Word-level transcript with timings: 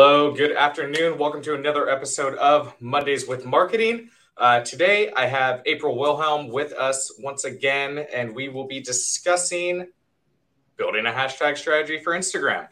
Hello, 0.00 0.30
good 0.30 0.52
afternoon. 0.52 1.18
Welcome 1.18 1.42
to 1.42 1.56
another 1.56 1.88
episode 1.88 2.34
of 2.38 2.72
Mondays 2.80 3.26
with 3.26 3.44
Marketing. 3.44 4.10
Uh, 4.36 4.60
today, 4.60 5.10
I 5.16 5.26
have 5.26 5.60
April 5.66 5.98
Wilhelm 5.98 6.50
with 6.50 6.72
us 6.74 7.12
once 7.18 7.42
again, 7.42 8.06
and 8.14 8.32
we 8.32 8.48
will 8.48 8.68
be 8.68 8.78
discussing 8.78 9.88
building 10.76 11.06
a 11.06 11.10
hashtag 11.10 11.58
strategy 11.58 11.98
for 11.98 12.12
Instagram. 12.16 12.68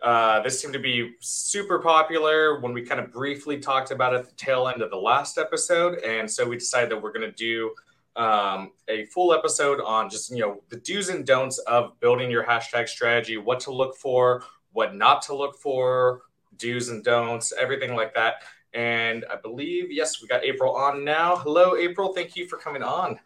Uh, 0.00 0.40
this 0.40 0.58
seemed 0.58 0.72
to 0.72 0.78
be 0.78 1.12
super 1.20 1.80
popular 1.80 2.60
when 2.60 2.72
we 2.72 2.80
kind 2.80 2.98
of 2.98 3.12
briefly 3.12 3.58
talked 3.58 3.90
about 3.90 4.14
it 4.14 4.20
at 4.20 4.24
the 4.30 4.36
tail 4.36 4.66
end 4.66 4.80
of 4.80 4.88
the 4.88 4.96
last 4.96 5.36
episode, 5.36 5.98
and 5.98 6.30
so 6.30 6.48
we 6.48 6.56
decided 6.56 6.90
that 6.90 6.96
we're 6.96 7.12
going 7.12 7.30
to 7.30 7.36
do 7.36 7.74
um, 8.16 8.72
a 8.88 9.04
full 9.04 9.34
episode 9.34 9.82
on 9.82 10.08
just 10.08 10.30
you 10.30 10.38
know 10.38 10.62
the 10.70 10.76
do's 10.76 11.10
and 11.10 11.26
don'ts 11.26 11.58
of 11.58 12.00
building 12.00 12.30
your 12.30 12.42
hashtag 12.42 12.88
strategy, 12.88 13.36
what 13.36 13.60
to 13.60 13.70
look 13.70 13.98
for, 13.98 14.44
what 14.72 14.94
not 14.94 15.20
to 15.20 15.36
look 15.36 15.58
for, 15.58 16.22
do's 16.60 16.88
and 16.88 17.02
don'ts, 17.02 17.52
everything 17.58 17.94
like 17.94 18.14
that. 18.14 18.42
And 18.72 19.24
I 19.30 19.36
believe, 19.36 19.90
yes, 19.90 20.22
we 20.22 20.28
got 20.28 20.44
April 20.44 20.74
on 20.76 21.04
now. 21.04 21.36
Hello, 21.36 21.76
April. 21.76 22.12
Thank 22.12 22.36
you 22.36 22.46
for 22.46 22.56
coming 22.56 22.82
on. 22.82 23.18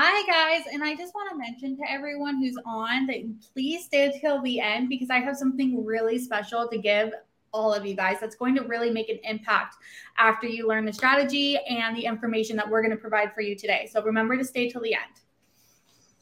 Hi, 0.00 0.26
guys. 0.26 0.66
And 0.72 0.82
I 0.82 0.96
just 0.96 1.14
want 1.14 1.30
to 1.30 1.36
mention 1.36 1.76
to 1.76 1.82
everyone 1.88 2.42
who's 2.42 2.58
on 2.66 3.06
that 3.06 3.22
please 3.52 3.84
stay 3.84 4.18
till 4.20 4.42
the 4.42 4.58
end 4.58 4.88
because 4.88 5.10
I 5.10 5.18
have 5.18 5.36
something 5.36 5.84
really 5.84 6.18
special 6.18 6.68
to 6.68 6.78
give 6.78 7.12
all 7.52 7.72
of 7.72 7.84
you 7.84 7.94
guys 7.94 8.16
that's 8.20 8.34
going 8.34 8.54
to 8.56 8.62
really 8.62 8.90
make 8.90 9.10
an 9.10 9.18
impact 9.24 9.76
after 10.16 10.46
you 10.46 10.66
learn 10.66 10.86
the 10.86 10.92
strategy 10.92 11.58
and 11.68 11.94
the 11.96 12.04
information 12.04 12.56
that 12.56 12.68
we're 12.68 12.80
going 12.80 12.90
to 12.90 12.96
provide 12.96 13.32
for 13.34 13.42
you 13.42 13.54
today. 13.54 13.88
So 13.92 14.02
remember 14.02 14.36
to 14.36 14.44
stay 14.44 14.70
till 14.70 14.80
the 14.80 14.94
end. 14.94 15.20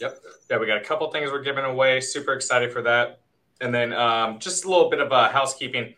Yep. 0.01 0.19
Yeah, 0.51 0.59
we 0.59 0.67
got 0.67 0.79
a 0.79 0.85
couple 0.85 1.11
things 1.11 1.31
we're 1.31 1.43
giving 1.43 1.65
away. 1.65 2.01
Super 2.01 2.33
excited 2.33 2.73
for 2.73 2.83
that. 2.83 3.21
And 3.61 3.73
then 3.73 3.93
um, 3.93 4.39
just 4.39 4.65
a 4.65 4.69
little 4.69 4.91
bit 4.91 5.01
of 5.01 5.13
uh, 5.13 5.29
housekeeping 5.29 5.95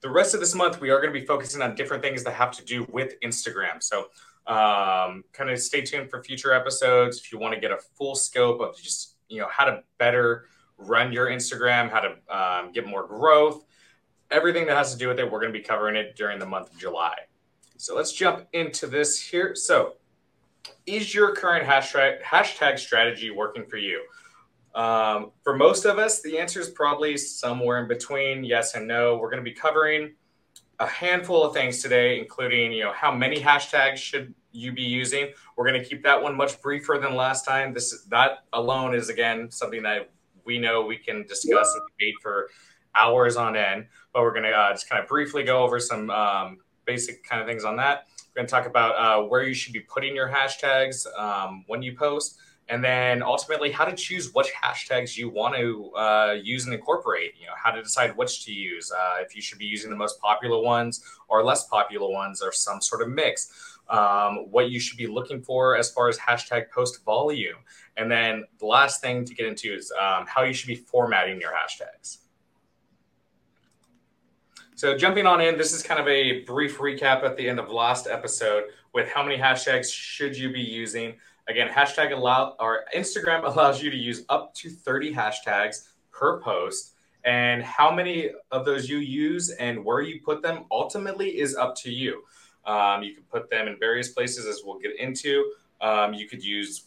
the 0.00 0.10
rest 0.10 0.34
of 0.34 0.40
this 0.40 0.54
month, 0.54 0.80
we 0.80 0.90
are 0.90 1.00
going 1.00 1.12
to 1.12 1.18
be 1.18 1.26
focusing 1.26 1.62
on 1.62 1.74
different 1.74 2.02
things 2.02 2.22
that 2.24 2.34
have 2.34 2.52
to 2.52 2.64
do 2.64 2.86
with 2.90 3.18
Instagram. 3.20 3.82
So, 3.82 4.08
um, 4.46 5.24
kind 5.32 5.50
of 5.50 5.58
stay 5.58 5.80
tuned 5.80 6.08
for 6.08 6.22
future 6.22 6.52
episodes 6.52 7.18
if 7.18 7.32
you 7.32 7.38
want 7.38 7.54
to 7.54 7.60
get 7.60 7.72
a 7.72 7.78
full 7.96 8.14
scope 8.14 8.60
of 8.60 8.80
just 8.80 9.16
you 9.28 9.40
know 9.40 9.48
how 9.50 9.64
to 9.64 9.82
better 9.98 10.46
run 10.78 11.12
your 11.12 11.26
Instagram, 11.26 11.90
how 11.90 12.00
to 12.00 12.16
um, 12.28 12.72
get 12.72 12.86
more 12.86 13.06
growth, 13.06 13.64
everything 14.30 14.66
that 14.66 14.76
has 14.76 14.92
to 14.92 14.98
do 14.98 15.08
with 15.08 15.18
it. 15.18 15.24
We're 15.24 15.40
going 15.40 15.52
to 15.52 15.58
be 15.58 15.64
covering 15.64 15.96
it 15.96 16.16
during 16.16 16.38
the 16.38 16.46
month 16.46 16.72
of 16.72 16.78
July. 16.78 17.14
So 17.76 17.96
let's 17.96 18.12
jump 18.12 18.46
into 18.52 18.86
this 18.86 19.20
here. 19.20 19.54
So, 19.54 19.94
is 20.86 21.14
your 21.14 21.34
current 21.34 21.66
hashtag 21.66 22.22
hashtag 22.22 22.78
strategy 22.78 23.30
working 23.30 23.66
for 23.66 23.76
you? 23.76 24.02
Um, 24.76 25.32
for 25.42 25.56
most 25.56 25.86
of 25.86 25.98
us, 25.98 26.20
the 26.20 26.38
answer 26.38 26.60
is 26.60 26.68
probably 26.68 27.16
somewhere 27.16 27.80
in 27.80 27.88
between 27.88 28.44
yes 28.44 28.74
and 28.74 28.86
no. 28.86 29.16
We're 29.16 29.30
going 29.30 29.42
to 29.42 29.50
be 29.50 29.56
covering 29.56 30.12
a 30.78 30.86
handful 30.86 31.42
of 31.44 31.54
things 31.54 31.80
today, 31.80 32.20
including 32.20 32.72
you 32.72 32.84
know 32.84 32.92
how 32.92 33.10
many 33.10 33.40
hashtags 33.40 33.96
should 33.96 34.34
you 34.52 34.72
be 34.72 34.82
using. 34.82 35.32
We're 35.56 35.66
going 35.66 35.82
to 35.82 35.88
keep 35.88 36.02
that 36.02 36.22
one 36.22 36.36
much 36.36 36.60
briefer 36.60 36.98
than 37.00 37.14
last 37.14 37.46
time. 37.46 37.72
This 37.72 38.02
that 38.10 38.44
alone 38.52 38.94
is 38.94 39.08
again 39.08 39.50
something 39.50 39.82
that 39.82 40.10
we 40.44 40.58
know 40.58 40.84
we 40.84 40.98
can 40.98 41.22
discuss 41.22 41.74
and 41.74 41.82
debate 41.98 42.14
for 42.20 42.50
hours 42.94 43.36
on 43.36 43.56
end. 43.56 43.86
But 44.12 44.22
we're 44.22 44.32
going 44.32 44.44
to 44.44 44.50
uh, 44.50 44.72
just 44.72 44.90
kind 44.90 45.02
of 45.02 45.08
briefly 45.08 45.42
go 45.42 45.62
over 45.62 45.80
some 45.80 46.10
um, 46.10 46.58
basic 46.84 47.24
kind 47.24 47.40
of 47.40 47.48
things 47.48 47.64
on 47.64 47.76
that. 47.76 48.08
We're 48.34 48.40
going 48.40 48.46
to 48.46 48.50
talk 48.50 48.66
about 48.66 48.94
uh, 48.96 49.26
where 49.26 49.42
you 49.42 49.54
should 49.54 49.72
be 49.72 49.80
putting 49.80 50.14
your 50.14 50.28
hashtags 50.28 51.06
um, 51.18 51.64
when 51.66 51.80
you 51.80 51.96
post 51.96 52.38
and 52.68 52.82
then 52.82 53.22
ultimately 53.22 53.70
how 53.70 53.84
to 53.84 53.94
choose 53.94 54.32
which 54.34 54.52
hashtags 54.52 55.16
you 55.16 55.28
want 55.28 55.54
to 55.54 55.90
uh, 55.96 56.36
use 56.42 56.64
and 56.64 56.74
incorporate. 56.74 57.34
You 57.40 57.46
know 57.46 57.52
how 57.62 57.70
to 57.70 57.82
decide 57.82 58.16
which 58.16 58.44
to 58.46 58.52
use 58.52 58.90
uh, 58.92 59.16
if 59.20 59.36
you 59.36 59.42
should 59.42 59.58
be 59.58 59.66
using 59.66 59.90
the 59.90 59.96
most 59.96 60.20
popular 60.20 60.60
ones 60.60 61.04
or 61.28 61.44
less 61.44 61.66
popular 61.68 62.10
ones 62.10 62.42
or 62.42 62.52
some 62.52 62.80
sort 62.80 63.02
of 63.02 63.08
mix. 63.08 63.52
Um, 63.88 64.50
what 64.50 64.70
you 64.70 64.80
should 64.80 64.98
be 64.98 65.06
looking 65.06 65.40
for 65.40 65.76
as 65.76 65.92
far 65.92 66.08
as 66.08 66.18
hashtag 66.18 66.70
post 66.72 67.04
volume. 67.04 67.54
And 67.96 68.10
then 68.10 68.42
the 68.58 68.66
last 68.66 69.00
thing 69.00 69.24
to 69.24 69.32
get 69.32 69.46
into 69.46 69.72
is 69.72 69.92
um, 69.92 70.26
how 70.26 70.42
you 70.42 70.52
should 70.52 70.66
be 70.66 70.74
formatting 70.74 71.40
your 71.40 71.52
hashtags. 71.52 72.18
So 74.74 74.96
jumping 74.98 75.24
on 75.24 75.40
in 75.40 75.56
this 75.56 75.72
is 75.72 75.82
kind 75.82 76.00
of 76.00 76.08
a 76.08 76.40
brief 76.40 76.78
recap 76.78 77.22
at 77.22 77.36
the 77.36 77.48
end 77.48 77.60
of 77.60 77.70
last 77.70 78.08
episode 78.08 78.64
with 78.92 79.08
how 79.08 79.22
many 79.22 79.38
hashtags 79.38 79.90
should 79.90 80.36
you 80.36 80.52
be 80.52 80.60
using 80.60 81.14
Again, 81.48 81.68
hashtag 81.68 82.12
allow 82.12 82.56
or 82.58 82.84
Instagram 82.94 83.44
allows 83.44 83.82
you 83.82 83.90
to 83.90 83.96
use 83.96 84.24
up 84.28 84.54
to 84.54 84.70
30 84.70 85.14
hashtags 85.14 85.88
per 86.10 86.40
post. 86.40 86.94
And 87.24 87.62
how 87.62 87.90
many 87.90 88.30
of 88.50 88.64
those 88.64 88.88
you 88.88 88.98
use 88.98 89.50
and 89.50 89.84
where 89.84 90.00
you 90.00 90.20
put 90.22 90.42
them 90.42 90.64
ultimately 90.70 91.38
is 91.38 91.56
up 91.56 91.74
to 91.76 91.90
you. 91.90 92.22
Um, 92.64 93.02
you 93.02 93.14
can 93.14 93.24
put 93.24 93.48
them 93.50 93.68
in 93.68 93.78
various 93.78 94.08
places, 94.08 94.46
as 94.46 94.62
we'll 94.64 94.78
get 94.78 94.98
into. 94.98 95.52
Um, 95.80 96.14
you 96.14 96.28
could 96.28 96.44
use 96.44 96.84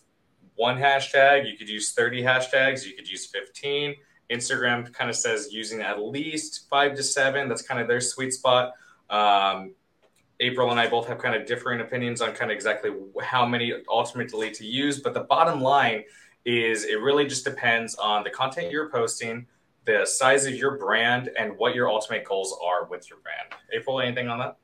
one 0.56 0.78
hashtag, 0.78 1.50
you 1.50 1.58
could 1.58 1.70
use 1.70 1.94
30 1.94 2.22
hashtags, 2.22 2.86
you 2.86 2.94
could 2.94 3.10
use 3.10 3.26
15. 3.28 3.96
Instagram 4.30 4.94
kind 4.94 5.10
of 5.10 5.16
says 5.16 5.52
using 5.52 5.82
at 5.82 6.02
least 6.02 6.68
five 6.70 6.96
to 6.96 7.04
seven. 7.04 7.48
That's 7.48 7.62
kind 7.62 7.82
of 7.82 7.88
their 7.88 8.02
sweet 8.02 8.34
spot. 8.34 8.74
Um, 9.10 9.74
April 10.40 10.72
and 10.72 10.80
I 10.80 10.88
both 10.88 11.08
have 11.08 11.18
kind 11.18 11.36
of 11.36 11.46
differing 11.46 11.82
opinions 11.82 12.22
on 12.22 12.34
kind 12.34 12.52
of 12.52 12.56
exactly 12.56 12.92
how 13.22 13.46
many 13.46 13.74
ultimately 13.90 14.52
to 14.52 14.66
use. 14.66 15.00
But 15.00 15.14
the 15.14 15.22
bottom 15.22 15.62
line 15.62 16.04
is 16.46 16.86
it 16.86 17.02
really 17.02 17.26
just 17.26 17.44
depends 17.44 17.96
on 17.96 18.24
the 18.24 18.30
content 18.30 18.72
you're 18.72 18.90
posting, 18.90 19.46
the 19.86 20.06
size 20.06 20.46
of 20.46 20.56
your 20.56 20.78
brand, 20.78 21.30
and 21.38 21.58
what 21.58 21.76
your 21.76 21.90
ultimate 21.90 22.24
goals 22.24 22.58
are 22.64 22.86
with 22.86 23.10
your 23.10 23.20
brand. 23.20 23.50
April, 23.74 24.00
anything 24.00 24.30
on 24.30 24.40
that? 24.40 24.58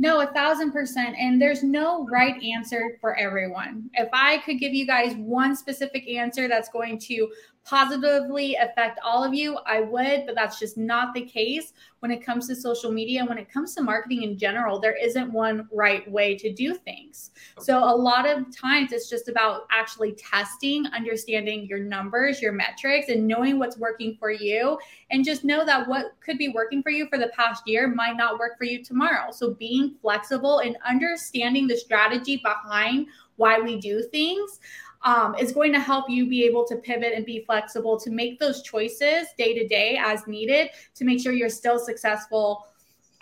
No, 0.00 0.20
a 0.20 0.26
thousand 0.28 0.70
percent. 0.70 1.16
And 1.18 1.42
there's 1.42 1.64
no 1.64 2.06
right 2.06 2.40
answer 2.42 2.96
for 3.00 3.16
everyone. 3.16 3.90
If 3.94 4.08
I 4.12 4.38
could 4.38 4.60
give 4.60 4.72
you 4.72 4.86
guys 4.86 5.14
one 5.16 5.56
specific 5.56 6.08
answer 6.08 6.46
that's 6.46 6.68
going 6.68 7.00
to 7.00 7.28
positively 7.68 8.54
affect 8.54 8.98
all 9.04 9.22
of 9.22 9.34
you, 9.34 9.58
I 9.66 9.80
would, 9.80 10.24
but 10.24 10.34
that's 10.34 10.58
just 10.58 10.78
not 10.78 11.12
the 11.12 11.20
case 11.20 11.74
when 12.00 12.10
it 12.10 12.24
comes 12.24 12.46
to 12.48 12.56
social 12.56 12.90
media. 12.90 13.20
And 13.20 13.28
when 13.28 13.38
it 13.38 13.52
comes 13.52 13.74
to 13.74 13.82
marketing 13.82 14.22
in 14.22 14.38
general, 14.38 14.80
there 14.80 14.96
isn't 14.96 15.32
one 15.32 15.68
right 15.70 16.08
way 16.10 16.36
to 16.36 16.52
do 16.52 16.74
things. 16.74 17.30
So 17.58 17.78
a 17.78 17.94
lot 17.94 18.26
of 18.26 18.56
times 18.56 18.92
it's 18.92 19.10
just 19.10 19.28
about 19.28 19.62
actually 19.70 20.12
testing, 20.12 20.86
understanding 20.86 21.66
your 21.66 21.80
numbers, 21.80 22.40
your 22.40 22.52
metrics, 22.52 23.08
and 23.08 23.26
knowing 23.26 23.58
what's 23.58 23.76
working 23.76 24.16
for 24.18 24.30
you. 24.30 24.78
And 25.10 25.24
just 25.24 25.44
know 25.44 25.64
that 25.66 25.86
what 25.86 26.12
could 26.20 26.38
be 26.38 26.48
working 26.48 26.82
for 26.82 26.90
you 26.90 27.06
for 27.08 27.18
the 27.18 27.32
past 27.36 27.64
year 27.66 27.88
might 27.88 28.16
not 28.16 28.38
work 28.38 28.56
for 28.56 28.64
you 28.64 28.82
tomorrow. 28.82 29.30
So 29.30 29.54
being 29.54 29.96
flexible 30.00 30.60
and 30.60 30.78
understanding 30.86 31.66
the 31.66 31.76
strategy 31.76 32.40
behind 32.42 33.08
why 33.36 33.58
we 33.58 33.80
do 33.80 34.02
things 34.02 34.58
um, 35.02 35.34
is 35.36 35.52
going 35.52 35.72
to 35.72 35.80
help 35.80 36.10
you 36.10 36.28
be 36.28 36.44
able 36.44 36.64
to 36.66 36.76
pivot 36.76 37.12
and 37.14 37.24
be 37.24 37.44
flexible 37.44 37.98
to 38.00 38.10
make 38.10 38.38
those 38.38 38.62
choices 38.62 39.28
day 39.36 39.54
to 39.54 39.66
day 39.66 39.98
as 40.00 40.26
needed 40.26 40.70
to 40.94 41.04
make 41.04 41.20
sure 41.20 41.32
you're 41.32 41.48
still 41.48 41.78
successful 41.78 42.66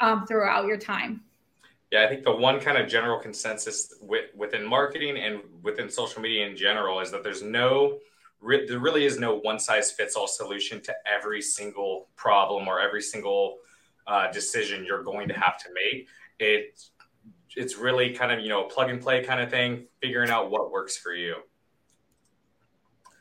um, 0.00 0.26
throughout 0.26 0.66
your 0.66 0.78
time. 0.78 1.22
Yeah, 1.92 2.04
I 2.04 2.08
think 2.08 2.24
the 2.24 2.34
one 2.34 2.60
kind 2.60 2.78
of 2.78 2.88
general 2.88 3.20
consensus 3.20 3.94
with, 4.00 4.34
within 4.34 4.66
marketing 4.66 5.18
and 5.18 5.40
within 5.62 5.88
social 5.88 6.20
media 6.20 6.46
in 6.46 6.56
general 6.56 7.00
is 7.00 7.10
that 7.12 7.22
there's 7.22 7.42
no, 7.42 7.98
re- 8.40 8.66
there 8.66 8.80
really 8.80 9.04
is 9.04 9.18
no 9.18 9.36
one 9.36 9.58
size 9.58 9.92
fits 9.92 10.16
all 10.16 10.26
solution 10.26 10.80
to 10.82 10.94
every 11.06 11.40
single 11.40 12.08
problem 12.16 12.66
or 12.66 12.80
every 12.80 13.02
single 13.02 13.58
uh, 14.06 14.30
decision 14.32 14.84
you're 14.84 15.04
going 15.04 15.28
to 15.28 15.34
have 15.34 15.58
to 15.58 15.68
make. 15.72 16.08
It, 16.38 16.80
it's 17.56 17.76
really 17.76 18.12
kind 18.12 18.32
of 18.32 18.40
you 18.40 18.48
know 18.48 18.64
plug 18.64 18.90
and 18.90 19.00
play 19.00 19.22
kind 19.24 19.40
of 19.40 19.50
thing, 19.50 19.86
figuring 20.00 20.30
out 20.30 20.50
what 20.50 20.70
works 20.70 20.96
for 20.96 21.14
you. 21.14 21.36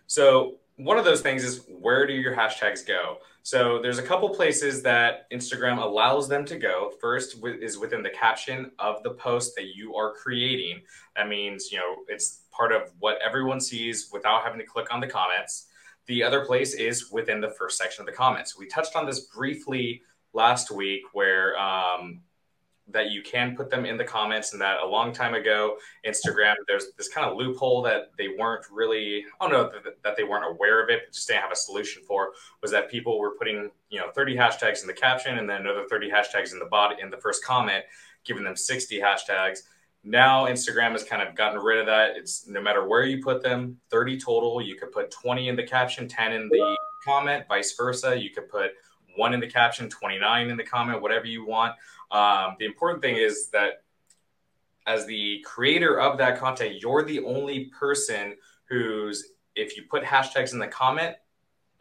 So 0.08 0.58
one 0.78 0.98
of 0.98 1.06
those 1.06 1.22
things 1.22 1.44
is 1.44 1.66
where 1.68 2.06
do 2.06 2.14
your 2.14 2.36
hashtags 2.36 2.86
go? 2.86 3.18
So 3.44 3.80
there's 3.82 4.00
a 4.00 4.04
couple 4.04 4.30
places 4.30 4.82
that 4.84 5.30
Instagram 5.32 5.82
allows 5.82 6.28
them 6.28 6.46
to 6.46 6.58
go. 6.58 6.92
First 7.00 7.38
is 7.62 7.78
within 7.78 8.02
the 8.02 8.10
caption 8.10 8.72
of 8.80 9.04
the 9.04 9.12
post 9.12 9.56
that 9.56 9.76
you 9.76 9.96
are 9.96 10.14
creating. 10.14 10.82
That 11.16 11.30
means, 11.30 11.72
you 11.72 11.78
know, 11.78 11.98
it's 12.08 12.42
part 12.52 12.72
of 12.72 12.92
what 13.00 13.20
everyone 13.24 13.62
sees 13.62 14.10
without 14.12 14.44
having 14.44 14.60
to 14.60 14.66
click 14.66 14.92
on 14.92 15.00
the 15.00 15.08
comments. 15.08 15.68
The 16.08 16.24
other 16.24 16.46
place 16.46 16.74
is 16.74 17.12
within 17.12 17.40
the 17.40 17.52
first 17.52 17.78
section 17.78 18.02
of 18.02 18.08
the 18.08 18.14
comments. 18.14 18.58
We 18.58 18.68
touched 18.68 18.96
on 18.96 19.06
this 19.06 19.22
briefly 19.22 20.02
last 20.34 20.72
week 20.72 21.02
where 21.14 21.58
um, 21.58 22.22
that 22.88 23.10
you 23.10 23.24
can 23.24 23.56
put 23.56 23.70
them 23.70 23.84
in 23.84 23.98
the 23.98 24.04
comments 24.04 24.54
and 24.54 24.62
that 24.62 24.80
a 24.80 24.86
long 24.86 25.12
time 25.12 25.34
ago 25.34 25.76
instagram 26.06 26.54
there's 26.68 26.88
this 26.98 27.08
kind 27.08 27.28
of 27.28 27.36
loophole 27.36 27.82
that 27.82 28.12
they 28.18 28.30
weren't 28.38 28.66
really 28.72 29.24
i 29.42 29.50
don't 29.50 29.52
know 29.52 29.72
that, 30.04 30.16
they 30.16 30.24
weren't 30.24 30.46
aware 30.46 30.84
of 30.84 30.90
it 30.90 31.02
but 31.06 31.14
just 31.14 31.28
didn't 31.28 31.42
have 31.42 31.52
a 31.52 31.56
solution 31.56 32.04
for 32.08 32.34
was 32.62 32.72
that 32.72 32.90
people 32.90 33.18
were 33.20 33.32
putting 33.32 33.72
you 33.90 34.00
know 34.00 34.12
30 34.14 34.36
hashtags 34.36 34.82
in 34.82 34.88
the 34.88 34.94
caption 34.94 35.40
and 35.40 35.50
then 35.50 35.62
another 35.62 35.86
30 35.90 36.10
hashtags 36.12 36.54
in 36.54 36.60
the 36.60 36.66
body 36.66 36.96
in 37.02 37.10
the 37.10 37.18
first 37.18 37.44
comment 37.44 37.84
giving 38.26 38.44
them 38.44 38.56
60 38.56 39.00
hashtags. 39.00 39.60
Now 40.04 40.46
instagram 40.46 40.92
has 40.92 41.04
kind 41.04 41.28
of 41.28 41.36
gotten 41.36 41.60
rid 41.60 41.80
of 41.80 41.86
that. 41.88 42.18
It's 42.18 42.48
no 42.48 42.62
matter 42.62 42.88
where 42.88 43.06
you 43.06 43.24
put 43.24 43.42
them 43.42 43.78
30 43.90 44.20
total 44.20 44.62
you 44.62 44.76
could 44.76 44.92
put 44.92 45.12
20 45.12 45.48
in 45.50 45.56
the 45.56 45.64
caption 45.64 46.08
10 46.08 46.34
in 46.34 46.50
the 46.50 46.78
comment 47.04 47.46
vice 47.48 47.74
versa. 47.76 48.20
You 48.20 48.30
could 48.32 48.50
put 48.50 48.72
one 49.16 49.34
in 49.34 49.40
the 49.40 49.48
caption, 49.48 49.90
29 49.90 50.50
in 50.50 50.58
the 50.58 50.64
comment, 50.64 51.02
whatever 51.02 51.26
you 51.26 51.46
want. 51.46 51.74
Um, 52.12 52.56
the 52.60 52.66
important 52.66 53.02
thing 53.02 53.16
is 53.16 53.50
that 53.50 53.84
as 54.88 55.06
the 55.06 55.44
creator 55.46 56.00
of 56.00 56.18
that 56.20 56.40
content, 56.40 56.82
you're 56.82 57.04
the 57.04 57.24
only 57.24 57.66
person 57.66 58.36
who's, 58.70 59.32
if 59.56 59.76
you 59.76 59.84
put 59.90 60.04
hashtags 60.04 60.54
in 60.54 60.60
the 60.60 60.68
comment, 60.68 61.16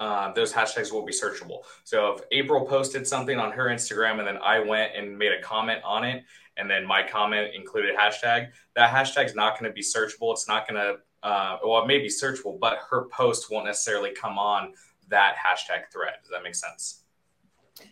uh, 0.01 0.33
those 0.33 0.53
hashtags 0.53 0.91
will 0.93 1.05
be 1.05 1.13
searchable. 1.13 1.61
So 1.85 2.15
if 2.15 2.23
April 2.33 2.67
posted 2.67 3.07
something 3.07 3.39
on 3.39 3.53
her 3.53 3.67
Instagram 3.67 4.19
and 4.19 4.27
then 4.27 4.39
I 4.39 4.59
went 4.59 4.93
and 4.97 5.17
made 5.17 5.33
a 5.33 5.41
comment 5.41 5.81
on 5.85 6.05
it, 6.05 6.25
and 6.57 6.71
then 6.71 6.87
my 6.87 7.03
comment 7.03 7.55
included 7.55 7.97
hashtag, 7.97 8.49
that 8.77 8.91
hashtag 8.91 9.27
is 9.27 9.35
not 9.35 9.59
going 9.59 9.71
to 9.71 9.75
be 9.75 9.83
searchable. 9.83 10.33
It's 10.33 10.49
not 10.49 10.69
going 10.69 10.81
to, 10.81 11.29
uh, 11.29 11.59
well, 11.65 11.83
it 11.83 11.87
may 11.87 11.99
be 11.99 12.09
searchable, 12.09 12.59
but 12.59 12.79
her 12.91 13.07
post 13.07 13.51
won't 13.51 13.67
necessarily 13.67 14.11
come 14.11 14.39
on 14.39 14.73
that 15.09 15.37
hashtag 15.37 15.93
thread. 15.93 16.15
Does 16.23 16.31
that 16.31 16.43
make 16.43 16.55
sense? 16.55 17.04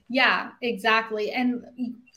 Yeah, 0.09 0.51
exactly. 0.61 1.33
And 1.33 1.65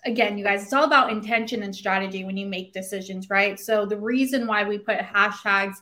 again, 0.05 0.37
you 0.37 0.43
guys, 0.43 0.63
it's 0.63 0.73
all 0.73 0.83
about 0.83 1.11
intention 1.11 1.63
and 1.63 1.75
strategy 1.75 2.23
when 2.23 2.37
you 2.37 2.45
make 2.45 2.73
decisions, 2.73 3.29
right? 3.29 3.59
So 3.59 3.85
the 3.85 3.97
reason 3.97 4.47
why 4.47 4.63
we 4.63 4.77
put 4.77 4.99
hashtags 4.99 5.75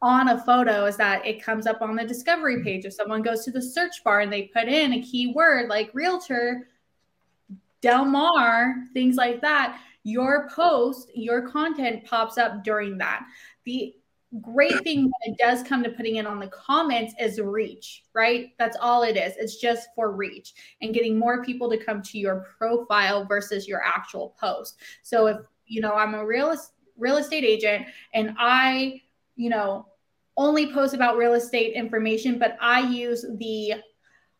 on 0.00 0.28
a 0.28 0.44
photo 0.44 0.86
is 0.86 0.96
that 0.96 1.24
it 1.24 1.42
comes 1.42 1.66
up 1.66 1.80
on 1.80 1.94
the 1.94 2.04
discovery 2.04 2.56
mm-hmm. 2.56 2.64
page. 2.64 2.84
If 2.84 2.94
someone 2.94 3.22
goes 3.22 3.44
to 3.44 3.50
the 3.50 3.62
search 3.62 4.02
bar 4.04 4.20
and 4.20 4.32
they 4.32 4.44
put 4.44 4.68
in 4.68 4.94
a 4.94 5.02
keyword 5.02 5.68
like 5.68 5.90
realtor, 5.94 6.68
Del 7.80 8.04
Mar, 8.04 8.76
things 8.94 9.16
like 9.16 9.40
that, 9.40 9.80
your 10.04 10.48
post, 10.48 11.10
your 11.14 11.48
content 11.48 12.04
pops 12.04 12.38
up 12.38 12.64
during 12.64 12.98
that. 12.98 13.24
The 13.64 13.94
great 14.40 14.82
thing 14.82 15.04
when 15.04 15.32
it 15.32 15.38
does 15.38 15.62
come 15.62 15.82
to 15.82 15.90
putting 15.90 16.16
it 16.16 16.26
on 16.26 16.38
the 16.38 16.48
comments 16.48 17.14
is 17.20 17.40
reach, 17.40 18.04
right? 18.14 18.50
That's 18.58 18.76
all 18.80 19.02
it 19.02 19.16
is. 19.16 19.34
It's 19.36 19.56
just 19.56 19.88
for 19.94 20.12
reach 20.12 20.54
and 20.80 20.94
getting 20.94 21.18
more 21.18 21.44
people 21.44 21.68
to 21.70 21.76
come 21.76 22.02
to 22.02 22.18
your 22.18 22.46
profile 22.58 23.26
versus 23.26 23.68
your 23.68 23.82
actual 23.82 24.34
post. 24.40 24.78
So 25.02 25.26
if, 25.26 25.36
you 25.66 25.80
know, 25.80 25.92
I'm 25.92 26.14
a 26.14 26.24
real 26.24 26.56
real 26.96 27.16
estate 27.16 27.44
agent 27.44 27.86
and 28.14 28.34
I, 28.38 29.02
you 29.36 29.50
know, 29.50 29.86
only 30.36 30.72
post 30.72 30.94
about 30.94 31.16
real 31.16 31.34
estate 31.34 31.74
information, 31.74 32.38
but 32.38 32.56
I 32.60 32.80
use 32.80 33.24
the 33.38 33.74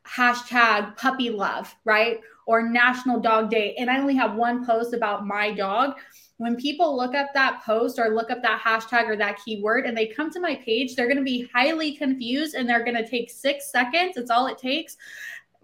hashtag 0.06 0.96
puppy 0.96 1.30
love, 1.30 1.74
right? 1.84 2.20
Or 2.46 2.68
National 2.68 3.20
Dog 3.20 3.50
Day. 3.50 3.74
And 3.78 3.90
I 3.90 3.98
only 3.98 4.16
have 4.16 4.34
one 4.34 4.64
post 4.64 4.94
about 4.94 5.26
my 5.26 5.52
dog. 5.52 5.94
When 6.38 6.56
people 6.56 6.96
look 6.96 7.14
up 7.14 7.28
that 7.34 7.62
post 7.64 7.98
or 7.98 8.14
look 8.14 8.30
up 8.30 8.42
that 8.42 8.60
hashtag 8.60 9.08
or 9.08 9.16
that 9.16 9.38
keyword 9.44 9.86
and 9.86 9.96
they 9.96 10.06
come 10.06 10.30
to 10.30 10.40
my 10.40 10.56
page, 10.56 10.96
they're 10.96 11.06
going 11.06 11.18
to 11.18 11.22
be 11.22 11.48
highly 11.54 11.92
confused 11.92 12.54
and 12.54 12.68
they're 12.68 12.84
going 12.84 12.96
to 12.96 13.08
take 13.08 13.30
six 13.30 13.70
seconds. 13.70 14.16
It's 14.16 14.30
all 14.30 14.46
it 14.48 14.58
takes 14.58 14.96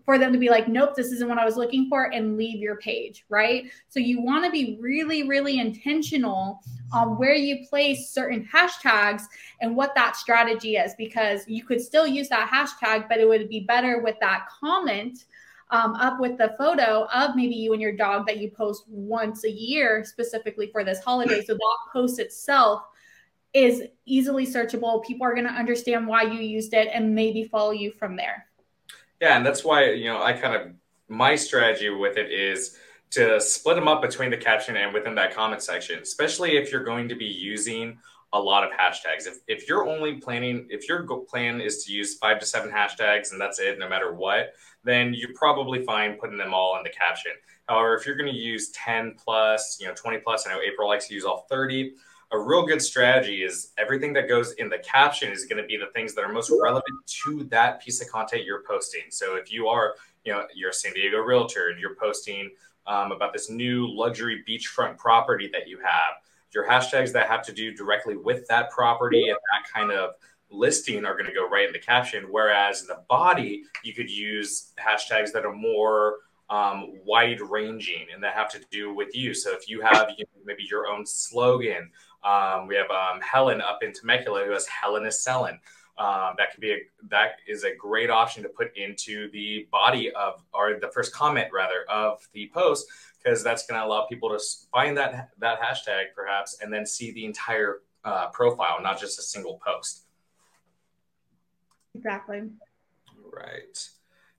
for 0.05 0.19
them 0.19 0.33
to 0.33 0.39
be 0.39 0.49
like, 0.49 0.69
nope, 0.69 0.95
this 0.97 1.13
isn't 1.13 1.29
what 1.29 1.37
I 1.37 1.45
was 1.45 1.59
looking 1.59 1.87
for, 1.91 2.05
and 2.15 2.39
leave 2.39 2.61
your 2.61 2.77
page, 2.77 3.27
right? 3.29 3.65
So 3.91 4.01
you 4.01 4.23
want 4.23 4.43
to 4.43 4.51
be 4.51 4.79
really, 4.81 5.29
really 5.29 5.61
intentional 5.61 6.63
on 6.95 7.19
where 7.19 7.35
you 7.35 7.67
place 7.69 8.09
certain 8.09 8.49
hashtags 8.51 9.25
and 9.61 9.77
what 9.77 9.95
that 9.97 10.17
strategy 10.17 10.77
is, 10.77 10.95
because 10.97 11.47
you 11.47 11.63
could 11.63 11.83
still 11.83 12.07
use 12.07 12.31
that 12.31 12.49
hashtag, 12.49 13.07
but 13.07 13.19
it 13.19 13.29
would 13.29 13.51
be 13.51 13.61
better 13.61 14.01
with 14.01 14.17
that 14.21 14.47
comment. 14.59 15.27
Um, 15.71 15.95
up 15.97 16.19
with 16.19 16.39
the 16.39 16.55
photo 16.57 17.07
of 17.13 17.37
maybe 17.37 17.55
you 17.55 17.75
and 17.75 17.83
your 17.83 17.93
dog 17.93 18.27
that 18.27 18.39
you 18.39 18.51
post 18.51 18.85
once 18.89 19.45
a 19.45 19.51
year 19.51 20.03
specifically 20.03 20.71
for 20.73 20.83
this 20.83 21.01
holiday. 21.01 21.45
So 21.45 21.53
that 21.53 21.79
post 21.93 22.19
itself 22.19 22.85
is 23.53 23.83
easily 24.07 24.47
searchable. 24.47 25.05
People 25.05 25.27
are 25.27 25.35
going 25.35 25.47
to 25.47 25.53
understand 25.53 26.07
why 26.07 26.23
you 26.23 26.41
used 26.41 26.73
it 26.73 26.89
and 26.93 27.15
maybe 27.15 27.45
follow 27.45 27.73
you 27.73 27.93
from 27.93 28.17
there. 28.17 28.47
Yeah, 29.21 29.37
and 29.37 29.45
that's 29.45 29.65
why 29.65 29.91
you 29.91 30.07
know 30.07 30.23
I 30.23 30.33
kind 30.33 30.55
of 30.55 30.73
my 31.09 31.35
strategy 31.35 31.89
with 31.91 32.17
it 32.17 32.31
is 32.31 32.79
to 33.11 33.41
split 33.41 33.77
them 33.77 33.89
up 33.89 34.03
between 34.03 34.31
the 34.31 34.37
caption 34.37 34.77
and 34.77 34.93
within 34.93 35.15
that 35.15 35.35
comment 35.35 35.63
section, 35.63 35.99
especially 36.01 36.57
if 36.57 36.71
you're 36.71 36.85
going 36.85 37.09
to 37.09 37.17
be 37.17 37.25
using 37.25 37.99
a 38.35 38.41
lot 38.41 38.63
of 38.63 38.71
hashtags. 38.71 39.27
If, 39.27 39.39
if 39.49 39.67
you're 39.67 39.89
only 39.89 40.15
planning, 40.15 40.67
if 40.69 40.87
your 40.87 41.07
plan 41.25 41.63
is 41.63 41.85
to 41.85 41.93
use 41.93 42.19
five 42.19 42.39
to 42.41 42.47
seven 42.47 42.71
hashtags 42.71 43.33
and 43.33 43.41
that's 43.41 43.59
it, 43.59 43.79
no 43.79 43.89
matter 43.89 44.13
what, 44.13 44.53
then 44.89 45.15
you're 45.15 45.35
probably 45.35 45.85
fine 45.85 46.15
putting 46.15 46.39
them 46.39 46.55
all 46.55 46.77
in 46.77 46.83
the 46.83 46.91
caption. 46.91 47.33
However, 47.69 47.95
if 47.95 48.07
you're 48.07 48.17
going 48.17 48.33
to 48.33 48.39
use 48.39 48.71
10 48.71 49.17
plus, 49.23 49.79
you 49.81 49.87
know, 49.87 49.95
20 49.95 50.19
plus, 50.19 50.47
I 50.47 50.55
know 50.55 50.61
April 50.61 50.89
likes 50.89 51.09
to 51.09 51.15
use 51.15 51.25
all 51.25 51.47
30 51.51 51.95
a 52.31 52.39
real 52.39 52.67
good 52.67 52.83
strategy 52.83 53.43
is 53.43 53.73
everything 53.79 54.13
that 54.13 54.29
goes 54.29 54.53
in 54.53 54.69
the 54.69 54.79
caption 54.79 55.33
is 55.33 55.47
going 55.47 55.61
to 55.61 55.67
be 55.67 55.77
the 55.77 55.91
things 55.95 56.15
that 56.15 56.25
are 56.25 56.33
most 56.33 56.53
relevant 56.63 56.85
to 57.07 57.45
that 57.45 57.81
piece 57.81 58.03
of 58.03 58.09
content 58.09 58.45
you're 58.45 58.63
posting. 58.65 59.03
So 59.11 59.37
if 59.37 59.51
you 59.51 59.69
are, 59.69 59.95
you 60.25 60.33
know, 60.33 60.45
you're 60.55 60.71
a 60.71 60.75
San 60.75 60.93
Diego 60.93 61.19
realtor 61.19 61.71
and 61.71 61.81
you're 61.81 61.95
posting 61.95 62.51
um, 62.87 63.13
about 63.13 63.33
this 63.33 63.49
new 63.49 63.89
luxury 63.89 64.45
beachfront 64.47 64.99
property 64.99 65.49
that 65.53 65.69
you 65.69 65.79
have, 65.79 66.17
your 66.53 66.69
hashtags 66.69 67.13
that 67.13 67.29
have 67.29 67.43
to 67.43 67.53
do 67.53 67.73
directly 67.73 68.17
with 68.17 68.47
that 68.49 68.71
property 68.71 69.29
and 69.29 69.39
that 69.53 69.73
kind 69.73 69.91
of 69.91 70.15
listing 70.51 71.05
are 71.05 71.15
going 71.15 71.27
to 71.27 71.33
go 71.33 71.49
right 71.49 71.67
in 71.67 71.73
the 71.73 71.79
caption. 71.79 72.27
Whereas 72.31 72.83
in 72.83 72.87
the 72.87 73.03
body, 73.09 73.65
you 73.83 73.95
could 73.95 74.11
use 74.11 74.73
hashtags 74.79 75.33
that 75.33 75.45
are 75.45 75.53
more 75.53 76.17
um, 76.51 76.95
wide 77.05 77.41
ranging 77.41 78.07
and 78.13 78.23
that 78.23 78.35
have 78.35 78.51
to 78.53 78.61
do 78.71 78.95
with 78.95 79.15
you. 79.15 79.35
So 79.35 79.53
if 79.53 79.69
you 79.69 79.81
have 79.83 80.11
you 80.17 80.25
know, 80.25 80.43
maybe 80.45 80.65
your 80.69 80.87
own 80.87 81.05
slogan, 81.05 81.91
um, 82.25 82.67
we 82.67 82.75
have 82.77 82.91
um, 82.91 83.21
Helen 83.21 83.61
up 83.61 83.83
in 83.83 83.93
Temecula 83.93 84.45
who 84.45 84.53
has 84.53 84.67
Helen 84.67 85.07
is 85.07 85.23
selling. 85.23 85.61
Um, 85.99 86.35
that 86.39 86.53
could 86.53 86.61
be 86.61 86.71
a 86.71 86.79
that 87.09 87.41
is 87.49 87.65
a 87.65 87.75
great 87.75 88.09
option 88.09 88.45
to 88.45 88.49
put 88.49 88.77
into 88.77 89.29
the 89.33 89.67
body 89.73 90.13
of 90.13 90.45
or 90.55 90.79
the 90.81 90.91
first 90.95 91.13
comment 91.13 91.49
rather 91.53 91.85
of 91.91 92.27
the 92.33 92.49
post 92.55 92.87
because 93.19 93.43
that's 93.43 93.67
going 93.67 93.81
to 93.81 93.85
allow 93.85 94.07
people 94.07 94.29
to 94.29 94.39
find 94.73 94.97
that 94.97 95.31
that 95.39 95.61
hashtag 95.61 96.15
perhaps 96.15 96.59
and 96.63 96.73
then 96.73 96.87
see 96.87 97.11
the 97.11 97.25
entire 97.25 97.81
uh, 98.05 98.29
profile, 98.29 98.81
not 98.81 99.01
just 99.01 99.19
a 99.19 99.23
single 99.23 99.61
post. 99.65 100.05
Exactly. 101.99 102.43
Right. 103.33 103.89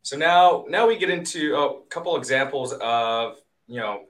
So 0.01 0.15
now 0.15 0.65
now 0.69 0.87
we 0.87 0.97
get 0.97 1.09
into 1.09 1.55
a 1.55 1.81
couple 1.89 2.15
examples 2.15 2.71
of 2.73 3.37
you 3.67 3.79
know 3.81 4.05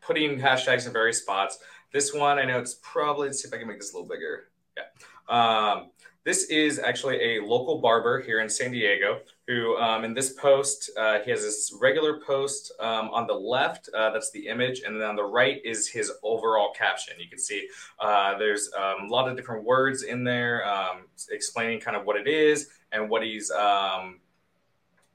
putting 0.00 0.40
hashtags 0.40 0.86
in 0.86 0.92
various 0.92 1.20
spots. 1.20 1.58
This 1.92 2.14
one, 2.14 2.38
I 2.38 2.44
know 2.44 2.58
it's 2.58 2.78
probably, 2.82 3.28
let's 3.28 3.42
see 3.42 3.48
if 3.48 3.54
I 3.54 3.58
can 3.58 3.68
make 3.68 3.78
this 3.78 3.92
a 3.92 3.96
little 3.96 4.08
bigger. 4.08 4.48
Yeah. 4.76 4.84
Um, 5.28 5.90
this 6.28 6.44
is 6.50 6.78
actually 6.78 7.16
a 7.22 7.42
local 7.42 7.80
barber 7.80 8.20
here 8.20 8.40
in 8.40 8.50
San 8.50 8.70
Diego 8.70 9.20
who, 9.46 9.78
um, 9.78 10.04
in 10.04 10.12
this 10.12 10.34
post, 10.34 10.90
uh, 10.98 11.20
he 11.20 11.30
has 11.30 11.40
this 11.40 11.74
regular 11.80 12.20
post 12.20 12.70
um, 12.80 13.08
on 13.14 13.26
the 13.26 13.32
left. 13.32 13.88
Uh, 13.96 14.10
that's 14.10 14.30
the 14.32 14.46
image. 14.46 14.82
And 14.82 15.00
then 15.00 15.08
on 15.08 15.16
the 15.16 15.24
right 15.24 15.58
is 15.64 15.88
his 15.88 16.12
overall 16.22 16.70
caption. 16.76 17.14
You 17.18 17.30
can 17.30 17.38
see 17.38 17.66
uh, 17.98 18.36
there's 18.36 18.70
um, 18.78 19.06
a 19.06 19.10
lot 19.10 19.26
of 19.26 19.38
different 19.38 19.64
words 19.64 20.02
in 20.02 20.22
there 20.22 20.68
um, 20.68 21.06
explaining 21.30 21.80
kind 21.80 21.96
of 21.96 22.04
what 22.04 22.16
it 22.16 22.28
is 22.28 22.68
and 22.92 23.08
what 23.08 23.22
he's 23.22 23.50
um, 23.50 24.20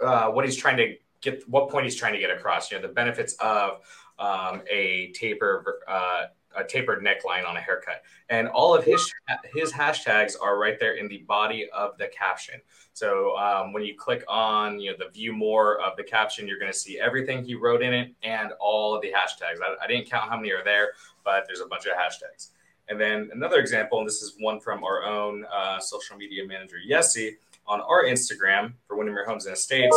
uh, 0.03 0.29
what 0.29 0.45
he's 0.45 0.57
trying 0.57 0.77
to 0.77 0.95
get, 1.21 1.47
what 1.47 1.69
point 1.69 1.83
he's 1.83 1.95
trying 1.95 2.13
to 2.13 2.19
get 2.19 2.31
across. 2.31 2.71
You 2.71 2.77
know, 2.77 2.87
the 2.87 2.93
benefits 2.93 3.35
of 3.35 3.81
um, 4.17 4.63
a 4.67 5.11
taper 5.11 5.79
uh, 5.87 6.23
a 6.55 6.63
tapered 6.63 7.03
neckline 7.03 7.47
on 7.47 7.57
a 7.57 7.61
haircut. 7.61 8.03
And 8.29 8.47
all 8.47 8.75
of 8.75 8.83
his 8.83 9.11
his 9.53 9.71
hashtags 9.71 10.33
are 10.41 10.59
right 10.59 10.79
there 10.79 10.95
in 10.95 11.07
the 11.07 11.19
body 11.19 11.69
of 11.73 11.97
the 11.97 12.07
caption. 12.07 12.61
So 12.93 13.35
um, 13.37 13.73
when 13.73 13.83
you 13.83 13.95
click 13.95 14.23
on 14.27 14.79
you 14.79 14.91
know 14.91 14.97
the 14.97 15.09
view 15.11 15.33
more 15.33 15.81
of 15.81 15.97
the 15.97 16.03
caption, 16.03 16.47
you're 16.47 16.59
going 16.59 16.71
to 16.71 16.77
see 16.77 16.99
everything 16.99 17.43
he 17.43 17.55
wrote 17.55 17.81
in 17.81 17.93
it 17.93 18.13
and 18.23 18.51
all 18.59 18.95
of 18.95 19.01
the 19.01 19.09
hashtags. 19.09 19.59
I, 19.61 19.83
I 19.83 19.87
didn't 19.87 20.09
count 20.09 20.29
how 20.29 20.37
many 20.37 20.51
are 20.51 20.63
there, 20.63 20.91
but 21.23 21.45
there's 21.47 21.61
a 21.61 21.67
bunch 21.67 21.85
of 21.85 21.93
hashtags. 21.93 22.49
And 22.89 22.99
then 22.99 23.29
another 23.33 23.59
example, 23.59 23.99
and 23.99 24.07
this 24.07 24.21
is 24.21 24.35
one 24.39 24.59
from 24.59 24.83
our 24.83 25.03
own 25.03 25.45
uh, 25.45 25.79
social 25.79 26.17
media 26.17 26.45
manager, 26.45 26.75
Yessie, 26.87 27.35
on 27.65 27.79
our 27.81 28.03
Instagram 28.03 28.73
for 28.87 28.97
Windermere 28.97 29.25
Homes 29.25 29.45
and 29.45 29.53
Estates. 29.53 29.95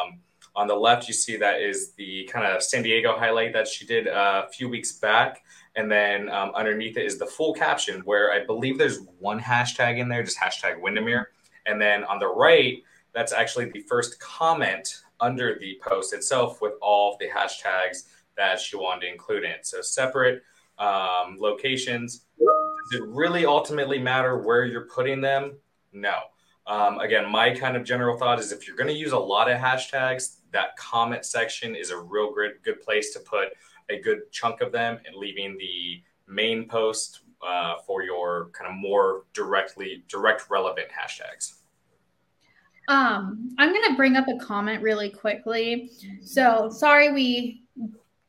Um, 0.00 0.20
on 0.54 0.66
the 0.66 0.74
left, 0.74 1.08
you 1.08 1.14
see 1.14 1.36
that 1.36 1.60
is 1.60 1.92
the 1.92 2.28
kind 2.30 2.46
of 2.46 2.62
San 2.62 2.82
Diego 2.82 3.16
highlight 3.16 3.52
that 3.54 3.66
she 3.66 3.86
did 3.86 4.08
uh, 4.08 4.44
a 4.46 4.52
few 4.52 4.68
weeks 4.68 4.92
back. 4.92 5.42
And 5.76 5.90
then 5.90 6.28
um, 6.28 6.52
underneath 6.54 6.96
it 6.98 7.06
is 7.06 7.18
the 7.18 7.26
full 7.26 7.54
caption 7.54 8.02
where 8.02 8.32
I 8.32 8.44
believe 8.44 8.76
there's 8.76 9.00
one 9.18 9.40
hashtag 9.40 9.98
in 9.98 10.08
there, 10.08 10.22
just 10.22 10.38
hashtag 10.38 10.80
Windermere. 10.80 11.30
And 11.64 11.80
then 11.80 12.04
on 12.04 12.18
the 12.18 12.28
right, 12.28 12.82
that's 13.14 13.32
actually 13.32 13.70
the 13.70 13.80
first 13.80 14.20
comment 14.20 15.02
under 15.20 15.58
the 15.58 15.80
post 15.82 16.12
itself 16.12 16.60
with 16.60 16.74
all 16.82 17.12
of 17.12 17.18
the 17.18 17.28
hashtags 17.28 18.08
that 18.36 18.60
she 18.60 18.76
wanted 18.76 19.02
to 19.02 19.12
include 19.12 19.44
in. 19.44 19.56
So 19.62 19.80
separate 19.80 20.42
um, 20.78 21.36
locations. 21.38 22.24
Does 22.38 23.00
it 23.00 23.06
really 23.06 23.46
ultimately 23.46 23.98
matter 23.98 24.38
where 24.38 24.64
you're 24.64 24.86
putting 24.86 25.20
them? 25.20 25.56
No. 25.92 26.14
Um, 26.66 26.98
again, 26.98 27.30
my 27.30 27.54
kind 27.54 27.76
of 27.76 27.84
general 27.84 28.18
thought 28.18 28.38
is 28.38 28.52
if 28.52 28.66
you're 28.66 28.76
going 28.76 28.88
to 28.88 28.94
use 28.94 29.12
a 29.12 29.18
lot 29.18 29.50
of 29.50 29.58
hashtags, 29.58 30.36
that 30.52 30.76
comment 30.76 31.24
section 31.24 31.74
is 31.74 31.90
a 31.90 31.98
real 31.98 32.32
good 32.32 32.52
good 32.62 32.80
place 32.80 33.12
to 33.12 33.20
put 33.20 33.48
a 33.90 34.00
good 34.00 34.30
chunk 34.30 34.60
of 34.60 34.72
them 34.72 34.98
and 35.06 35.16
leaving 35.16 35.56
the 35.58 36.02
main 36.26 36.68
post 36.68 37.20
uh, 37.46 37.74
for 37.86 38.02
your 38.02 38.50
kind 38.52 38.70
of 38.70 38.76
more 38.76 39.24
directly 39.32 40.04
direct 40.08 40.48
relevant 40.48 40.88
hashtags. 40.88 41.54
Um, 42.88 43.54
I'm 43.58 43.72
going 43.72 43.90
to 43.90 43.96
bring 43.96 44.16
up 44.16 44.26
a 44.28 44.36
comment 44.38 44.82
really 44.82 45.10
quickly. 45.10 45.90
So 46.22 46.68
sorry 46.70 47.12
we 47.12 47.64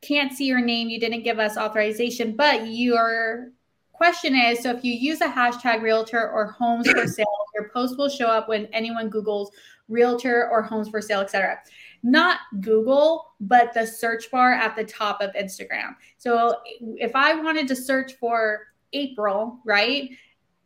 can't 0.01 0.33
see 0.33 0.45
your 0.45 0.61
name. 0.61 0.89
You 0.89 0.99
didn't 0.99 1.23
give 1.23 1.39
us 1.39 1.57
authorization, 1.57 2.35
but 2.35 2.67
your 2.67 3.51
question 3.93 4.35
is 4.35 4.61
so 4.61 4.71
if 4.71 4.83
you 4.83 4.93
use 4.93 5.21
a 5.21 5.27
hashtag 5.27 5.81
realtor 5.81 6.29
or 6.29 6.47
homes 6.47 6.89
for 6.89 7.07
sale, 7.07 7.25
your 7.55 7.69
post 7.69 7.97
will 7.97 8.09
show 8.09 8.27
up 8.27 8.49
when 8.49 8.65
anyone 8.67 9.09
Googles 9.09 9.49
realtor 9.87 10.49
or 10.49 10.61
homes 10.61 10.89
for 10.89 11.01
sale, 11.01 11.21
etc. 11.21 11.59
Not 12.03 12.39
Google, 12.61 13.33
but 13.39 13.73
the 13.73 13.87
search 13.87 14.29
bar 14.29 14.53
at 14.53 14.75
the 14.75 14.83
top 14.83 15.21
of 15.21 15.31
Instagram. 15.33 15.95
So 16.17 16.57
if 16.81 17.15
I 17.15 17.35
wanted 17.35 17.67
to 17.69 17.75
search 17.75 18.13
for 18.19 18.67
April, 18.91 19.59
right? 19.65 20.09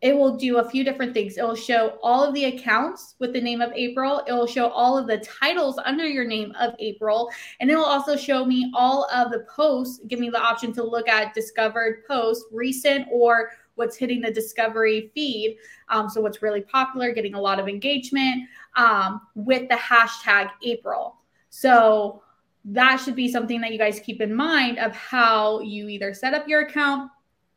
it 0.01 0.15
will 0.15 0.35
do 0.35 0.57
a 0.57 0.69
few 0.69 0.83
different 0.83 1.13
things. 1.13 1.37
It 1.37 1.43
will 1.43 1.55
show 1.55 1.97
all 2.03 2.23
of 2.23 2.33
the 2.35 2.45
accounts 2.45 3.15
with 3.19 3.33
the 3.33 3.41
name 3.41 3.61
of 3.61 3.71
April. 3.73 4.21
It 4.27 4.31
will 4.31 4.45
show 4.45 4.69
all 4.69 4.97
of 4.97 5.07
the 5.07 5.17
titles 5.17 5.79
under 5.83 6.05
your 6.05 6.25
name 6.25 6.53
of 6.59 6.75
April. 6.77 7.31
And 7.59 7.71
it 7.71 7.75
will 7.75 7.85
also 7.85 8.15
show 8.15 8.45
me 8.45 8.71
all 8.75 9.07
of 9.11 9.31
the 9.31 9.45
posts, 9.49 9.99
give 10.07 10.19
me 10.19 10.29
the 10.29 10.39
option 10.39 10.71
to 10.73 10.83
look 10.83 11.07
at 11.07 11.33
discovered 11.33 12.03
posts, 12.07 12.45
recent 12.51 13.07
or 13.11 13.51
what's 13.73 13.97
hitting 13.97 14.21
the 14.21 14.31
discovery 14.31 15.11
feed. 15.15 15.57
Um, 15.89 16.09
so, 16.09 16.21
what's 16.21 16.43
really 16.43 16.61
popular, 16.61 17.11
getting 17.11 17.33
a 17.33 17.41
lot 17.41 17.59
of 17.59 17.67
engagement 17.67 18.43
um, 18.75 19.21
with 19.33 19.67
the 19.67 19.75
hashtag 19.75 20.51
April. 20.63 21.15
So, 21.59 22.21
that 22.69 22.97
should 22.97 23.15
be 23.15 23.31
something 23.31 23.61
that 23.61 23.71
you 23.71 23.77
guys 23.77 24.01
keep 24.01 24.19
in 24.19 24.35
mind 24.35 24.77
of 24.77 24.93
how 24.93 25.61
you 25.61 25.87
either 25.87 26.13
set 26.13 26.33
up 26.33 26.47
your 26.49 26.61
account 26.61 27.09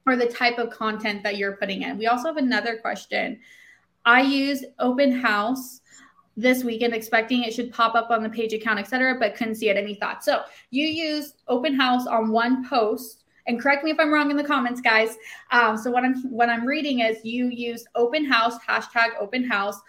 or 0.07 0.15
the 0.15 0.27
type 0.27 0.57
of 0.59 0.71
content 0.71 1.23
that 1.25 1.37
you're 1.37 1.57
putting 1.57 1.83
in. 1.83 1.99
We 1.99 2.07
also 2.07 2.29
have 2.29 2.37
another 2.37 2.77
question. 2.77 3.41
I 4.05 4.23
used 4.23 4.67
open 4.79 5.11
house 5.11 5.81
this 6.37 6.65
weekend 6.65 6.95
expecting 6.95 7.43
it 7.43 7.53
should 7.53 7.73
pop 7.73 7.95
up 7.95 8.11
on 8.11 8.23
the 8.23 8.31
page 8.31 8.53
account, 8.53 8.79
etc., 8.79 9.17
but 9.19 9.35
couldn't 9.35 9.57
see 9.57 9.69
it. 9.69 9.77
Any 9.77 9.95
thoughts? 9.95 10.25
So 10.27 10.43
you 10.71 10.87
use 10.87 11.35
open 11.49 11.75
house 11.75 12.07
on 12.07 12.31
one 12.31 12.67
post, 12.69 13.25
and 13.47 13.61
correct 13.61 13.85
me 13.85 13.91
if 13.91 13.99
I'm 13.99 14.13
wrong 14.13 14.31
in 14.31 14.37
the 14.37 14.45
comments, 14.45 14.81
guys. 14.81 15.17
Um, 15.51 15.77
so 15.77 15.91
what 15.91 16.05
I'm 16.05 16.23
what 16.31 16.49
I'm 16.49 16.65
reading 16.65 17.01
is 17.01 17.25
you 17.25 17.47
used 17.49 17.89
open 17.95 18.25
house 18.25 18.59
hashtag 18.67 19.11
open 19.19 19.45
house 19.45 19.81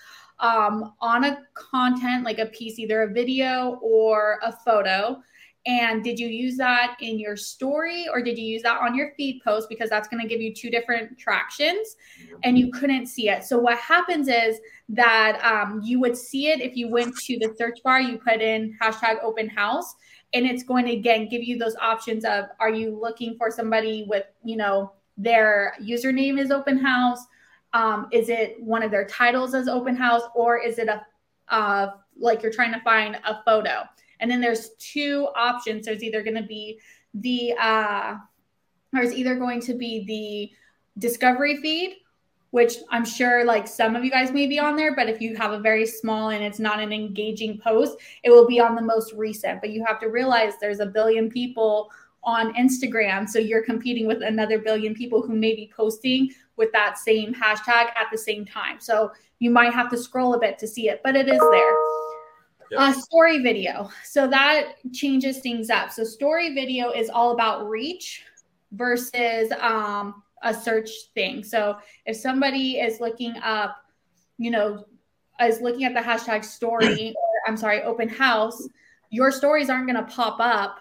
um, 0.42 0.94
on 1.00 1.24
a 1.24 1.40
content 1.54 2.26
like 2.26 2.40
a 2.40 2.48
piece, 2.48 2.80
either 2.80 3.04
a 3.04 3.14
video 3.14 3.80
or 3.82 4.40
a 4.44 4.52
photo. 4.52 5.22
And 5.68 6.04
did 6.04 6.18
you 6.18 6.28
use 6.28 6.58
that 6.58 6.98
in 7.02 7.20
your 7.20 7.38
story 7.38 8.08
or 8.12 8.24
did 8.24 8.36
you 8.36 8.46
use 8.46 8.64
that 8.64 8.82
on 8.82 8.96
your 8.96 9.14
feed 9.16 9.42
post? 9.44 9.70
Because 9.70 9.92
that's 9.92 10.08
going 10.08 10.22
to 10.22 10.28
give 10.28 10.42
you 10.42 10.56
two 10.56 10.72
different 10.72 11.20
tractions 11.20 11.96
and 12.44 12.58
you 12.58 12.72
couldn't 12.72 13.06
see 13.06 13.30
it. 13.30 13.44
So, 13.44 13.60
what 13.60 13.78
happens 13.78 14.28
is 14.28 14.60
that 14.90 15.40
um, 15.44 15.80
you 15.84 16.00
would 16.00 16.18
see 16.18 16.48
it 16.48 16.62
if 16.62 16.76
you 16.76 16.90
went 16.90 17.16
to 17.16 17.38
the 17.38 17.54
search 17.56 17.78
bar, 17.84 18.02
you 18.02 18.18
put 18.18 18.42
in 18.42 18.76
hashtag 18.82 19.24
open 19.24 19.48
house, 19.50 19.94
and 20.34 20.48
it's 20.48 20.64
going 20.64 20.86
to 20.86 20.94
again 20.94 21.28
give 21.30 21.44
you 21.44 21.60
those 21.60 21.76
options 21.76 22.26
of 22.26 22.46
are 22.60 22.72
you 22.72 23.00
looking 23.00 23.36
for 23.38 23.52
somebody 23.52 24.06
with, 24.10 24.26
you 24.44 24.58
know, 24.58 24.94
their 25.16 25.76
username 25.80 26.40
is 26.40 26.50
open 26.50 26.80
house? 26.80 27.20
Um, 27.74 28.08
is 28.12 28.30
it 28.30 28.62
one 28.62 28.84
of 28.84 28.92
their 28.92 29.06
titles 29.06 29.54
as 29.54 29.68
open 29.68 29.96
house 29.96 30.24
or 30.36 30.60
is 30.60 30.78
it 30.78 30.88
a 30.88 31.06
uh, 31.48 31.92
like 32.18 32.44
you're 32.44 32.51
trying 32.51 32.74
to 32.74 32.80
find 32.82 33.20
a 33.25 33.42
photo? 33.44 33.84
And 34.20 34.30
then 34.30 34.42
there's 34.42 34.72
two 34.78 35.28
options. 35.36 35.86
There's 35.86 36.04
either 36.04 36.22
going 36.22 36.36
to 36.36 36.44
be 36.44 36.80
the 37.13 37.54
uh, 37.60 38.16
there's 38.94 39.13
either 39.13 39.36
going 39.36 39.62
to 39.62 39.74
be 39.74 40.06
the 40.06 41.00
discovery 41.00 41.58
feed, 41.58 41.98
which 42.51 42.75
I'm 42.90 43.06
sure 43.06 43.46
like 43.46 43.68
some 43.68 43.96
of 43.96 44.04
you 44.04 44.12
guys 44.12 44.32
may 44.32 44.48
be 44.48 44.60
on 44.60 44.75
there, 44.75 44.96
but 44.96 45.10
if 45.10 45.22
you 45.22 45.36
have 45.38 45.51
a 45.51 45.60
very 45.60 45.86
small 45.86 46.30
and 46.30 46.44
it's 46.44 46.60
not 46.60 46.80
an 46.80 46.92
engaging 46.92 47.60
post, 47.60 47.98
it 48.24 48.30
will 48.30 48.48
be 48.48 48.60
on 48.60 48.75
the 48.75 48.82
most 48.82 49.13
recent. 49.13 49.62
But 49.62 49.72
you 49.72 49.84
have 49.86 50.00
to 50.01 50.08
realize 50.08 50.54
there's 50.60 50.82
a 50.82 50.86
billion 50.86 51.30
people 51.30 51.90
on 52.24 52.54
Instagram. 52.54 53.28
So 53.28 53.40
you're 53.40 53.63
competing 53.63 54.06
with 54.08 54.22
another 54.22 54.60
billion 54.60 54.94
people 54.94 55.22
who 55.22 55.36
may 55.36 55.56
be 55.56 55.72
posting 55.75 56.32
with 56.62 56.72
that 56.74 57.00
same 57.00 57.34
hashtag 57.34 57.88
at 57.96 58.08
the 58.12 58.18
same 58.18 58.46
time. 58.46 58.80
So 58.80 59.12
you 59.39 59.50
might 59.50 59.74
have 59.74 59.89
to 59.89 59.98
scroll 59.98 60.36
a 60.36 60.39
bit 60.39 60.60
to 60.60 60.68
see 60.68 60.89
it, 60.89 61.01
but 61.03 61.15
it 61.15 61.27
is 61.27 61.39
there. 61.39 61.75
Yep. 62.70 62.80
Uh, 62.80 62.94
story 62.94 63.39
video. 63.39 63.89
So 64.06 64.27
that 64.27 64.75
changes 64.94 65.39
things 65.39 65.72
up. 65.72 65.91
So 65.91 66.03
story 66.03 66.53
video 66.53 66.91
is 66.91 67.10
all 67.10 67.32
about 67.32 67.68
reach 67.68 68.24
versus 68.74 69.51
um, 69.60 70.22
a 70.44 70.53
search 70.53 70.89
thing. 71.15 71.44
So 71.44 71.77
if 72.06 72.15
somebody 72.15 72.80
is 72.80 73.00
looking 73.00 73.36
up, 73.44 73.75
you 74.38 74.51
know, 74.51 74.86
is 75.41 75.62
looking 75.62 75.86
at 75.86 75.96
the 75.96 76.00
hashtag 76.00 76.46
story, 76.46 77.10
or 77.18 77.39
I'm 77.48 77.58
sorry, 77.58 77.82
open 77.82 78.08
house, 78.08 78.68
your 79.10 79.32
stories 79.32 79.72
aren't 79.72 79.88
going 79.91 80.06
to 80.06 80.12
pop 80.12 80.39
up 80.39 80.77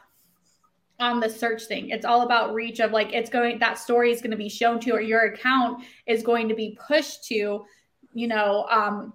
on 1.00 1.20
the 1.20 1.28
search 1.28 1.64
thing. 1.64 1.90
It's 1.90 2.04
all 2.04 2.22
about 2.22 2.54
reach 2.54 2.80
of 2.80 2.92
like 2.92 3.12
it's 3.12 3.30
going 3.30 3.58
that 3.58 3.78
story 3.78 4.12
is 4.12 4.20
going 4.20 4.30
to 4.30 4.36
be 4.36 4.48
shown 4.48 4.78
to 4.80 4.92
or 4.92 5.00
your 5.00 5.22
account 5.22 5.82
is 6.06 6.22
going 6.22 6.48
to 6.48 6.54
be 6.54 6.78
pushed 6.86 7.24
to, 7.24 7.64
you 8.12 8.28
know, 8.28 8.66
um, 8.70 9.14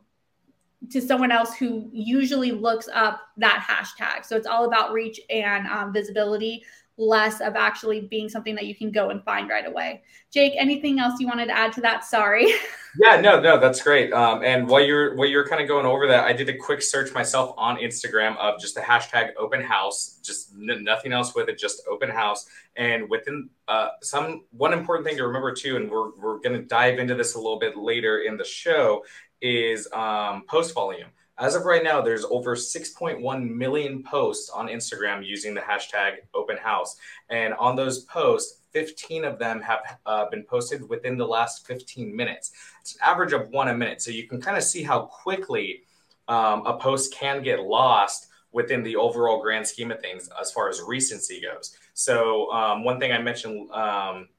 to 0.92 1.01
someone 1.01 1.32
else 1.32 1.56
who 1.56 1.89
usually 1.92 2.51
looks 2.51 2.88
up 2.94 3.22
that 3.38 3.65
hashtag. 3.68 4.25
So 4.25 4.36
it's 4.36 4.48
all 4.48 4.65
about 4.65 4.92
reach 4.92 5.20
and 5.30 5.68
um, 5.68 5.94
visibility, 5.94 6.63
less 6.98 7.42
of 7.42 7.56
actually 7.56 8.02
being 8.02 8.30
something 8.30 8.56
that 8.56 8.66
you 8.66 8.75
can 8.75 8.92
go 8.92 9.10
and 9.10 9.24
find 9.24 9.50
right 9.50 9.68
away. 9.68 10.02
Jake, 10.32 10.54
anything 10.58 11.00
else 11.00 11.20
you 11.20 11.28
wanted 11.28 11.48
to 11.48 11.58
add 11.58 11.74
to 11.74 11.82
that? 11.82 12.06
Sorry. 12.06 12.54
Yeah, 12.98 13.20
no, 13.20 13.42
no, 13.42 13.60
that's 13.60 13.82
great. 13.84 14.14
Um, 14.14 14.42
and 14.44 14.70
while 14.70 14.82
you're 14.82 15.16
while 15.16 15.28
you're 15.28 15.46
kind 15.46 15.62
of 15.62 15.68
going 15.68 15.86
over 15.86 16.08
that, 16.08 16.24
I 16.24 16.32
did 16.32 16.48
a 16.48 16.58
quick 16.58 16.82
search 16.82 17.14
myself 17.14 17.54
on 17.58 17.78
Instagram 17.78 18.38
of 18.38 18.58
just 18.58 18.74
the 18.74 18.80
hashtag 18.80 19.32
open 19.38 19.62
house, 19.62 20.20
just 20.24 20.54
n- 20.54 20.82
nothing 20.84 21.12
else 21.12 21.36
with 21.36 21.50
it, 21.50 21.58
just 21.58 21.82
open 21.90 22.10
house. 22.10 22.48
And 22.78 23.10
within 23.10 23.50
uh, 23.68 23.90
some 24.02 24.46
one 24.52 24.72
important 24.72 25.06
thing 25.06 25.18
to 25.18 25.28
remember 25.28 25.54
too, 25.54 25.75
and 25.75 25.92
we're 25.92 26.16
we're 26.16 26.40
to 26.40 26.62
dive 26.62 27.00
into 27.00 27.16
this 27.16 27.36
a 27.36 27.38
little 27.38 27.60
bit 27.60 27.75
later 27.75 28.20
in 28.20 28.38
the 28.38 28.46
show, 28.46 29.04
is 29.42 29.92
um, 29.92 30.44
post 30.48 30.74
volume. 30.74 31.10
As 31.38 31.56
of 31.56 31.65
right 31.65 31.84
now, 31.84 32.01
there's 32.01 32.24
over 32.25 32.56
6.1 32.56 33.50
million 33.50 34.04
posts 34.04 34.50
on 34.50 34.68
Instagram 34.68 35.25
using 35.25 35.54
the 35.54 35.62
hashtag 35.62 36.18
open 36.34 36.58
house. 36.58 36.98
And 37.30 37.54
on 37.56 37.75
those 37.75 38.06
posts, 38.06 38.62
15 38.72 39.25
of 39.25 39.38
them 39.38 39.62
have 39.62 39.98
uh, 40.06 40.30
been 40.30 40.44
posted 40.44 40.88
within 40.88 41.18
the 41.18 41.27
last 41.27 41.68
15 41.68 42.15
minutes. 42.15 42.51
It's 42.82 42.96
an 42.96 43.01
average 43.04 43.34
of 43.34 43.50
one 43.50 43.68
a 43.68 43.74
minute. 43.74 44.01
So 44.01 44.12
you 44.12 44.27
can 44.27 44.42
kind 44.42 44.58
of 44.58 44.63
see 44.63 44.84
how 44.84 45.01
quickly 45.01 45.84
um, 46.27 46.65
a 46.65 46.77
post 46.77 47.13
can 47.13 47.44
get 47.44 47.60
lost 47.60 48.27
within 48.51 48.84
the 48.84 48.96
overall 48.96 49.42
grand 49.42 49.68
scheme 49.68 49.92
of 49.92 50.00
things 50.00 50.30
as 50.39 50.51
far 50.51 50.70
as 50.70 50.82
recency 50.82 51.42
goes. 51.42 51.75
So 51.94 52.50
um, 52.51 52.86
one 52.86 53.00
thing 53.00 53.12
I 53.12 53.18
mentioned, 53.18 53.70
um, 53.72 54.30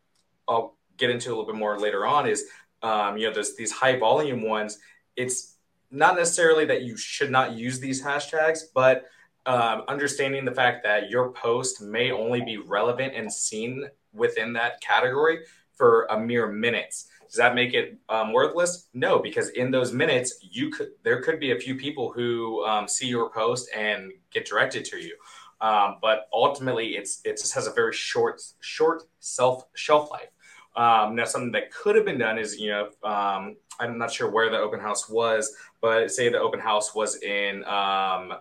I'll 0.49 0.77
get 0.97 1.11
into 1.11 1.29
a 1.29 1.31
little 1.31 1.47
bit 1.47 1.57
more 1.57 1.79
later 1.79 2.07
on 2.07 2.27
is 2.27 2.47
um, 2.83 3.17
you 3.17 3.27
know, 3.27 3.35
there's 3.35 3.57
these 3.57 3.73
high 3.73 3.99
volume 3.99 4.43
ones. 4.43 4.79
It's 5.17 5.56
not 5.91 6.17
necessarily 6.17 6.65
that 6.67 6.83
you 6.83 6.97
should 6.97 7.31
not 7.31 7.53
use 7.53 7.81
these 7.81 8.03
hashtags, 8.03 8.61
but 8.75 9.05
um, 9.47 9.83
understanding 9.89 10.45
the 10.45 10.53
fact 10.53 10.83
that 10.85 11.09
your 11.09 11.31
post 11.33 11.81
may 11.81 12.11
only 12.11 12.41
be 12.41 12.57
relevant 12.57 13.15
and 13.15 13.33
seen 13.33 13.87
within 14.13 14.53
that 14.55 14.81
category 14.81 15.41
for 15.75 16.07
a 16.11 16.19
mere 16.19 16.49
minutes. 16.49 17.09
Does 17.27 17.37
that 17.37 17.55
make 17.55 17.75
it 17.75 17.99
um, 18.09 18.33
worthless? 18.33 18.89
No, 18.95 19.19
because 19.19 19.51
in 19.51 19.71
those 19.71 19.93
minutes, 19.93 20.39
you 20.43 20.71
could 20.71 20.91
there 21.03 21.23
could 21.23 21.41
be 21.41 21.53
a 21.53 21.59
few 21.59 21.75
people 21.75 22.13
who 22.13 22.65
um, 22.65 22.89
see 22.89 23.07
your 23.09 23.31
post 23.31 23.69
and 23.75 24.13
get 24.31 24.47
directed 24.47 24.85
to 24.87 24.99
you. 24.99 25.17
Um, 25.61 25.97
but 26.01 26.29
ultimately, 26.33 26.97
it's 26.97 27.21
it 27.25 27.39
just 27.39 27.55
has 27.55 27.67
a 27.67 27.73
very 27.73 27.93
short 27.93 28.43
short 28.61 29.05
self 29.19 29.65
shelf 29.75 30.11
life. 30.11 30.29
Um, 30.77 31.15
now, 31.17 31.25
something 31.25 31.53
that 31.53 31.73
could 31.73 31.97
have 31.97 32.05
been 32.05 32.19
done 32.19 32.39
is, 32.39 32.59
you 32.59 32.71
know, 32.71 32.91
um, 33.03 33.57
I'm 33.81 33.99
not 33.99 34.13
sure 34.13 34.31
where 34.31 34.51
the 34.51 34.59
open 34.59 34.79
house 34.79 35.09
was, 35.09 35.55
but 35.81 36.11
say 36.11 36.29
the 36.29 36.39
open 36.39 36.61
house 36.61 36.95
was 36.95 37.23
in 37.23 37.65
um, 37.65 38.35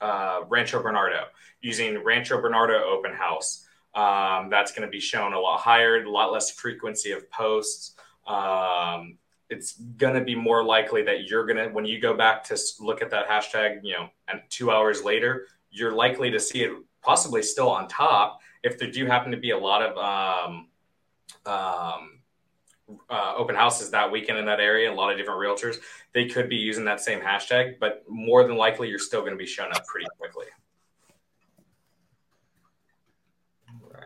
uh, 0.00 0.40
Rancho 0.48 0.82
Bernardo, 0.82 1.24
using 1.60 2.02
Rancho 2.02 2.40
Bernardo 2.40 2.82
open 2.84 3.12
house. 3.12 3.66
Um, 3.94 4.48
that's 4.50 4.72
going 4.72 4.86
to 4.86 4.90
be 4.90 5.00
shown 5.00 5.32
a 5.34 5.38
lot 5.38 5.60
higher, 5.60 6.02
a 6.02 6.10
lot 6.10 6.32
less 6.32 6.50
frequency 6.50 7.12
of 7.12 7.30
posts. 7.30 7.94
Um, 8.26 9.18
it's 9.50 9.72
going 9.96 10.14
to 10.14 10.20
be 10.20 10.34
more 10.34 10.64
likely 10.64 11.02
that 11.02 11.28
you're 11.28 11.44
going 11.44 11.56
to, 11.56 11.68
when 11.74 11.84
you 11.84 12.00
go 12.00 12.16
back 12.16 12.44
to 12.44 12.58
look 12.78 13.02
at 13.02 13.10
that 13.10 13.28
hashtag, 13.28 13.80
you 13.82 13.94
know, 13.94 14.08
and 14.28 14.40
two 14.48 14.70
hours 14.70 15.02
later, 15.02 15.46
you're 15.70 15.92
likely 15.92 16.30
to 16.30 16.40
see 16.40 16.62
it 16.62 16.72
possibly 17.02 17.42
still 17.42 17.68
on 17.68 17.88
top 17.88 18.40
if 18.62 18.78
there 18.78 18.90
do 18.90 19.06
happen 19.06 19.30
to 19.32 19.36
be 19.36 19.50
a 19.50 19.58
lot 19.58 19.82
of 19.82 20.64
um, 21.46 22.20
uh, 23.08 23.34
open 23.36 23.54
houses 23.54 23.90
that 23.90 24.10
weekend 24.10 24.38
in 24.38 24.46
that 24.46 24.60
area, 24.60 24.90
a 24.90 24.94
lot 24.94 25.12
of 25.12 25.18
different 25.18 25.40
realtors, 25.40 25.76
they 26.14 26.26
could 26.26 26.48
be 26.48 26.56
using 26.56 26.84
that 26.84 27.00
same 27.00 27.20
hashtag, 27.20 27.78
but 27.78 28.04
more 28.08 28.44
than 28.46 28.56
likely, 28.56 28.88
you're 28.88 28.98
still 28.98 29.20
going 29.20 29.32
to 29.32 29.38
be 29.38 29.46
shown 29.46 29.70
up 29.72 29.84
pretty 29.86 30.06
quickly. 30.18 30.46
Right. 33.82 34.04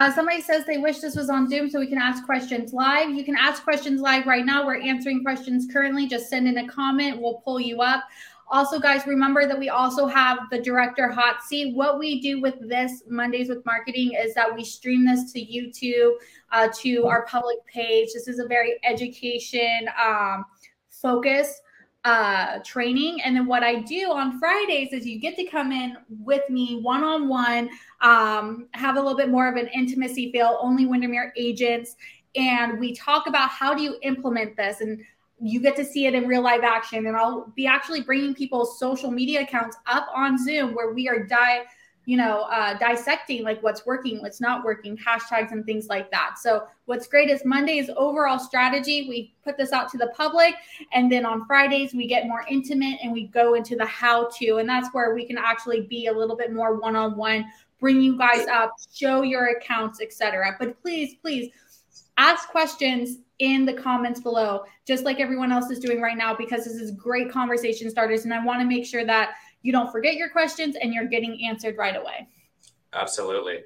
Uh, 0.00 0.12
somebody 0.12 0.42
says 0.42 0.64
they 0.66 0.78
wish 0.78 0.98
this 0.98 1.16
was 1.16 1.30
on 1.30 1.48
Zoom 1.48 1.70
so 1.70 1.78
we 1.78 1.86
can 1.86 1.98
ask 1.98 2.24
questions 2.24 2.72
live. 2.72 3.10
You 3.10 3.24
can 3.24 3.36
ask 3.36 3.62
questions 3.62 4.00
live 4.00 4.26
right 4.26 4.44
now. 4.44 4.66
We're 4.66 4.80
answering 4.80 5.22
questions 5.22 5.66
currently. 5.72 6.06
Just 6.06 6.28
send 6.28 6.48
in 6.48 6.58
a 6.58 6.68
comment. 6.68 7.20
We'll 7.20 7.40
pull 7.44 7.60
you 7.60 7.80
up. 7.80 8.04
Also, 8.48 8.78
guys, 8.78 9.06
remember 9.06 9.46
that 9.46 9.58
we 9.58 9.68
also 9.68 10.06
have 10.06 10.38
the 10.50 10.60
director 10.60 11.08
hot 11.08 11.42
seat. 11.42 11.74
What 11.74 11.98
we 11.98 12.20
do 12.20 12.40
with 12.40 12.54
this 12.68 13.02
Mondays 13.08 13.48
with 13.48 13.64
Marketing 13.64 14.12
is 14.12 14.34
that 14.34 14.54
we 14.54 14.64
stream 14.64 15.06
this 15.06 15.32
to 15.32 15.40
YouTube, 15.40 16.12
uh, 16.52 16.68
to 16.80 17.06
our 17.06 17.24
public 17.26 17.64
page. 17.66 18.08
This 18.12 18.28
is 18.28 18.38
a 18.38 18.46
very 18.46 18.78
education 18.84 19.88
um, 20.02 20.44
focus 20.90 21.60
uh, 22.04 22.58
training. 22.64 23.22
And 23.22 23.34
then 23.34 23.46
what 23.46 23.62
I 23.62 23.80
do 23.80 24.12
on 24.12 24.38
Fridays 24.38 24.92
is 24.92 25.06
you 25.06 25.18
get 25.18 25.36
to 25.36 25.44
come 25.44 25.72
in 25.72 25.96
with 26.20 26.48
me 26.50 26.80
one 26.82 27.02
on 27.02 27.28
one, 27.28 27.70
have 28.00 28.96
a 28.96 29.00
little 29.00 29.16
bit 29.16 29.30
more 29.30 29.48
of 29.48 29.56
an 29.56 29.68
intimacy 29.68 30.30
feel, 30.30 30.58
only 30.60 30.86
Windermere 30.86 31.32
agents. 31.36 31.96
And 32.36 32.78
we 32.78 32.94
talk 32.94 33.26
about 33.26 33.48
how 33.48 33.74
do 33.74 33.82
you 33.82 33.96
implement 34.02 34.56
this 34.56 34.80
and 34.80 35.00
you 35.44 35.60
get 35.60 35.76
to 35.76 35.84
see 35.84 36.06
it 36.06 36.14
in 36.14 36.26
real 36.26 36.42
live 36.42 36.64
action. 36.64 37.06
And 37.06 37.16
I'll 37.16 37.52
be 37.54 37.66
actually 37.66 38.00
bringing 38.00 38.34
people's 38.34 38.78
social 38.78 39.10
media 39.10 39.42
accounts 39.42 39.76
up 39.86 40.08
on 40.14 40.42
Zoom 40.42 40.74
where 40.74 40.92
we 40.94 41.06
are 41.06 41.22
di- 41.22 41.64
you 42.06 42.18
know, 42.18 42.42
uh, 42.50 42.76
dissecting 42.78 43.44
like 43.44 43.62
what's 43.62 43.86
working, 43.86 44.20
what's 44.20 44.40
not 44.40 44.64
working, 44.64 44.96
hashtags 44.96 45.52
and 45.52 45.64
things 45.64 45.86
like 45.88 46.10
that. 46.10 46.34
So 46.38 46.66
what's 46.84 47.06
great 47.06 47.30
is 47.30 47.44
Monday's 47.44 47.88
overall 47.96 48.38
strategy. 48.38 49.06
We 49.08 49.34
put 49.42 49.56
this 49.56 49.72
out 49.72 49.90
to 49.92 49.98
the 49.98 50.08
public, 50.08 50.54
and 50.92 51.10
then 51.10 51.24
on 51.24 51.46
Fridays 51.46 51.94
we 51.94 52.06
get 52.06 52.26
more 52.26 52.44
intimate 52.48 52.98
and 53.02 53.12
we 53.12 53.28
go 53.28 53.54
into 53.54 53.74
the 53.74 53.86
how 53.86 54.28
to, 54.38 54.58
and 54.58 54.68
that's 54.68 54.92
where 54.92 55.14
we 55.14 55.24
can 55.24 55.38
actually 55.38 55.82
be 55.82 56.06
a 56.06 56.12
little 56.12 56.36
bit 56.36 56.52
more 56.52 56.78
one 56.78 56.94
on 56.94 57.16
one, 57.16 57.46
bring 57.80 58.00
you 58.00 58.18
guys 58.18 58.46
up, 58.48 58.72
show 58.94 59.22
your 59.22 59.56
accounts, 59.56 60.00
etc. 60.02 60.56
But 60.58 60.80
please, 60.82 61.14
please 61.22 61.50
ask 62.16 62.48
questions 62.48 63.18
in 63.40 63.64
the 63.64 63.72
comments 63.72 64.20
below, 64.20 64.64
just 64.86 65.04
like 65.04 65.20
everyone 65.20 65.50
else 65.50 65.70
is 65.70 65.80
doing 65.80 66.00
right 66.00 66.16
now, 66.16 66.34
because 66.34 66.64
this 66.64 66.74
is 66.74 66.92
great 66.92 67.30
conversation 67.30 67.90
starters. 67.90 68.24
And 68.24 68.32
I 68.32 68.44
want 68.44 68.60
to 68.60 68.66
make 68.66 68.86
sure 68.86 69.04
that 69.04 69.34
you 69.62 69.72
don't 69.72 69.90
forget 69.90 70.14
your 70.14 70.28
questions 70.28 70.76
and 70.80 70.92
you're 70.92 71.06
getting 71.06 71.44
answered 71.44 71.76
right 71.76 71.96
away. 71.96 72.28
Absolutely. 72.92 73.60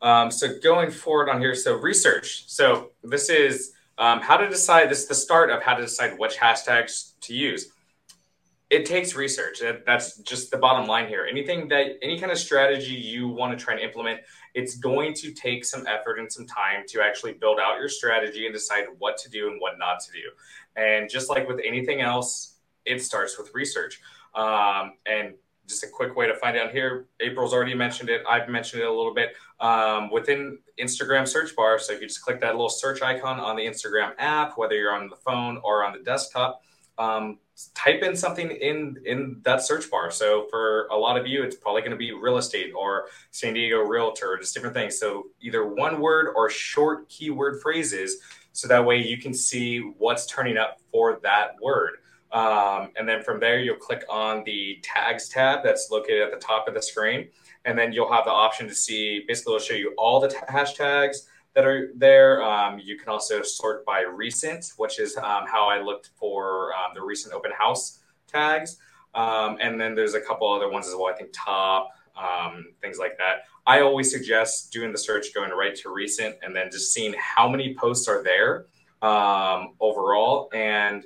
Um, 0.00 0.30
so 0.30 0.58
going 0.62 0.90
forward 0.90 1.28
on 1.28 1.40
here, 1.40 1.54
so 1.54 1.76
research. 1.76 2.44
So 2.48 2.90
this 3.02 3.28
is 3.28 3.72
um, 3.98 4.20
how 4.20 4.36
to 4.36 4.48
decide. 4.48 4.90
This 4.90 5.02
is 5.02 5.08
the 5.08 5.14
start 5.14 5.50
of 5.50 5.62
how 5.62 5.74
to 5.74 5.82
decide 5.82 6.18
which 6.18 6.36
hashtags 6.36 7.12
to 7.22 7.34
use. 7.34 7.72
It 8.70 8.86
takes 8.86 9.14
research. 9.14 9.60
That's 9.84 10.18
just 10.18 10.50
the 10.50 10.56
bottom 10.56 10.88
line 10.88 11.06
here. 11.06 11.26
Anything 11.30 11.68
that 11.68 11.98
any 12.02 12.18
kind 12.18 12.32
of 12.32 12.38
strategy 12.38 12.94
you 12.94 13.28
want 13.28 13.56
to 13.56 13.62
try 13.62 13.74
and 13.74 13.82
implement, 13.82 14.20
it's 14.54 14.76
going 14.76 15.14
to 15.14 15.32
take 15.32 15.64
some 15.64 15.86
effort 15.86 16.18
and 16.18 16.30
some 16.30 16.46
time 16.46 16.84
to 16.88 17.00
actually 17.00 17.32
build 17.32 17.58
out 17.58 17.78
your 17.78 17.88
strategy 17.88 18.46
and 18.46 18.54
decide 18.54 18.84
what 18.98 19.16
to 19.18 19.30
do 19.30 19.48
and 19.48 19.60
what 19.60 19.78
not 19.78 20.00
to 20.00 20.12
do. 20.12 20.28
And 20.76 21.08
just 21.08 21.30
like 21.30 21.48
with 21.48 21.60
anything 21.64 22.00
else, 22.00 22.56
it 22.84 23.02
starts 23.02 23.38
with 23.38 23.50
research. 23.54 24.00
Um, 24.34 24.94
and 25.06 25.34
just 25.66 25.84
a 25.84 25.88
quick 25.88 26.16
way 26.16 26.26
to 26.26 26.34
find 26.34 26.56
out 26.56 26.72
here. 26.72 27.06
April's 27.20 27.52
already 27.52 27.74
mentioned 27.74 28.10
it. 28.10 28.22
I've 28.28 28.48
mentioned 28.48 28.82
it 28.82 28.86
a 28.86 28.92
little 28.92 29.14
bit 29.14 29.34
um, 29.60 30.10
within 30.10 30.58
Instagram 30.78 31.26
search 31.26 31.54
bar. 31.54 31.78
So 31.78 31.92
if 31.92 32.00
you 32.00 32.08
just 32.08 32.22
click 32.22 32.40
that 32.40 32.52
little 32.52 32.68
search 32.68 33.00
icon 33.00 33.38
on 33.38 33.56
the 33.56 33.62
Instagram 33.62 34.12
app, 34.18 34.58
whether 34.58 34.74
you're 34.74 34.94
on 34.94 35.08
the 35.08 35.16
phone 35.16 35.60
or 35.64 35.84
on 35.84 35.92
the 35.92 36.00
desktop, 36.00 36.62
um, 37.02 37.38
type 37.74 38.02
in 38.02 38.16
something 38.16 38.50
in 38.50 38.96
in 39.04 39.40
that 39.42 39.62
search 39.62 39.90
bar. 39.90 40.10
So 40.10 40.46
for 40.50 40.86
a 40.86 40.96
lot 40.96 41.16
of 41.18 41.26
you, 41.26 41.42
it's 41.42 41.56
probably 41.56 41.82
going 41.82 41.92
to 41.92 41.96
be 41.96 42.12
real 42.12 42.38
estate 42.38 42.72
or 42.74 43.06
San 43.30 43.54
Diego 43.54 43.80
realtor, 43.80 44.36
just 44.40 44.54
different 44.54 44.74
things. 44.74 44.98
So 44.98 45.26
either 45.40 45.66
one 45.66 46.00
word 46.00 46.32
or 46.34 46.48
short 46.50 47.08
keyword 47.08 47.60
phrases. 47.60 48.18
So 48.52 48.68
that 48.68 48.84
way 48.84 48.98
you 48.98 49.18
can 49.18 49.32
see 49.32 49.78
what's 49.98 50.26
turning 50.26 50.58
up 50.58 50.78
for 50.90 51.20
that 51.22 51.56
word. 51.62 51.92
Um, 52.32 52.90
and 52.96 53.06
then 53.08 53.22
from 53.22 53.40
there, 53.40 53.60
you'll 53.60 53.76
click 53.76 54.04
on 54.08 54.42
the 54.44 54.78
tags 54.82 55.28
tab 55.28 55.62
that's 55.62 55.88
located 55.90 56.22
at 56.22 56.30
the 56.32 56.38
top 56.38 56.68
of 56.68 56.74
the 56.74 56.82
screen. 56.82 57.28
And 57.64 57.78
then 57.78 57.92
you'll 57.92 58.12
have 58.12 58.24
the 58.24 58.30
option 58.30 58.66
to 58.68 58.74
see, 58.74 59.24
basically, 59.28 59.54
it'll 59.54 59.66
show 59.66 59.74
you 59.74 59.94
all 59.96 60.18
the 60.20 60.28
hashtags 60.50 61.28
that 61.54 61.64
are 61.64 61.90
there. 61.94 62.42
Um, 62.42 62.78
you 62.78 62.96
can 62.98 63.08
also 63.08 63.42
sort 63.42 63.84
by 63.84 64.02
recent, 64.02 64.72
which 64.76 64.98
is 64.98 65.16
um, 65.16 65.44
how 65.46 65.68
I 65.68 65.80
looked 65.80 66.10
for 66.14 66.72
um, 66.74 66.92
the 66.94 67.02
recent 67.02 67.34
open 67.34 67.52
house 67.56 68.00
tags. 68.26 68.78
Um, 69.14 69.58
and 69.60 69.80
then 69.80 69.94
there's 69.94 70.14
a 70.14 70.20
couple 70.20 70.50
other 70.50 70.70
ones 70.70 70.88
as 70.88 70.94
well, 70.94 71.08
I 71.08 71.12
think 71.12 71.30
top, 71.34 71.90
um, 72.16 72.66
things 72.80 72.98
like 72.98 73.18
that. 73.18 73.44
I 73.66 73.80
always 73.80 74.10
suggest 74.10 74.72
doing 74.72 74.90
the 74.90 74.98
search, 74.98 75.34
going 75.34 75.50
right 75.50 75.74
to 75.76 75.92
recent, 75.92 76.36
and 76.42 76.56
then 76.56 76.70
just 76.70 76.92
seeing 76.92 77.14
how 77.18 77.48
many 77.48 77.74
posts 77.74 78.08
are 78.08 78.22
there 78.22 78.66
overall. 79.02 80.48
And 80.54 81.04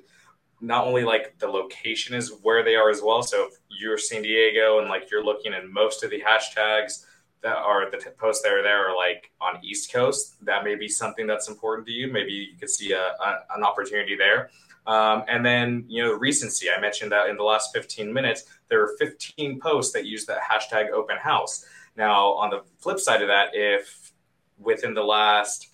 not 0.60 0.86
only 0.86 1.04
like 1.04 1.38
the 1.38 1.48
location 1.48 2.14
is 2.14 2.32
where 2.42 2.62
they 2.62 2.74
are 2.74 2.90
as 2.90 3.02
well. 3.02 3.22
So 3.22 3.46
if 3.46 3.54
you're 3.68 3.98
San 3.98 4.22
Diego 4.22 4.78
and 4.78 4.88
like 4.88 5.10
you're 5.10 5.24
looking 5.24 5.52
at 5.52 5.68
most 5.68 6.02
of 6.02 6.10
the 6.10 6.22
hashtags 6.22 7.04
that 7.42 7.56
are 7.56 7.90
the 7.90 7.98
t- 7.98 8.10
posts 8.18 8.42
that 8.42 8.52
are 8.52 8.62
there 8.62 8.88
are 8.90 8.96
like 8.96 9.30
on 9.40 9.64
East 9.64 9.92
Coast, 9.92 10.36
that 10.44 10.64
may 10.64 10.74
be 10.74 10.88
something 10.88 11.26
that's 11.26 11.48
important 11.48 11.86
to 11.86 11.92
you. 11.92 12.10
Maybe 12.10 12.32
you 12.32 12.58
could 12.58 12.70
see 12.70 12.92
a, 12.92 13.00
a 13.00 13.44
an 13.54 13.62
opportunity 13.62 14.16
there. 14.16 14.50
Um, 14.86 15.24
and 15.26 15.44
then, 15.44 15.84
you 15.88 16.02
know, 16.02 16.12
recency. 16.12 16.68
I 16.70 16.80
mentioned 16.80 17.10
that 17.12 17.28
in 17.28 17.36
the 17.36 17.42
last 17.42 17.74
15 17.74 18.12
minutes, 18.12 18.44
there 18.68 18.78
were 18.78 18.94
15 18.98 19.58
posts 19.60 19.92
that 19.92 20.06
use 20.06 20.26
the 20.26 20.34
hashtag 20.34 20.90
open 20.90 21.16
house. 21.16 21.64
Now, 21.96 22.32
on 22.34 22.50
the 22.50 22.62
flip 22.78 23.00
side 23.00 23.22
of 23.22 23.28
that, 23.28 23.48
if 23.52 24.12
within 24.58 24.94
the 24.94 25.02
last, 25.02 25.70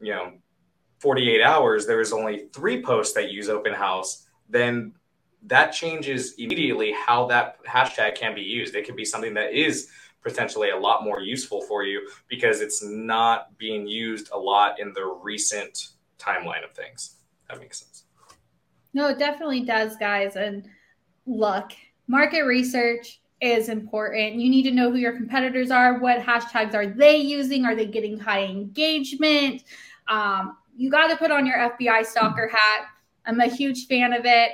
you 0.00 0.12
know, 0.12 0.32
48 0.98 1.40
hours, 1.42 1.86
there 1.86 2.00
is 2.00 2.12
only 2.12 2.48
three 2.52 2.82
posts 2.82 3.14
that 3.14 3.30
use 3.30 3.48
open 3.48 3.72
house, 3.72 4.26
then 4.48 4.92
that 5.44 5.70
changes 5.70 6.34
immediately 6.38 6.92
how 6.92 7.26
that 7.26 7.64
hashtag 7.64 8.16
can 8.16 8.34
be 8.34 8.42
used. 8.42 8.74
It 8.74 8.84
could 8.86 8.96
be 8.96 9.04
something 9.04 9.34
that 9.34 9.52
is 9.52 9.88
potentially 10.22 10.70
a 10.70 10.76
lot 10.76 11.04
more 11.04 11.20
useful 11.20 11.62
for 11.62 11.84
you 11.84 12.08
because 12.28 12.60
it's 12.60 12.82
not 12.82 13.56
being 13.58 13.86
used 13.86 14.30
a 14.32 14.38
lot 14.38 14.80
in 14.80 14.92
the 14.92 15.04
recent 15.22 15.88
timeline 16.18 16.64
of 16.64 16.72
things. 16.72 17.16
That 17.48 17.60
makes 17.60 17.80
sense. 17.80 18.04
No, 18.94 19.08
it 19.08 19.18
definitely 19.18 19.60
does, 19.60 19.96
guys. 19.96 20.36
And 20.36 20.68
look, 21.26 21.72
market 22.06 22.42
research 22.42 23.20
is 23.40 23.68
important. 23.68 24.34
You 24.34 24.50
need 24.50 24.64
to 24.64 24.70
know 24.70 24.90
who 24.90 24.96
your 24.96 25.12
competitors 25.12 25.70
are. 25.70 25.98
What 25.98 26.20
hashtags 26.20 26.74
are 26.74 26.86
they 26.86 27.16
using? 27.16 27.64
Are 27.64 27.76
they 27.76 27.86
getting 27.86 28.18
high 28.18 28.44
engagement? 28.44 29.64
Um, 30.08 30.56
you 30.76 30.90
got 30.90 31.08
to 31.08 31.16
put 31.16 31.30
on 31.30 31.46
your 31.46 31.56
FBI 31.56 32.04
stalker 32.06 32.48
hat. 32.48 32.86
I'm 33.26 33.40
a 33.40 33.46
huge 33.46 33.86
fan 33.86 34.12
of 34.12 34.24
it. 34.24 34.52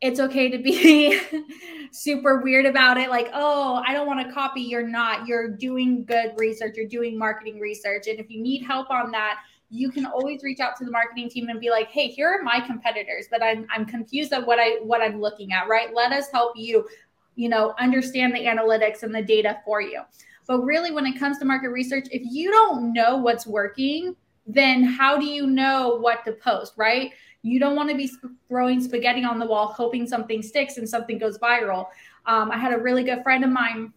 It's 0.00 0.20
okay 0.20 0.50
to 0.50 0.58
be 0.58 1.18
super 1.92 2.40
weird 2.42 2.66
about 2.66 2.98
it. 2.98 3.08
Like, 3.08 3.30
oh, 3.32 3.82
I 3.86 3.92
don't 3.92 4.06
want 4.06 4.26
to 4.26 4.32
copy. 4.32 4.60
You're 4.60 4.86
not. 4.86 5.26
You're 5.26 5.48
doing 5.48 6.04
good 6.04 6.34
research. 6.36 6.76
You're 6.76 6.88
doing 6.88 7.18
marketing 7.18 7.58
research. 7.58 8.06
And 8.06 8.20
if 8.20 8.30
you 8.30 8.42
need 8.42 8.62
help 8.62 8.90
on 8.90 9.10
that, 9.12 9.38
you 9.70 9.90
can 9.90 10.06
always 10.06 10.42
reach 10.42 10.60
out 10.60 10.76
to 10.76 10.84
the 10.84 10.90
marketing 10.90 11.28
team 11.28 11.48
and 11.48 11.58
be 11.58 11.70
like, 11.70 11.88
hey, 11.88 12.08
here 12.08 12.28
are 12.28 12.42
my 12.42 12.60
competitors, 12.60 13.26
but 13.30 13.42
I'm 13.42 13.66
I'm 13.74 13.84
confused 13.84 14.32
at 14.32 14.46
what 14.46 14.58
I 14.60 14.78
what 14.82 15.00
I'm 15.00 15.20
looking 15.20 15.52
at, 15.52 15.68
right? 15.68 15.92
Let 15.92 16.12
us 16.12 16.28
help 16.30 16.52
you, 16.56 16.86
you 17.34 17.48
know, 17.48 17.74
understand 17.80 18.34
the 18.34 18.44
analytics 18.44 19.02
and 19.02 19.14
the 19.14 19.22
data 19.22 19.58
for 19.64 19.80
you. 19.80 20.02
But 20.46 20.60
really, 20.60 20.92
when 20.92 21.06
it 21.06 21.18
comes 21.18 21.38
to 21.38 21.44
market 21.44 21.70
research, 21.70 22.06
if 22.12 22.22
you 22.24 22.50
don't 22.52 22.92
know 22.92 23.16
what's 23.16 23.46
working, 23.46 24.14
then 24.46 24.84
how 24.84 25.18
do 25.18 25.26
you 25.26 25.46
know 25.46 25.96
what 25.96 26.24
to 26.24 26.32
post, 26.32 26.74
right? 26.76 27.12
You 27.46 27.60
don't 27.60 27.76
want 27.76 27.90
to 27.90 27.96
be 27.96 28.10
throwing 28.48 28.82
spaghetti 28.82 29.24
on 29.24 29.38
the 29.38 29.46
wall, 29.46 29.68
hoping 29.68 30.06
something 30.06 30.42
sticks 30.42 30.78
and 30.78 30.88
something 30.88 31.16
goes 31.16 31.38
viral. 31.38 31.86
Um, 32.26 32.50
I 32.50 32.58
had 32.58 32.72
a 32.72 32.78
really 32.78 33.04
good 33.04 33.22
friend 33.22 33.44
of 33.44 33.50
mine 33.50 33.92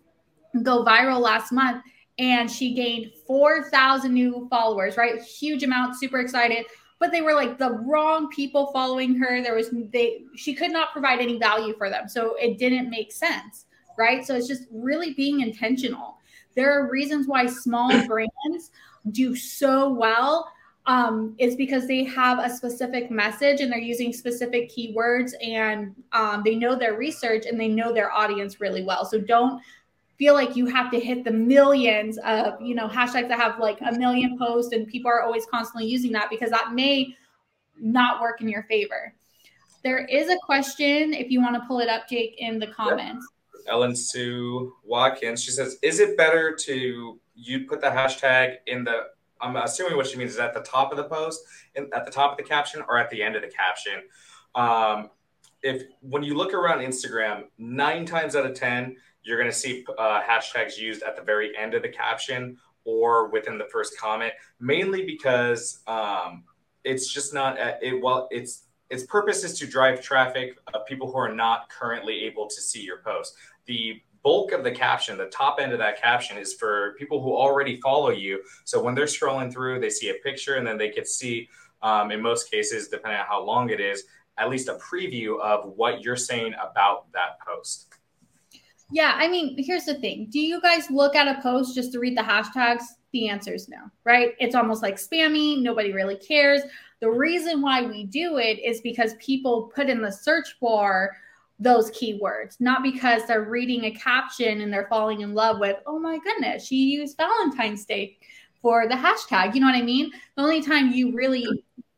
go 0.61 0.85
viral 0.85 1.19
last 1.19 1.51
month 1.51 1.83
and 2.19 2.49
she 2.49 2.75
gained 2.75 3.11
4,000 3.25 4.13
new 4.13 4.47
followers, 4.51 4.97
right? 4.97 5.19
Huge 5.21 5.63
amount, 5.63 5.95
super 5.95 6.19
excited. 6.19 6.65
But 6.99 7.11
they 7.11 7.21
were 7.21 7.33
like 7.33 7.57
the 7.57 7.71
wrong 7.71 8.29
people 8.29 8.71
following 8.71 9.15
her. 9.15 9.41
There 9.41 9.55
was, 9.55 9.69
they, 9.91 10.25
she 10.35 10.53
could 10.53 10.71
not 10.71 10.91
provide 10.91 11.19
any 11.19 11.39
value 11.39 11.73
for 11.75 11.89
them. 11.89 12.07
So 12.07 12.35
it 12.35 12.59
didn't 12.59 12.89
make 12.89 13.11
sense, 13.11 13.65
right? 13.97 14.23
So 14.25 14.35
it's 14.35 14.47
just 14.47 14.65
really 14.71 15.13
being 15.13 15.39
intentional. 15.39 16.17
There 16.55 16.71
are 16.71 16.91
reasons 16.91 17.25
why 17.25 17.47
small 17.47 17.89
brands 18.07 18.71
do 19.11 19.35
so 19.35 19.89
well 19.91 20.51
um, 20.89 21.35
is 21.37 21.55
because 21.55 21.87
they 21.87 22.03
have 22.03 22.39
a 22.39 22.49
specific 22.49 23.11
message 23.11 23.61
and 23.61 23.71
they're 23.71 23.77
using 23.77 24.11
specific 24.11 24.71
keywords 24.71 25.33
and 25.39 25.95
um, 26.13 26.41
they 26.43 26.55
know 26.55 26.75
their 26.75 26.95
research 26.95 27.45
and 27.45 27.59
they 27.59 27.67
know 27.67 27.93
their 27.93 28.11
audience 28.11 28.59
really 28.59 28.83
well. 28.83 29.05
So 29.05 29.21
don't 29.21 29.61
feel 30.17 30.33
like 30.33 30.55
you 30.55 30.65
have 30.65 30.89
to 30.89 30.99
hit 30.99 31.23
the 31.23 31.31
millions 31.31 32.17
of 32.25 32.59
you 32.59 32.73
know 32.73 32.87
hashtags 32.87 33.27
that 33.27 33.39
have 33.39 33.59
like 33.59 33.77
a 33.81 33.91
million 33.99 34.35
posts 34.35 34.73
and 34.73 34.87
people 34.87 35.11
are 35.11 35.21
always 35.21 35.45
constantly 35.45 35.87
using 35.87 36.11
that 36.13 36.27
because 36.27 36.49
that 36.49 36.73
may 36.73 37.15
not 37.79 38.19
work 38.19 38.41
in 38.41 38.49
your 38.49 38.63
favor. 38.63 39.13
There 39.83 40.05
is 40.05 40.27
a 40.29 40.37
question 40.43 41.13
if 41.13 41.29
you 41.29 41.39
want 41.39 41.53
to 41.53 41.61
pull 41.67 41.81
it 41.81 41.87
up, 41.87 42.09
Jake, 42.09 42.33
in 42.39 42.57
the 42.57 42.67
comments. 42.67 43.27
Ellen 43.67 43.95
Sue 43.95 44.73
Watkins. 44.83 45.43
She 45.43 45.51
says, 45.51 45.77
"Is 45.83 45.99
it 45.99 46.17
better 46.17 46.55
to 46.55 47.19
you 47.35 47.67
put 47.67 47.79
the 47.79 47.89
hashtag 47.89 48.55
in 48.65 48.83
the 48.83 49.03
I'm 49.41 49.55
assuming 49.55 49.97
what 49.97 50.07
she 50.07 50.17
means 50.17 50.31
is 50.31 50.39
at 50.39 50.53
the 50.53 50.61
top 50.61 50.91
of 50.91 50.97
the 50.97 51.05
post, 51.05 51.41
and 51.75 51.93
at 51.93 52.05
the 52.05 52.11
top 52.11 52.31
of 52.31 52.37
the 52.37 52.43
caption, 52.43 52.83
or 52.87 52.97
at 52.97 53.09
the 53.09 53.21
end 53.21 53.35
of 53.35 53.41
the 53.41 53.47
caption. 53.47 54.03
Um, 54.55 55.09
if 55.61 55.83
when 56.01 56.23
you 56.23 56.35
look 56.35 56.53
around 56.53 56.79
Instagram, 56.79 57.43
nine 57.57 58.05
times 58.05 58.35
out 58.35 58.45
of 58.45 58.53
ten, 58.53 58.95
you're 59.23 59.37
going 59.37 59.49
to 59.49 59.55
see 59.55 59.85
uh, 59.97 60.21
hashtags 60.21 60.77
used 60.77 61.03
at 61.03 61.15
the 61.15 61.21
very 61.21 61.57
end 61.57 61.73
of 61.73 61.81
the 61.81 61.89
caption 61.89 62.57
or 62.85 63.29
within 63.29 63.57
the 63.57 63.65
first 63.71 63.97
comment, 63.99 64.33
mainly 64.59 65.05
because 65.05 65.83
um, 65.87 66.43
it's 66.83 67.13
just 67.13 67.33
not 67.33 67.57
at, 67.57 67.81
it. 67.83 68.01
Well, 68.01 68.27
its 68.31 68.65
its 68.89 69.03
purpose 69.03 69.43
is 69.43 69.59
to 69.59 69.67
drive 69.67 70.01
traffic 70.01 70.57
of 70.73 70.85
people 70.87 71.11
who 71.11 71.17
are 71.17 71.33
not 71.33 71.69
currently 71.69 72.23
able 72.23 72.47
to 72.47 72.61
see 72.61 72.81
your 72.81 72.99
post. 72.99 73.35
The 73.65 74.01
bulk 74.23 74.51
of 74.51 74.63
the 74.63 74.71
caption, 74.71 75.17
the 75.17 75.25
top 75.27 75.59
end 75.59 75.71
of 75.71 75.79
that 75.79 76.01
caption, 76.01 76.37
is 76.37 76.53
for 76.53 76.95
people 76.97 77.21
who 77.21 77.35
already 77.35 77.79
follow 77.81 78.09
you. 78.09 78.41
So 78.65 78.81
when 78.81 78.95
they're 78.95 79.05
scrolling 79.05 79.51
through, 79.51 79.79
they 79.79 79.89
see 79.89 80.09
a 80.09 80.15
picture 80.15 80.55
and 80.55 80.65
then 80.65 80.77
they 80.77 80.89
can 80.89 81.05
see, 81.05 81.49
um, 81.81 82.11
in 82.11 82.21
most 82.21 82.51
cases, 82.51 82.87
depending 82.87 83.19
on 83.19 83.25
how 83.25 83.43
long 83.43 83.69
it 83.69 83.79
is, 83.79 84.03
at 84.37 84.49
least 84.49 84.69
a 84.69 84.75
preview 84.75 85.39
of 85.41 85.73
what 85.75 86.01
you're 86.01 86.15
saying 86.15 86.53
about 86.53 87.11
that 87.11 87.39
post. 87.45 87.87
Yeah, 88.91 89.13
I 89.15 89.27
mean, 89.27 89.55
here's 89.57 89.85
the 89.85 89.95
thing. 89.95 90.27
Do 90.31 90.39
you 90.39 90.59
guys 90.61 90.89
look 90.89 91.15
at 91.15 91.27
a 91.27 91.41
post 91.41 91.75
just 91.75 91.91
to 91.91 91.99
read 91.99 92.17
the 92.17 92.23
hashtags? 92.23 92.83
The 93.11 93.29
answer 93.29 93.53
is 93.53 93.69
no, 93.69 93.77
right? 94.03 94.33
It's 94.39 94.55
almost 94.55 94.81
like 94.81 94.95
spammy. 94.95 95.61
Nobody 95.61 95.93
really 95.93 96.15
cares. 96.15 96.61
The 96.99 97.09
reason 97.09 97.61
why 97.61 97.83
we 97.83 98.05
do 98.05 98.37
it 98.37 98.59
is 98.59 98.81
because 98.81 99.13
people 99.15 99.71
put 99.73 99.89
in 99.89 100.01
the 100.01 100.11
search 100.11 100.59
bar 100.59 101.15
those 101.59 101.91
keywords, 101.91 102.55
not 102.59 102.83
because 102.83 103.25
they're 103.25 103.43
reading 103.43 103.85
a 103.85 103.91
caption 103.91 104.61
and 104.61 104.71
they're 104.71 104.87
falling 104.87 105.21
in 105.21 105.33
love 105.33 105.59
with, 105.59 105.77
oh 105.85 105.99
my 105.99 106.17
goodness, 106.19 106.65
she 106.65 106.75
used 106.75 107.17
Valentine's 107.17 107.85
Day 107.85 108.17
for 108.61 108.87
the 108.87 108.95
hashtag. 108.95 109.53
You 109.53 109.61
know 109.61 109.67
what 109.67 109.75
I 109.75 109.81
mean? 109.81 110.11
The 110.35 110.43
only 110.43 110.61
time 110.61 110.91
you 110.91 111.13
really 111.13 111.45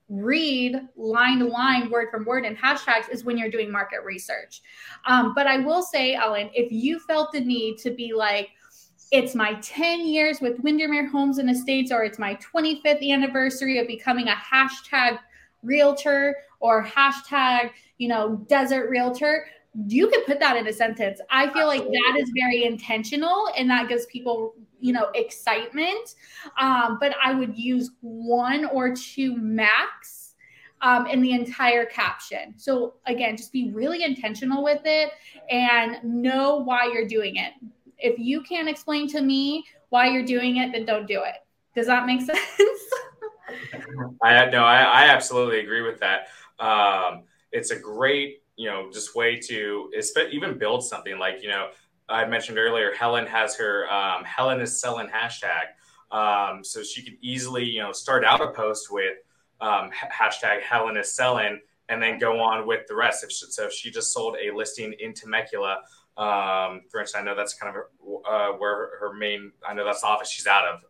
read 0.09 0.75
line 0.97 1.39
to 1.39 1.45
line, 1.45 1.89
word 1.89 2.09
from 2.11 2.25
word, 2.25 2.43
and 2.43 2.57
hashtags 2.57 3.09
is 3.09 3.23
when 3.23 3.37
you're 3.37 3.51
doing 3.51 3.71
market 3.71 4.03
research. 4.03 4.61
Um, 5.05 5.33
but 5.35 5.47
I 5.47 5.59
will 5.59 5.81
say, 5.81 6.15
Ellen, 6.15 6.49
if 6.53 6.71
you 6.71 6.99
felt 6.99 7.31
the 7.31 7.39
need 7.39 7.77
to 7.79 7.91
be 7.91 8.13
like, 8.13 8.49
it's 9.11 9.35
my 9.35 9.55
10 9.61 10.07
years 10.07 10.39
with 10.41 10.59
Windermere 10.59 11.07
Homes 11.07 11.37
and 11.37 11.49
Estates, 11.49 11.91
or 11.91 12.03
it's 12.03 12.19
my 12.19 12.35
25th 12.35 13.07
anniversary 13.09 13.77
of 13.77 13.87
becoming 13.87 14.27
a 14.27 14.35
hashtag 14.35 15.19
realtor 15.63 16.35
or 16.59 16.83
hashtag, 16.83 17.71
you 17.97 18.07
know, 18.07 18.37
desert 18.47 18.89
realtor, 18.89 19.45
you 19.87 20.09
can 20.09 20.23
put 20.25 20.39
that 20.39 20.57
in 20.57 20.67
a 20.67 20.73
sentence. 20.73 21.21
I 21.29 21.51
feel 21.53 21.67
like 21.67 21.83
that 21.83 22.17
is 22.19 22.31
very 22.35 22.65
intentional 22.65 23.47
and 23.57 23.69
that 23.69 23.87
gives 23.87 24.05
people, 24.07 24.53
you 24.79 24.91
know, 24.91 25.09
excitement. 25.15 26.15
Um, 26.59 26.97
but 26.99 27.15
I 27.23 27.33
would 27.33 27.57
use 27.57 27.91
one 28.01 28.65
or 28.65 28.93
two 28.93 29.35
max 29.37 30.35
um, 30.81 31.07
in 31.07 31.21
the 31.21 31.31
entire 31.31 31.85
caption. 31.85 32.53
So 32.57 32.95
again, 33.05 33.37
just 33.37 33.53
be 33.53 33.71
really 33.71 34.03
intentional 34.03 34.63
with 34.63 34.81
it 34.83 35.11
and 35.49 35.97
know 36.03 36.57
why 36.57 36.91
you're 36.91 37.07
doing 37.07 37.37
it. 37.37 37.53
If 37.97 38.19
you 38.19 38.41
can't 38.41 38.67
explain 38.67 39.07
to 39.09 39.21
me 39.21 39.63
why 39.89 40.07
you're 40.07 40.25
doing 40.25 40.57
it, 40.57 40.71
then 40.73 40.85
don't 40.85 41.07
do 41.07 41.21
it. 41.23 41.35
Does 41.75 41.87
that 41.87 42.05
make 42.05 42.21
sense? 42.25 42.39
I 44.23 44.45
no, 44.49 44.63
I, 44.63 44.81
I 44.81 45.05
absolutely 45.09 45.59
agree 45.59 45.81
with 45.81 45.99
that. 45.99 46.27
Um, 46.59 47.23
it's 47.51 47.71
a 47.71 47.79
great 47.79 48.41
you 48.61 48.69
know, 48.69 48.91
just 48.91 49.15
way 49.15 49.39
to 49.39 49.91
even 50.31 50.57
build 50.57 50.83
something 50.83 51.17
like, 51.17 51.41
you 51.41 51.49
know, 51.49 51.69
I 52.07 52.25
mentioned 52.25 52.59
earlier, 52.59 52.93
Helen 52.93 53.25
has 53.25 53.55
her 53.55 53.91
um, 53.91 54.23
Helen 54.23 54.61
is 54.61 54.79
selling 54.79 55.07
hashtag. 55.07 55.71
Um, 56.15 56.63
so 56.63 56.83
she 56.83 57.01
could 57.01 57.17
easily, 57.21 57.63
you 57.63 57.81
know, 57.81 57.91
start 57.91 58.23
out 58.23 58.39
a 58.39 58.51
post 58.51 58.91
with 58.91 59.17
um, 59.61 59.89
hashtag 59.91 60.61
Helen 60.61 60.95
is 60.95 61.11
selling 61.11 61.59
and 61.89 62.03
then 62.03 62.19
go 62.19 62.39
on 62.39 62.67
with 62.67 62.85
the 62.87 62.95
rest. 62.95 63.23
If 63.23 63.31
she, 63.31 63.45
so 63.49 63.65
if 63.65 63.73
she 63.73 63.89
just 63.89 64.13
sold 64.13 64.35
a 64.39 64.55
listing 64.55 64.93
in 64.99 65.13
Temecula, 65.15 65.79
um, 66.17 66.81
for 66.91 66.99
instance, 66.99 67.15
I 67.15 67.23
know 67.23 67.35
that's 67.35 67.55
kind 67.55 67.75
of 67.75 67.83
uh, 68.29 68.57
where 68.57 68.99
her 68.99 69.13
main, 69.17 69.53
I 69.67 69.73
know 69.73 69.85
that's 69.85 70.01
the 70.01 70.07
office 70.07 70.29
she's 70.29 70.45
out 70.45 70.65
of. 70.65 70.81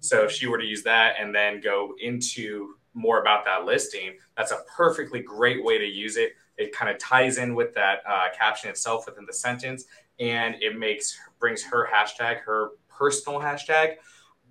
So 0.00 0.24
if 0.24 0.32
she 0.32 0.46
were 0.46 0.58
to 0.58 0.64
use 0.64 0.82
that 0.84 1.14
and 1.18 1.34
then 1.34 1.60
go 1.60 1.94
into 2.00 2.74
more 2.94 3.20
about 3.20 3.44
that 3.44 3.64
listing, 3.64 4.16
that's 4.36 4.52
a 4.52 4.60
perfectly 4.76 5.20
great 5.20 5.64
way 5.64 5.78
to 5.78 5.86
use 5.86 6.16
it 6.16 6.32
it 6.56 6.72
kind 6.72 6.90
of 6.90 6.98
ties 6.98 7.38
in 7.38 7.54
with 7.54 7.74
that 7.74 8.00
uh, 8.08 8.26
caption 8.36 8.70
itself 8.70 9.06
within 9.06 9.24
the 9.26 9.32
sentence, 9.32 9.84
and 10.20 10.54
it 10.60 10.78
makes 10.78 11.18
brings 11.38 11.62
her 11.64 11.88
hashtag, 11.92 12.40
her 12.40 12.70
personal 12.88 13.40
hashtag, 13.40 13.94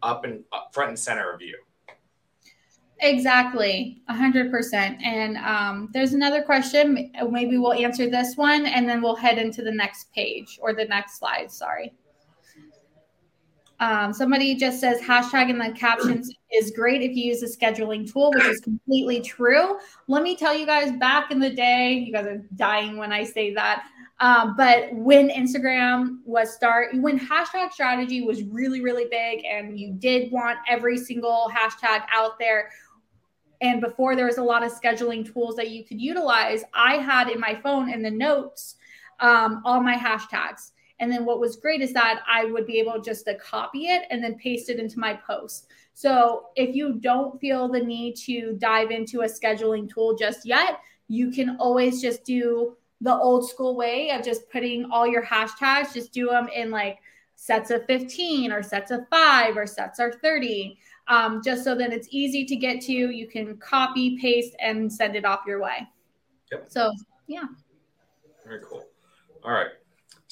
up 0.01 0.25
and 0.25 0.43
up 0.51 0.71
front 0.73 0.89
and 0.89 0.99
center 0.99 1.31
of 1.31 1.41
you. 1.41 1.57
Exactly, 2.99 4.01
a 4.07 4.13
100%. 4.13 4.73
And 5.03 5.37
um, 5.37 5.89
there's 5.93 6.13
another 6.13 6.41
question. 6.41 7.11
Maybe 7.29 7.57
we'll 7.57 7.73
answer 7.73 8.09
this 8.09 8.37
one 8.37 8.65
and 8.65 8.87
then 8.87 9.01
we'll 9.01 9.15
head 9.15 9.37
into 9.37 9.61
the 9.61 9.71
next 9.71 10.13
page 10.13 10.57
or 10.61 10.73
the 10.73 10.85
next 10.85 11.19
slide. 11.19 11.51
Sorry. 11.51 11.93
Um, 13.79 14.13
somebody 14.13 14.55
just 14.55 14.79
says 14.79 15.01
hashtag 15.01 15.49
in 15.49 15.57
the 15.57 15.71
captions 15.71 16.33
is 16.51 16.71
great 16.71 17.01
if 17.01 17.15
you 17.15 17.25
use 17.25 17.43
a 17.43 17.47
scheduling 17.47 18.09
tool, 18.09 18.31
which 18.33 18.45
is 18.45 18.59
completely 18.61 19.19
true. 19.19 19.77
Let 20.07 20.23
me 20.23 20.37
tell 20.37 20.55
you 20.55 20.65
guys, 20.65 20.91
back 20.93 21.31
in 21.31 21.39
the 21.39 21.49
day, 21.49 21.93
you 21.93 22.13
guys 22.13 22.25
are 22.25 22.41
dying 22.55 22.97
when 22.97 23.11
I 23.11 23.23
say 23.23 23.53
that. 23.55 23.85
Um, 24.19 24.55
but 24.55 24.93
when 24.93 25.29
Instagram 25.29 26.19
was 26.23 26.53
start, 26.53 26.95
when 26.95 27.19
hashtag 27.19 27.73
strategy 27.73 28.21
was 28.21 28.43
really, 28.43 28.79
really 28.79 29.05
big, 29.09 29.43
and 29.43 29.77
you 29.77 29.93
did 29.93 30.31
want 30.31 30.59
every 30.69 30.97
single 30.97 31.51
hashtag 31.53 32.03
out 32.11 32.39
there, 32.39 32.69
and 33.59 33.81
before 33.81 34.15
there 34.15 34.27
was 34.27 34.37
a 34.37 34.43
lot 34.43 34.63
of 34.63 34.71
scheduling 34.71 35.29
tools 35.29 35.55
that 35.55 35.71
you 35.71 35.83
could 35.83 35.99
utilize, 35.99 36.63
I 36.73 36.97
had 36.97 37.29
in 37.29 37.39
my 37.39 37.55
phone 37.55 37.89
in 37.89 38.01
the 38.01 38.11
notes 38.11 38.75
um, 39.19 39.61
all 39.65 39.81
my 39.81 39.95
hashtags. 39.95 40.72
And 40.99 41.11
then 41.11 41.25
what 41.25 41.39
was 41.39 41.55
great 41.55 41.81
is 41.81 41.93
that 41.93 42.21
I 42.27 42.45
would 42.45 42.65
be 42.65 42.79
able 42.79 43.01
just 43.01 43.25
to 43.25 43.35
copy 43.35 43.87
it 43.87 44.03
and 44.09 44.23
then 44.23 44.35
paste 44.35 44.69
it 44.69 44.79
into 44.79 44.99
my 44.99 45.13
post. 45.13 45.67
So 45.93 46.47
if 46.55 46.75
you 46.75 46.93
don't 46.93 47.39
feel 47.39 47.67
the 47.67 47.79
need 47.79 48.15
to 48.25 48.55
dive 48.57 48.91
into 48.91 49.21
a 49.21 49.25
scheduling 49.25 49.91
tool 49.91 50.15
just 50.15 50.45
yet, 50.45 50.79
you 51.07 51.31
can 51.31 51.57
always 51.59 52.01
just 52.01 52.23
do 52.23 52.75
the 53.01 53.13
old 53.13 53.49
school 53.49 53.75
way 53.75 54.11
of 54.11 54.23
just 54.23 54.49
putting 54.49 54.85
all 54.91 55.05
your 55.05 55.25
hashtags, 55.25 55.93
just 55.93 56.13
do 56.13 56.27
them 56.27 56.47
in 56.47 56.71
like 56.71 56.99
sets 57.35 57.69
of 57.69 57.85
15 57.85 58.51
or 58.51 58.63
sets 58.63 58.91
of 58.91 59.01
five 59.09 59.57
or 59.57 59.67
sets 59.67 59.99
of 59.99 60.15
30, 60.21 60.77
um, 61.09 61.41
just 61.43 61.63
so 61.63 61.75
that 61.75 61.91
it's 61.91 62.07
easy 62.11 62.45
to 62.45 62.55
get 62.55 62.81
to. 62.81 62.93
You 62.93 63.27
can 63.27 63.57
copy, 63.57 64.17
paste, 64.17 64.55
and 64.59 64.91
send 64.91 65.15
it 65.17 65.25
off 65.25 65.41
your 65.45 65.61
way. 65.61 65.85
Yep. 66.51 66.65
So, 66.69 66.93
yeah. 67.27 67.43
Very 68.45 68.61
cool. 68.63 68.85
All 69.43 69.51
right. 69.51 69.67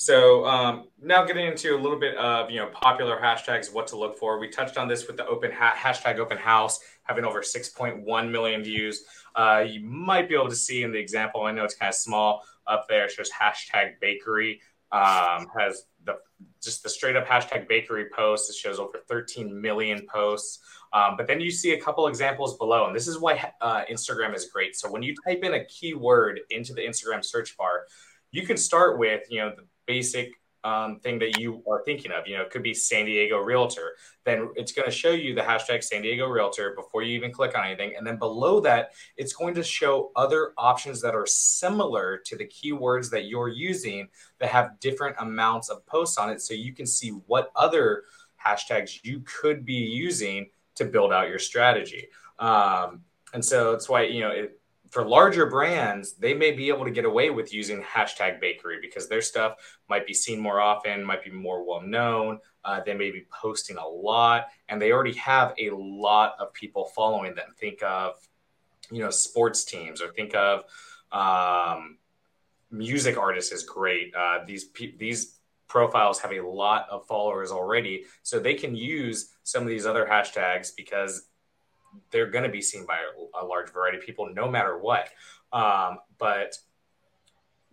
So 0.01 0.43
um, 0.47 0.87
now 0.99 1.23
getting 1.25 1.45
into 1.45 1.75
a 1.75 1.79
little 1.79 1.99
bit 1.99 2.17
of 2.17 2.49
you 2.49 2.57
know 2.57 2.69
popular 2.73 3.19
hashtags, 3.21 3.71
what 3.71 3.85
to 3.89 3.97
look 3.97 4.17
for. 4.17 4.39
We 4.39 4.49
touched 4.49 4.75
on 4.75 4.87
this 4.87 5.05
with 5.05 5.15
the 5.15 5.27
open 5.27 5.51
ha- 5.51 5.75
hashtag 5.77 6.17
open 6.17 6.39
house 6.39 6.79
having 7.03 7.23
over 7.23 7.41
6.1 7.41 8.31
million 8.31 8.63
views. 8.63 9.03
Uh, 9.35 9.63
you 9.67 9.79
might 9.81 10.27
be 10.27 10.33
able 10.33 10.49
to 10.49 10.55
see 10.55 10.81
in 10.81 10.91
the 10.91 10.97
example. 10.97 11.43
I 11.43 11.51
know 11.51 11.63
it's 11.63 11.75
kind 11.75 11.89
of 11.89 11.93
small 11.93 12.41
up 12.65 12.87
there. 12.89 13.05
It 13.05 13.11
shows 13.11 13.29
hashtag 13.29 13.99
bakery 13.99 14.61
um, 14.91 15.45
has 15.55 15.85
the 16.03 16.17
just 16.63 16.81
the 16.81 16.89
straight 16.89 17.15
up 17.15 17.27
hashtag 17.27 17.67
bakery 17.67 18.07
post. 18.11 18.49
It 18.49 18.55
shows 18.55 18.79
over 18.79 19.03
13 19.07 19.61
million 19.61 20.07
posts. 20.11 20.61
Um, 20.93 21.15
but 21.15 21.27
then 21.27 21.39
you 21.39 21.51
see 21.51 21.73
a 21.73 21.79
couple 21.79 22.07
examples 22.07 22.57
below, 22.57 22.87
and 22.87 22.95
this 22.95 23.07
is 23.07 23.19
why 23.19 23.51
uh, 23.61 23.83
Instagram 23.87 24.33
is 24.33 24.47
great. 24.47 24.75
So 24.75 24.91
when 24.91 25.03
you 25.03 25.13
type 25.27 25.43
in 25.43 25.53
a 25.53 25.63
keyword 25.65 26.39
into 26.49 26.73
the 26.73 26.81
Instagram 26.81 27.23
search 27.23 27.55
bar, 27.55 27.85
you 28.31 28.47
can 28.47 28.57
start 28.57 28.97
with 28.97 29.21
you 29.29 29.41
know 29.41 29.53
the 29.55 29.63
basic 29.85 30.31
um, 30.63 30.99
thing 30.99 31.17
that 31.19 31.39
you 31.39 31.63
are 31.69 31.83
thinking 31.83 32.11
of. 32.11 32.27
You 32.27 32.37
know, 32.37 32.43
it 32.43 32.51
could 32.51 32.63
be 32.63 32.73
San 32.73 33.05
Diego 33.05 33.39
Realtor. 33.39 33.95
Then 34.25 34.49
it's 34.55 34.71
going 34.71 34.85
to 34.85 34.91
show 34.91 35.11
you 35.11 35.33
the 35.33 35.41
hashtag 35.41 35.83
San 35.83 36.03
Diego 36.03 36.27
Realtor 36.27 36.73
before 36.75 37.01
you 37.01 37.15
even 37.15 37.31
click 37.31 37.57
on 37.57 37.65
anything. 37.65 37.95
And 37.97 38.05
then 38.05 38.17
below 38.17 38.59
that, 38.61 38.91
it's 39.17 39.33
going 39.33 39.55
to 39.55 39.63
show 39.63 40.11
other 40.15 40.53
options 40.57 41.01
that 41.01 41.15
are 41.15 41.25
similar 41.25 42.21
to 42.25 42.35
the 42.35 42.45
keywords 42.45 43.09
that 43.11 43.25
you're 43.25 43.49
using 43.49 44.07
that 44.39 44.49
have 44.49 44.79
different 44.79 45.15
amounts 45.19 45.69
of 45.69 45.85
posts 45.85 46.17
on 46.17 46.29
it. 46.29 46.41
So 46.41 46.53
you 46.53 46.73
can 46.73 46.85
see 46.85 47.09
what 47.09 47.51
other 47.55 48.03
hashtags 48.43 49.03
you 49.03 49.21
could 49.25 49.65
be 49.65 49.73
using 49.73 50.49
to 50.75 50.85
build 50.85 51.11
out 51.11 51.27
your 51.27 51.39
strategy. 51.39 52.07
Um, 52.39 53.01
and 53.33 53.43
so 53.43 53.71
that's 53.71 53.87
why, 53.89 54.03
you 54.03 54.21
know, 54.21 54.31
it, 54.31 54.60
for 54.91 55.07
larger 55.07 55.45
brands, 55.45 56.13
they 56.13 56.33
may 56.33 56.51
be 56.51 56.67
able 56.67 56.83
to 56.83 56.91
get 56.91 57.05
away 57.05 57.29
with 57.29 57.53
using 57.53 57.81
hashtag 57.81 58.41
bakery 58.41 58.77
because 58.81 59.07
their 59.07 59.21
stuff 59.21 59.55
might 59.89 60.05
be 60.05 60.13
seen 60.13 60.39
more 60.39 60.59
often, 60.59 61.03
might 61.03 61.23
be 61.23 61.31
more 61.31 61.65
well 61.65 61.81
known. 61.81 62.39
Uh, 62.65 62.81
they 62.85 62.93
may 62.93 63.09
be 63.09 63.25
posting 63.41 63.77
a 63.77 63.87
lot, 63.87 64.47
and 64.67 64.81
they 64.81 64.91
already 64.91 65.13
have 65.13 65.53
a 65.57 65.69
lot 65.71 66.35
of 66.39 66.53
people 66.53 66.91
following 66.93 67.33
them. 67.33 67.47
Think 67.57 67.81
of, 67.81 68.15
you 68.91 68.99
know, 68.99 69.09
sports 69.09 69.63
teams, 69.63 70.01
or 70.01 70.11
think 70.11 70.35
of 70.35 70.65
um, 71.13 71.97
music 72.69 73.17
artists 73.17 73.53
is 73.53 73.63
great. 73.63 74.13
Uh, 74.13 74.39
these 74.45 74.71
these 74.97 75.39
profiles 75.69 76.19
have 76.19 76.33
a 76.33 76.41
lot 76.41 76.85
of 76.91 77.07
followers 77.07 77.49
already. 77.49 78.03
So 78.23 78.39
they 78.39 78.55
can 78.55 78.75
use 78.75 79.33
some 79.43 79.63
of 79.63 79.69
these 79.69 79.85
other 79.85 80.05
hashtags 80.05 80.75
because 80.75 81.29
they're 82.11 82.29
going 82.29 82.43
to 82.43 82.49
be 82.49 82.61
seen 82.61 82.85
by 82.85 82.97
a, 82.97 83.43
a, 83.43 83.45
large 83.45 83.71
variety 83.71 83.97
of 83.97 84.05
people 84.05 84.29
no 84.33 84.49
matter 84.49 84.77
what. 84.77 85.09
Um, 85.51 85.99
but 86.17 86.57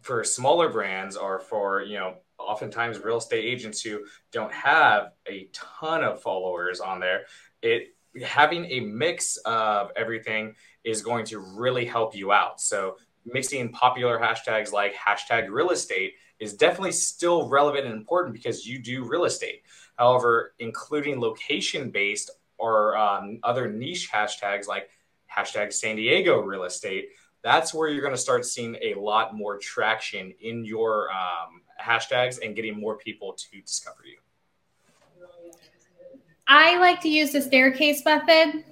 for 0.02 0.24
smaller 0.24 0.68
brands 0.68 1.16
or 1.16 1.40
for, 1.40 1.82
you 1.82 1.98
know, 1.98 2.14
oftentimes 2.38 3.00
real 3.00 3.18
estate 3.18 3.44
agents 3.44 3.80
who 3.80 4.04
don't 4.32 4.52
have 4.52 5.12
a 5.28 5.48
ton 5.52 6.04
of 6.04 6.22
followers 6.22 6.80
on 6.80 7.00
there, 7.00 7.22
it 7.62 7.94
having 8.22 8.64
a 8.66 8.80
mix 8.80 9.36
of 9.38 9.90
everything 9.96 10.54
is 10.84 11.02
going 11.02 11.24
to 11.26 11.38
really 11.38 11.84
help 11.84 12.14
you 12.14 12.32
out. 12.32 12.60
So 12.60 12.96
mixing 13.26 13.70
popular 13.70 14.18
hashtags 14.18 14.72
like 14.72 14.94
hashtag 14.94 15.48
real 15.50 15.70
estate 15.70 16.14
is 16.40 16.54
definitely 16.54 16.92
still 16.92 17.48
relevant 17.48 17.86
and 17.86 17.94
important 17.94 18.34
because 18.34 18.66
you 18.66 18.78
do 18.78 19.04
real 19.04 19.24
estate. 19.24 19.62
However, 19.96 20.54
including 20.58 21.20
location 21.20 21.90
based 21.90 22.30
or 22.58 22.96
um, 22.96 23.38
other 23.42 23.70
niche 23.70 24.10
hashtags 24.12 24.66
like 24.66 24.88
hashtag 25.34 25.72
San 25.72 25.96
Diego 25.96 26.40
real 26.40 26.64
estate, 26.64 27.10
that's 27.42 27.72
where 27.72 27.88
you're 27.88 28.02
going 28.02 28.14
to 28.14 28.20
start 28.20 28.44
seeing 28.44 28.76
a 28.82 28.94
lot 28.94 29.36
more 29.36 29.58
traction 29.58 30.32
in 30.40 30.64
your 30.64 31.08
um, 31.10 31.62
hashtags 31.80 32.38
and 32.44 32.56
getting 32.56 32.78
more 32.78 32.96
people 32.96 33.32
to 33.34 33.60
discover 33.60 34.00
you. 34.04 34.18
I 36.46 36.78
like 36.78 37.00
to 37.02 37.08
use 37.08 37.32
the 37.32 37.42
staircase 37.42 38.04
method 38.04 38.64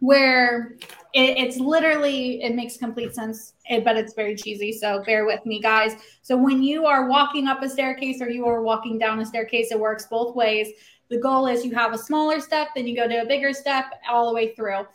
where 0.00 0.76
it, 1.14 1.38
it's 1.38 1.58
literally 1.58 2.42
it 2.42 2.54
makes 2.54 2.76
complete 2.76 3.14
sense 3.14 3.54
eh, 3.68 3.80
but 3.80 3.96
it's 3.96 4.12
very 4.12 4.34
cheesy 4.34 4.70
so 4.70 5.02
bear 5.04 5.24
with 5.24 5.44
me 5.46 5.60
guys 5.60 5.96
so 6.20 6.36
when 6.36 6.62
you 6.62 6.84
are 6.84 7.08
walking 7.08 7.46
up 7.46 7.62
a 7.62 7.68
staircase 7.68 8.20
or 8.20 8.28
you 8.28 8.44
are 8.44 8.60
walking 8.60 8.98
down 8.98 9.18
a 9.20 9.24
staircase 9.24 9.70
it 9.70 9.80
works 9.80 10.06
both 10.06 10.34
ways 10.34 10.68
the 11.10 11.18
goal 11.18 11.46
is 11.46 11.64
you 11.64 11.72
have 11.72 11.92
a 11.92 11.98
smaller 11.98 12.40
step 12.40 12.68
then 12.74 12.86
you 12.86 12.96
go 12.96 13.06
to 13.06 13.22
a 13.22 13.26
bigger 13.26 13.52
step 13.52 13.86
all 14.08 14.28
the 14.28 14.34
way 14.34 14.54
through. 14.54 14.86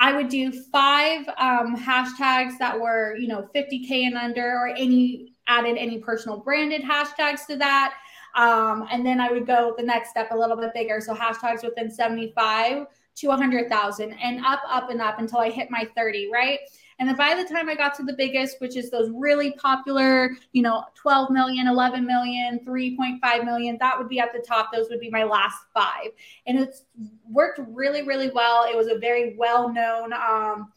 I 0.00 0.16
would 0.16 0.28
do 0.28 0.50
five 0.50 1.28
um, 1.38 1.76
hashtags 1.76 2.58
that 2.58 2.78
were 2.78 3.16
you 3.16 3.28
know 3.28 3.48
50k 3.54 4.06
and 4.06 4.16
under 4.16 4.56
or 4.56 4.68
any 4.68 5.34
added 5.46 5.76
any 5.76 5.98
personal 5.98 6.38
branded 6.38 6.82
hashtags 6.82 7.46
to 7.46 7.56
that. 7.56 7.94
Um, 8.34 8.88
and 8.90 9.04
then 9.04 9.20
i 9.20 9.30
would 9.30 9.46
go 9.46 9.74
the 9.76 9.82
next 9.82 10.10
step 10.10 10.28
a 10.30 10.36
little 10.36 10.56
bit 10.56 10.72
bigger. 10.74 11.00
So 11.00 11.14
hashtags 11.14 11.62
within 11.62 11.90
75 11.90 12.86
to 13.16 13.28
100,000 13.28 14.12
and 14.12 14.44
up, 14.44 14.62
up, 14.66 14.90
and 14.90 15.00
up 15.00 15.18
until 15.18 15.40
I 15.40 15.50
hit 15.50 15.70
my 15.70 15.86
30, 15.94 16.30
right? 16.32 16.60
And 17.02 17.08
then 17.08 17.16
by 17.16 17.34
the 17.34 17.42
time 17.42 17.68
I 17.68 17.74
got 17.74 17.96
to 17.96 18.04
the 18.04 18.12
biggest, 18.12 18.60
which 18.60 18.76
is 18.76 18.88
those 18.88 19.10
really 19.12 19.50
popular, 19.54 20.36
you 20.52 20.62
know, 20.62 20.84
12 20.94 21.30
million, 21.30 21.66
11 21.66 22.06
million, 22.06 22.60
3.5 22.64 23.44
million, 23.44 23.76
that 23.80 23.98
would 23.98 24.08
be 24.08 24.20
at 24.20 24.32
the 24.32 24.38
top. 24.38 24.72
Those 24.72 24.86
would 24.88 25.00
be 25.00 25.10
my 25.10 25.24
last 25.24 25.56
five. 25.74 26.10
And 26.46 26.60
it's 26.60 26.84
worked 27.28 27.58
really, 27.66 28.02
really 28.02 28.30
well. 28.30 28.66
It 28.70 28.76
was 28.76 28.86
a 28.86 29.00
very 29.00 29.34
well 29.36 29.68
known, 29.68 30.12
um, 30.12 30.70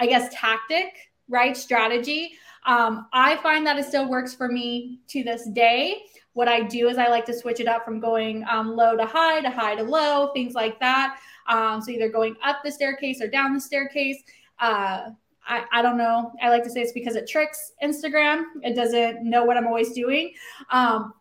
I 0.00 0.08
guess, 0.08 0.34
tactic, 0.34 1.12
right? 1.28 1.56
Strategy. 1.56 2.32
Um, 2.66 3.06
I 3.12 3.36
find 3.36 3.64
that 3.68 3.78
it 3.78 3.84
still 3.84 4.08
works 4.08 4.34
for 4.34 4.48
me 4.48 4.98
to 5.10 5.22
this 5.22 5.48
day. 5.50 6.02
What 6.32 6.48
I 6.48 6.62
do 6.62 6.88
is 6.88 6.98
I 6.98 7.06
like 7.06 7.26
to 7.26 7.32
switch 7.32 7.60
it 7.60 7.68
up 7.68 7.84
from 7.84 8.00
going 8.00 8.44
um, 8.50 8.74
low 8.74 8.96
to 8.96 9.06
high 9.06 9.40
to 9.40 9.50
high 9.50 9.76
to 9.76 9.84
low, 9.84 10.32
things 10.32 10.54
like 10.54 10.80
that. 10.80 11.20
Um, 11.48 11.80
so 11.80 11.92
either 11.92 12.08
going 12.08 12.34
up 12.42 12.56
the 12.64 12.72
staircase 12.72 13.22
or 13.22 13.28
down 13.28 13.54
the 13.54 13.60
staircase. 13.60 14.20
Uh, 14.58 15.10
I, 15.46 15.64
I, 15.72 15.82
don't 15.82 15.96
know. 15.96 16.32
I 16.42 16.48
like 16.48 16.64
to 16.64 16.70
say 16.70 16.80
it's 16.80 16.92
because 16.92 17.16
it 17.16 17.26
tricks 17.26 17.72
Instagram. 17.82 18.44
It 18.62 18.74
doesn't 18.74 19.22
know 19.28 19.44
what 19.44 19.56
I'm 19.56 19.66
always 19.66 19.92
doing. 19.92 20.34
Um, 20.70 21.14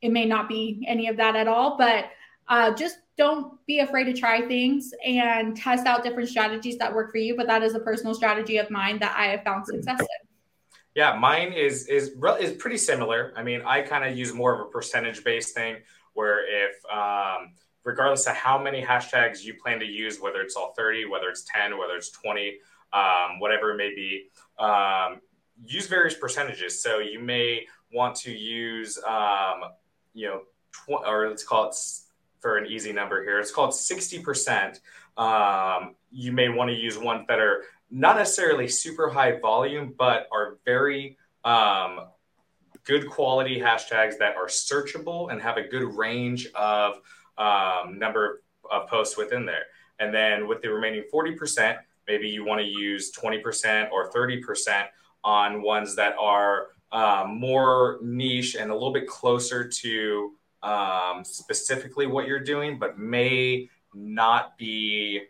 it 0.00 0.10
may 0.10 0.24
not 0.24 0.48
be 0.48 0.84
any 0.88 1.08
of 1.08 1.16
that 1.18 1.36
at 1.36 1.46
all, 1.46 1.76
but 1.76 2.06
uh, 2.48 2.72
just 2.74 2.98
don't 3.16 3.64
be 3.66 3.80
afraid 3.80 4.04
to 4.04 4.12
try 4.12 4.40
things 4.40 4.92
and 5.04 5.56
test 5.56 5.86
out 5.86 6.02
different 6.02 6.28
strategies 6.28 6.78
that 6.78 6.92
work 6.92 7.12
for 7.12 7.18
you. 7.18 7.36
But 7.36 7.46
that 7.46 7.62
is 7.62 7.74
a 7.74 7.80
personal 7.80 8.14
strategy 8.14 8.56
of 8.56 8.70
mine 8.70 8.98
that 9.00 9.14
I 9.16 9.26
have 9.26 9.44
found 9.44 9.66
success 9.66 10.00
in. 10.00 10.06
Yeah, 10.94 11.16
mine 11.16 11.52
is 11.52 11.86
is 11.86 12.16
is 12.40 12.52
pretty 12.52 12.78
similar. 12.78 13.32
I 13.36 13.44
mean, 13.44 13.62
I 13.64 13.82
kind 13.82 14.04
of 14.04 14.16
use 14.18 14.34
more 14.34 14.54
of 14.54 14.60
a 14.66 14.70
percentage 14.70 15.22
based 15.22 15.54
thing 15.54 15.76
where 16.14 16.40
if 16.44 16.84
um, 16.92 17.52
regardless 17.84 18.26
of 18.26 18.34
how 18.34 18.60
many 18.60 18.82
hashtags 18.82 19.42
you 19.44 19.54
plan 19.54 19.78
to 19.80 19.86
use, 19.86 20.20
whether 20.20 20.40
it's 20.40 20.56
all 20.56 20.74
30, 20.76 21.06
whether 21.06 21.28
it's 21.28 21.44
10, 21.54 21.78
whether 21.78 21.94
it's 21.94 22.10
20, 22.10 22.58
um, 22.92 23.38
whatever 23.38 23.72
it 23.72 23.76
may 23.76 23.94
be, 23.94 24.28
um, 24.58 25.20
use 25.64 25.86
various 25.86 26.14
percentages. 26.14 26.82
So 26.82 26.98
you 26.98 27.20
may 27.20 27.66
want 27.92 28.16
to 28.16 28.32
use, 28.32 28.98
um, 29.06 29.62
you 30.14 30.28
know, 30.28 30.42
tw- 30.72 31.06
or 31.06 31.28
let's 31.28 31.44
call 31.44 31.68
it 31.68 31.76
for 32.40 32.56
an 32.56 32.66
easy 32.66 32.92
number 32.92 33.22
here, 33.22 33.38
it's 33.38 33.50
called 33.50 33.70
60%. 33.70 34.80
Um, 35.16 35.94
you 36.10 36.32
may 36.32 36.48
want 36.48 36.70
to 36.70 36.76
use 36.76 36.98
ones 36.98 37.26
that 37.28 37.38
are 37.38 37.64
not 37.90 38.16
necessarily 38.16 38.68
super 38.68 39.10
high 39.10 39.38
volume, 39.38 39.94
but 39.96 40.26
are 40.32 40.58
very 40.64 41.18
um, 41.44 42.00
good 42.84 43.08
quality 43.08 43.60
hashtags 43.60 44.16
that 44.18 44.36
are 44.36 44.46
searchable 44.46 45.30
and 45.30 45.40
have 45.40 45.56
a 45.56 45.62
good 45.62 45.94
range 45.94 46.48
of 46.54 47.00
um, 47.36 47.98
number 47.98 48.42
of 48.70 48.88
posts 48.88 49.16
within 49.16 49.44
there. 49.44 49.64
And 49.98 50.14
then 50.14 50.48
with 50.48 50.62
the 50.62 50.68
remaining 50.68 51.04
40%, 51.12 51.76
maybe 52.10 52.28
you 52.28 52.44
want 52.44 52.60
to 52.60 52.66
use 52.66 53.12
20% 53.12 53.90
or 53.92 54.10
30% 54.10 54.86
on 55.22 55.62
ones 55.62 55.94
that 55.94 56.14
are 56.18 56.68
um, 56.90 57.38
more 57.38 58.00
niche 58.02 58.56
and 58.56 58.72
a 58.72 58.74
little 58.74 58.92
bit 58.92 59.06
closer 59.06 59.68
to 59.68 60.32
um, 60.64 61.22
specifically 61.24 62.06
what 62.08 62.26
you're 62.26 62.42
doing, 62.42 62.80
but 62.80 62.98
may 62.98 63.68
not 63.94 64.58
be, 64.58 65.20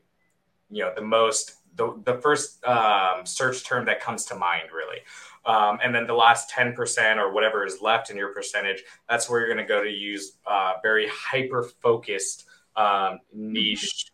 you 0.70 0.82
know, 0.82 0.92
the 0.94 1.02
most 1.02 1.56
the, 1.76 1.94
the 2.04 2.14
first 2.20 2.64
um, 2.64 3.24
search 3.24 3.64
term 3.64 3.84
that 3.86 4.00
comes 4.00 4.24
to 4.26 4.34
mind, 4.34 4.70
really. 4.74 4.98
Um, 5.46 5.78
and 5.82 5.94
then 5.94 6.06
the 6.06 6.14
last 6.14 6.50
10% 6.50 7.16
or 7.16 7.32
whatever 7.32 7.64
is 7.64 7.80
left 7.80 8.10
in 8.10 8.16
your 8.16 8.34
percentage, 8.34 8.82
that's 9.08 9.30
where 9.30 9.40
you're 9.40 9.54
going 9.54 9.64
to 9.64 9.68
go 9.68 9.82
to 9.82 9.88
use 9.90 10.32
uh, 10.46 10.74
very 10.82 11.08
hyper 11.08 11.62
focused 11.62 12.46
um, 12.76 13.20
niche 13.32 14.10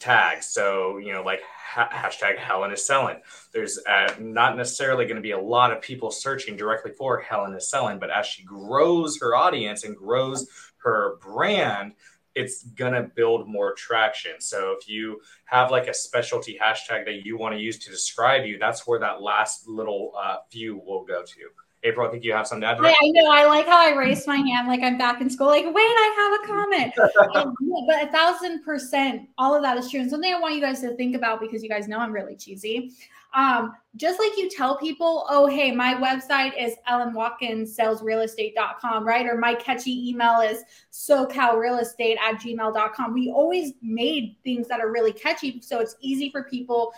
tags. 0.00 0.46
So, 0.46 0.98
you 0.98 1.12
know, 1.12 1.22
like 1.22 1.40
ha- 1.44 1.90
hashtag 1.92 2.38
Helen 2.38 2.72
is 2.72 2.84
selling. 2.84 3.20
There's 3.52 3.78
uh, 3.78 4.14
not 4.18 4.56
necessarily 4.56 5.04
going 5.04 5.16
to 5.16 5.22
be 5.22 5.32
a 5.32 5.38
lot 5.38 5.72
of 5.72 5.80
people 5.82 6.10
searching 6.10 6.56
directly 6.56 6.92
for 6.92 7.20
Helen 7.20 7.54
is 7.54 7.68
selling, 7.68 7.98
but 7.98 8.10
as 8.10 8.26
she 8.26 8.42
grows 8.42 9.20
her 9.20 9.34
audience 9.34 9.84
and 9.84 9.96
grows 9.96 10.48
her 10.78 11.16
brand, 11.16 11.92
it's 12.34 12.62
going 12.62 12.92
to 12.92 13.02
build 13.02 13.48
more 13.48 13.74
traction. 13.74 14.40
So 14.40 14.76
if 14.78 14.88
you 14.88 15.20
have 15.46 15.70
like 15.70 15.88
a 15.88 15.94
specialty 15.94 16.58
hashtag 16.62 17.04
that 17.04 17.24
you 17.24 17.36
want 17.36 17.54
to 17.54 17.60
use 17.60 17.78
to 17.80 17.90
describe 17.90 18.44
you, 18.46 18.58
that's 18.58 18.86
where 18.86 19.00
that 19.00 19.20
last 19.20 19.68
little 19.68 20.12
uh, 20.20 20.36
few 20.50 20.76
will 20.78 21.04
go 21.04 21.22
to. 21.22 21.40
April, 21.82 22.06
I 22.06 22.10
think 22.10 22.24
you 22.24 22.32
have 22.32 22.46
something 22.46 22.62
to 22.62 22.68
add. 22.68 22.78
Yeah, 22.82 22.90
I 22.90 23.08
know. 23.10 23.30
I 23.30 23.46
like 23.46 23.66
how 23.66 23.78
I 23.78 23.96
raised 23.96 24.26
my 24.26 24.36
hand 24.36 24.68
like 24.68 24.82
I'm 24.82 24.98
back 24.98 25.20
in 25.20 25.30
school. 25.30 25.46
Like, 25.46 25.64
wait, 25.64 25.74
I 25.76 26.40
have 26.44 26.44
a 26.44 26.52
comment. 26.52 26.92
um, 27.36 27.54
but 27.86 28.08
a 28.08 28.12
thousand 28.12 28.62
percent, 28.62 29.28
all 29.38 29.54
of 29.54 29.62
that 29.62 29.78
is 29.78 29.90
true. 29.90 30.00
And 30.00 30.10
something 30.10 30.32
I 30.32 30.38
want 30.38 30.54
you 30.54 30.60
guys 30.60 30.80
to 30.82 30.94
think 30.96 31.16
about 31.16 31.40
because 31.40 31.62
you 31.62 31.70
guys 31.70 31.88
know 31.88 31.98
I'm 31.98 32.12
really 32.12 32.36
cheesy. 32.36 32.92
Um, 33.32 33.76
just 33.96 34.18
like 34.18 34.36
you 34.36 34.50
tell 34.50 34.76
people, 34.76 35.24
oh, 35.30 35.46
hey, 35.46 35.70
my 35.70 35.94
website 35.94 36.52
is 36.60 36.74
Ellen 36.86 37.14
Watkins 37.14 37.76
salesrealestate.com, 37.76 39.06
right? 39.06 39.26
Or 39.26 39.38
my 39.38 39.54
catchy 39.54 40.08
email 40.08 40.40
is 40.40 40.62
socalrealestate 40.92 42.18
at 42.18 42.40
gmail.com. 42.40 43.14
We 43.14 43.30
always 43.30 43.72
made 43.82 44.36
things 44.44 44.68
that 44.68 44.80
are 44.80 44.90
really 44.90 45.12
catchy. 45.12 45.60
So 45.60 45.80
it's 45.80 45.96
easy 46.00 46.30
for 46.30 46.44
people 46.44 46.92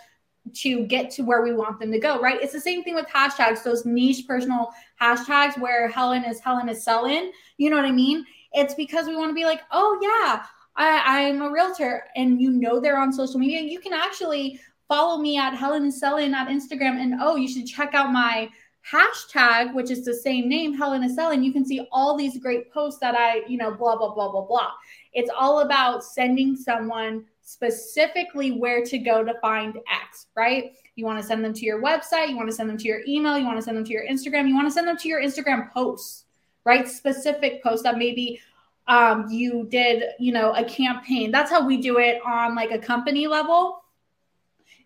to 0.55 0.85
get 0.85 1.09
to 1.11 1.23
where 1.23 1.41
we 1.41 1.53
want 1.53 1.79
them 1.79 1.91
to 1.91 1.99
go, 1.99 2.19
right? 2.19 2.41
It's 2.41 2.53
the 2.53 2.59
same 2.59 2.83
thing 2.83 2.95
with 2.95 3.07
hashtags, 3.07 3.63
those 3.63 3.85
niche 3.85 4.27
personal 4.27 4.71
hashtags 5.01 5.59
where 5.59 5.87
Helen 5.87 6.23
is 6.23 6.39
Helen 6.39 6.69
is 6.69 6.83
selling. 6.83 7.31
You 7.57 7.69
know 7.69 7.75
what 7.75 7.85
I 7.85 7.91
mean? 7.91 8.25
It's 8.53 8.75
because 8.75 9.07
we 9.07 9.15
want 9.15 9.29
to 9.29 9.35
be 9.35 9.45
like, 9.45 9.61
oh, 9.71 9.99
yeah, 10.01 10.45
I, 10.75 11.27
I'm 11.27 11.41
a 11.41 11.51
realtor 11.51 12.05
and 12.15 12.41
you 12.41 12.51
know 12.51 12.79
they're 12.79 12.97
on 12.97 13.13
social 13.13 13.39
media. 13.39 13.61
You 13.61 13.79
can 13.79 13.93
actually 13.93 14.59
follow 14.87 15.17
me 15.21 15.37
at 15.37 15.55
Helen 15.55 15.85
is 15.85 15.99
Selling 15.99 16.33
at 16.33 16.47
Instagram. 16.47 17.01
And 17.01 17.15
oh, 17.19 17.35
you 17.35 17.47
should 17.47 17.65
check 17.65 17.93
out 17.93 18.11
my 18.11 18.49
hashtag, 18.89 19.73
which 19.73 19.89
is 19.89 20.03
the 20.03 20.13
same 20.13 20.49
name, 20.49 20.73
Helen 20.73 21.03
is 21.03 21.15
Selling. 21.15 21.43
You 21.43 21.53
can 21.53 21.65
see 21.65 21.87
all 21.91 22.17
these 22.17 22.37
great 22.37 22.71
posts 22.71 22.99
that 22.99 23.15
I, 23.15 23.41
you 23.47 23.57
know, 23.57 23.71
blah, 23.71 23.95
blah, 23.95 24.13
blah, 24.13 24.31
blah, 24.31 24.45
blah. 24.45 24.71
It's 25.13 25.31
all 25.35 25.61
about 25.61 26.03
sending 26.03 26.55
someone 26.55 27.25
specifically 27.43 28.51
where 28.51 28.83
to 28.83 28.97
go 28.97 29.23
to 29.23 29.33
find 29.39 29.77
X, 29.91 30.27
right? 30.35 30.73
You 30.95 31.05
want 31.05 31.21
to 31.21 31.25
send 31.25 31.43
them 31.43 31.53
to 31.53 31.65
your 31.65 31.81
website, 31.81 32.29
you 32.29 32.37
want 32.37 32.49
to 32.49 32.55
send 32.55 32.69
them 32.69 32.77
to 32.77 32.87
your 32.87 33.01
email, 33.07 33.37
you 33.37 33.45
want 33.45 33.57
to 33.57 33.61
send 33.61 33.77
them 33.77 33.85
to 33.85 33.91
your 33.91 34.05
Instagram, 34.05 34.47
you 34.47 34.55
want 34.55 34.67
to 34.67 34.71
send 34.71 34.87
them 34.87 34.97
to 34.97 35.07
your 35.07 35.21
Instagram 35.21 35.71
posts, 35.71 36.25
right? 36.65 36.87
Specific 36.87 37.61
posts 37.61 37.83
that 37.83 37.97
maybe 37.97 38.39
um, 38.87 39.27
you 39.29 39.67
did, 39.69 40.03
you 40.19 40.31
know, 40.31 40.53
a 40.53 40.63
campaign. 40.63 41.31
That's 41.31 41.51
how 41.51 41.65
we 41.65 41.77
do 41.77 41.99
it 41.99 42.21
on 42.25 42.55
like 42.55 42.71
a 42.71 42.79
company 42.79 43.27
level 43.27 43.83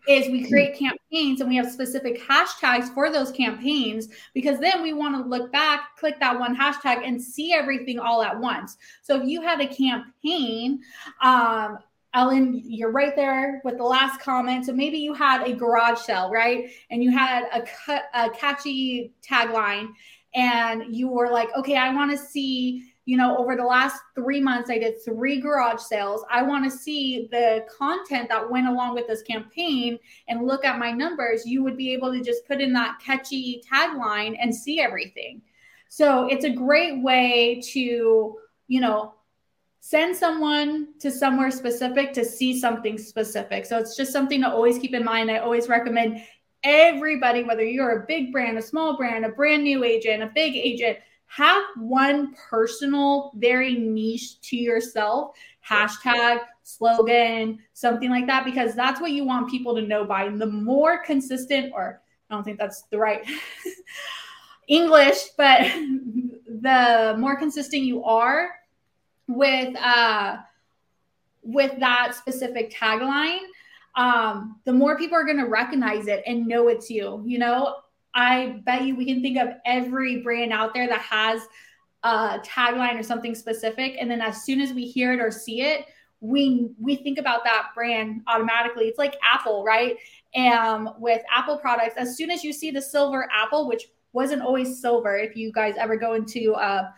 is 0.08 0.28
we 0.28 0.48
create 0.48 0.78
campaigns 0.78 1.40
and 1.40 1.50
we 1.50 1.56
have 1.56 1.70
specific 1.70 2.20
hashtags 2.22 2.92
for 2.94 3.12
those 3.12 3.30
campaigns 3.30 4.08
because 4.32 4.58
then 4.58 4.82
we 4.82 4.94
want 4.94 5.14
to 5.14 5.28
look 5.28 5.52
back, 5.52 5.96
click 5.98 6.18
that 6.18 6.38
one 6.38 6.56
hashtag, 6.56 7.06
and 7.06 7.20
see 7.20 7.52
everything 7.52 7.98
all 7.98 8.22
at 8.22 8.38
once. 8.38 8.78
So 9.02 9.20
if 9.20 9.28
you 9.28 9.42
had 9.42 9.60
a 9.60 9.66
campaign, 9.66 10.80
um, 11.20 11.78
Ellen, 12.14 12.62
you're 12.64 12.90
right 12.90 13.14
there 13.14 13.60
with 13.64 13.76
the 13.76 13.84
last 13.84 14.20
comment. 14.20 14.66
So 14.66 14.72
maybe 14.72 14.98
you 14.98 15.12
had 15.12 15.46
a 15.46 15.52
garage 15.52 15.98
sale, 15.98 16.30
right? 16.30 16.70
And 16.90 17.02
you 17.02 17.10
had 17.10 17.44
a, 17.52 18.00
a 18.14 18.30
catchy 18.30 19.12
tagline, 19.22 19.88
and 20.34 20.94
you 20.94 21.08
were 21.08 21.30
like, 21.30 21.48
okay, 21.56 21.76
I 21.76 21.94
want 21.94 22.10
to 22.10 22.18
see 22.18 22.88
you 23.08 23.16
know, 23.16 23.38
over 23.38 23.56
the 23.56 23.64
last 23.64 24.02
three 24.14 24.38
months, 24.38 24.68
I 24.68 24.76
did 24.76 25.02
three 25.02 25.40
garage 25.40 25.80
sales. 25.80 26.26
I 26.30 26.42
want 26.42 26.70
to 26.70 26.70
see 26.70 27.26
the 27.30 27.64
content 27.74 28.28
that 28.28 28.50
went 28.50 28.68
along 28.68 28.96
with 28.96 29.06
this 29.06 29.22
campaign 29.22 29.98
and 30.28 30.46
look 30.46 30.62
at 30.62 30.78
my 30.78 30.92
numbers. 30.92 31.46
You 31.46 31.64
would 31.64 31.78
be 31.78 31.90
able 31.94 32.12
to 32.12 32.22
just 32.22 32.46
put 32.46 32.60
in 32.60 32.70
that 32.74 32.98
catchy 33.02 33.62
tagline 33.72 34.36
and 34.38 34.54
see 34.54 34.78
everything. 34.78 35.40
So 35.88 36.26
it's 36.26 36.44
a 36.44 36.50
great 36.50 37.02
way 37.02 37.62
to, 37.72 38.36
you 38.66 38.80
know, 38.82 39.14
send 39.80 40.14
someone 40.14 40.88
to 41.00 41.10
somewhere 41.10 41.50
specific 41.50 42.12
to 42.12 42.24
see 42.24 42.58
something 42.58 42.98
specific. 42.98 43.64
So 43.64 43.78
it's 43.78 43.96
just 43.96 44.12
something 44.12 44.42
to 44.42 44.50
always 44.50 44.78
keep 44.78 44.94
in 44.94 45.04
mind. 45.04 45.30
I 45.30 45.38
always 45.38 45.68
recommend 45.68 46.20
everybody, 46.64 47.44
whether 47.44 47.64
you're 47.64 48.02
a 48.02 48.06
big 48.06 48.32
brand, 48.32 48.58
a 48.58 48.62
small 48.62 48.96
brand, 48.96 49.24
a 49.24 49.30
brand 49.30 49.64
new 49.64 49.84
agent, 49.84 50.22
a 50.22 50.30
big 50.34 50.56
agent, 50.56 50.98
have 51.26 51.62
one 51.76 52.34
personal, 52.50 53.32
very 53.36 53.74
niche 53.74 54.40
to 54.40 54.56
yourself 54.56 55.36
hashtag, 55.68 56.40
slogan, 56.62 57.58
something 57.74 58.10
like 58.10 58.26
that, 58.26 58.44
because 58.44 58.74
that's 58.74 59.00
what 59.00 59.10
you 59.10 59.24
want 59.24 59.50
people 59.50 59.74
to 59.74 59.82
know 59.82 60.04
by. 60.04 60.24
And 60.24 60.40
the 60.40 60.46
more 60.46 61.02
consistent, 61.04 61.72
or 61.74 62.00
I 62.30 62.34
don't 62.34 62.44
think 62.44 62.58
that's 62.58 62.82
the 62.84 62.98
right 62.98 63.22
English, 64.68 65.18
but 65.36 65.60
the 65.62 67.16
more 67.18 67.36
consistent 67.36 67.82
you 67.82 68.04
are 68.04 68.50
with 69.28 69.76
uh, 69.76 70.38
with 71.42 71.78
that 71.78 72.14
specific 72.14 72.72
tagline, 72.72 73.40
um, 73.94 74.60
the 74.64 74.72
more 74.72 74.98
people 74.98 75.16
are 75.16 75.24
going 75.24 75.38
to 75.38 75.46
recognize 75.46 76.08
it 76.08 76.22
and 76.26 76.46
know 76.46 76.68
it's 76.68 76.90
you. 76.90 77.22
You 77.24 77.38
know, 77.38 77.76
I 78.14 78.60
bet 78.64 78.82
you 78.82 78.96
we 78.96 79.06
can 79.06 79.22
think 79.22 79.38
of 79.38 79.48
every 79.64 80.22
brand 80.22 80.52
out 80.52 80.74
there 80.74 80.88
that 80.88 81.00
has 81.00 81.42
a 82.02 82.40
tagline 82.44 82.98
or 82.98 83.02
something 83.02 83.34
specific. 83.34 83.96
And 84.00 84.10
then 84.10 84.20
as 84.20 84.44
soon 84.44 84.60
as 84.60 84.72
we 84.72 84.86
hear 84.86 85.12
it 85.12 85.20
or 85.20 85.30
see 85.30 85.62
it, 85.62 85.86
we 86.20 86.70
we 86.80 86.96
think 86.96 87.18
about 87.18 87.44
that 87.44 87.68
brand 87.74 88.22
automatically. 88.26 88.86
It's 88.86 88.98
like 88.98 89.14
Apple, 89.22 89.64
right? 89.64 89.96
And 90.34 90.88
with 90.98 91.22
Apple 91.32 91.58
products, 91.58 91.94
as 91.96 92.16
soon 92.16 92.30
as 92.30 92.42
you 92.42 92.52
see 92.52 92.70
the 92.70 92.82
silver 92.82 93.28
apple, 93.32 93.68
which 93.68 93.88
wasn't 94.12 94.42
always 94.42 94.80
silver, 94.80 95.16
if 95.16 95.36
you 95.36 95.52
guys 95.52 95.74
ever 95.78 95.96
go 95.96 96.14
into 96.14 96.54
uh, 96.54 96.88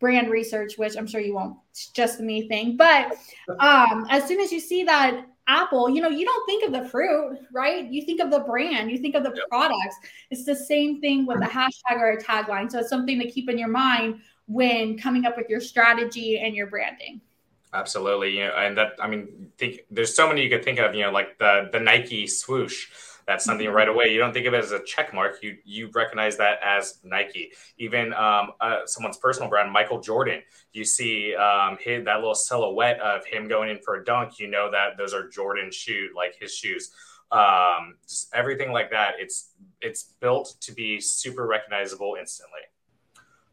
brand 0.00 0.30
research, 0.30 0.78
which 0.78 0.96
I'm 0.96 1.06
sure 1.06 1.20
you 1.20 1.34
won't, 1.34 1.56
it's 1.70 1.88
just 1.90 2.20
me 2.20 2.48
thing. 2.48 2.76
But 2.76 3.12
um, 3.60 4.06
as 4.10 4.26
soon 4.26 4.40
as 4.40 4.50
you 4.50 4.58
see 4.58 4.82
that 4.84 5.26
Apple, 5.46 5.90
you 5.90 6.00
know, 6.00 6.08
you 6.08 6.24
don't 6.24 6.46
think 6.46 6.64
of 6.64 6.72
the 6.72 6.88
fruit, 6.88 7.38
right? 7.52 7.84
You 7.90 8.04
think 8.04 8.20
of 8.20 8.30
the 8.30 8.40
brand, 8.40 8.90
you 8.90 8.98
think 8.98 9.14
of 9.14 9.22
the 9.22 9.32
yep. 9.34 9.48
products. 9.48 9.96
It's 10.30 10.44
the 10.44 10.56
same 10.56 11.00
thing 11.00 11.26
with 11.26 11.38
a 11.42 11.46
hashtag 11.46 11.98
or 11.98 12.12
a 12.12 12.22
tagline. 12.22 12.70
So 12.70 12.78
it's 12.78 12.88
something 12.88 13.18
to 13.20 13.30
keep 13.30 13.48
in 13.50 13.58
your 13.58 13.68
mind 13.68 14.20
when 14.46 14.98
coming 14.98 15.26
up 15.26 15.36
with 15.36 15.48
your 15.48 15.60
strategy 15.60 16.38
and 16.38 16.54
your 16.54 16.66
branding. 16.66 17.20
Absolutely, 17.72 18.36
you 18.36 18.44
know, 18.44 18.52
and 18.56 18.76
that 18.78 18.92
I 19.00 19.06
mean, 19.06 19.52
think 19.56 19.80
there's 19.90 20.14
so 20.14 20.26
many 20.28 20.42
you 20.42 20.50
could 20.50 20.64
think 20.64 20.80
of, 20.80 20.94
you 20.94 21.02
know, 21.02 21.12
like 21.12 21.38
the 21.38 21.68
the 21.72 21.78
Nike 21.78 22.26
swoosh 22.26 22.88
that's 23.26 23.44
something 23.44 23.68
right 23.68 23.88
away. 23.88 24.12
You 24.12 24.18
don't 24.18 24.32
think 24.32 24.46
of 24.46 24.54
it 24.54 24.64
as 24.64 24.72
a 24.72 24.82
check 24.84 25.14
mark. 25.14 25.42
You 25.42 25.56
you 25.64 25.90
recognize 25.94 26.36
that 26.38 26.58
as 26.64 27.00
Nike. 27.04 27.52
Even 27.78 28.12
um, 28.14 28.52
uh, 28.60 28.86
someone's 28.86 29.16
personal 29.16 29.48
brand, 29.48 29.70
Michael 29.72 30.00
Jordan. 30.00 30.40
You 30.72 30.84
see 30.84 31.34
um, 31.34 31.78
his, 31.80 32.04
that 32.04 32.16
little 32.16 32.34
silhouette 32.34 33.00
of 33.00 33.24
him 33.24 33.48
going 33.48 33.70
in 33.70 33.78
for 33.78 33.96
a 33.96 34.04
dunk. 34.04 34.38
You 34.38 34.48
know 34.48 34.70
that 34.70 34.96
those 34.98 35.14
are 35.14 35.28
Jordan 35.28 35.70
shoes, 35.70 36.12
like 36.16 36.36
his 36.38 36.54
shoes. 36.54 36.90
Um, 37.32 37.94
just 38.08 38.34
everything 38.34 38.72
like 38.72 38.90
that. 38.90 39.14
It's 39.18 39.52
it's 39.80 40.02
built 40.20 40.56
to 40.60 40.72
be 40.72 41.00
super 41.00 41.46
recognizable 41.46 42.16
instantly. 42.18 42.60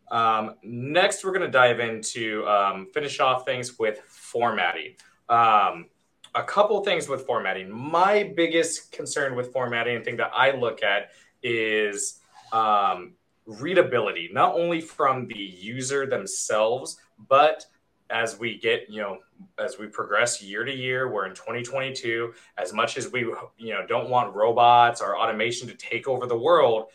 Um, 0.09 0.55
next, 0.63 1.23
we're 1.23 1.31
going 1.31 1.45
to 1.45 1.51
dive 1.51 1.79
into 1.79 2.45
um, 2.47 2.87
finish 2.93 3.19
off 3.19 3.45
things 3.45 3.77
with 3.77 3.99
formatting. 4.07 4.95
Um, 5.29 5.87
a 6.37 6.43
couple 6.43 6.83
things 6.83 7.09
with 7.09 7.25
formatting. 7.25 7.69
My 7.71 8.31
biggest 8.35 8.91
concern 8.91 9.35
with 9.35 9.51
formatting 9.51 9.95
and 9.95 10.05
thing 10.05 10.17
that 10.17 10.31
I 10.35 10.51
look 10.51 10.83
at 10.83 11.09
is 11.41 12.19
um, 12.51 13.13
readability, 13.47 14.29
not 14.31 14.53
only 14.53 14.79
from 14.79 15.27
the 15.27 15.37
user 15.37 16.05
themselves, 16.05 16.97
but 17.27 17.65
as 18.11 18.37
we 18.37 18.57
get, 18.59 18.87
you 18.87 19.01
know, 19.01 19.17
as 19.57 19.79
we 19.79 19.87
progress 19.87 20.41
year 20.41 20.63
to 20.63 20.71
year, 20.71 21.11
we're 21.11 21.25
in 21.25 21.33
2022. 21.33 22.33
As 22.57 22.71
much 22.71 22.97
as 22.97 23.11
we, 23.11 23.21
you 23.57 23.73
know, 23.73 23.85
don't 23.87 24.09
want 24.09 24.33
robots 24.35 25.01
or 25.01 25.17
automation 25.17 25.67
to 25.67 25.73
take 25.73 26.07
over 26.07 26.27
the 26.27 26.37
world, 26.37 26.85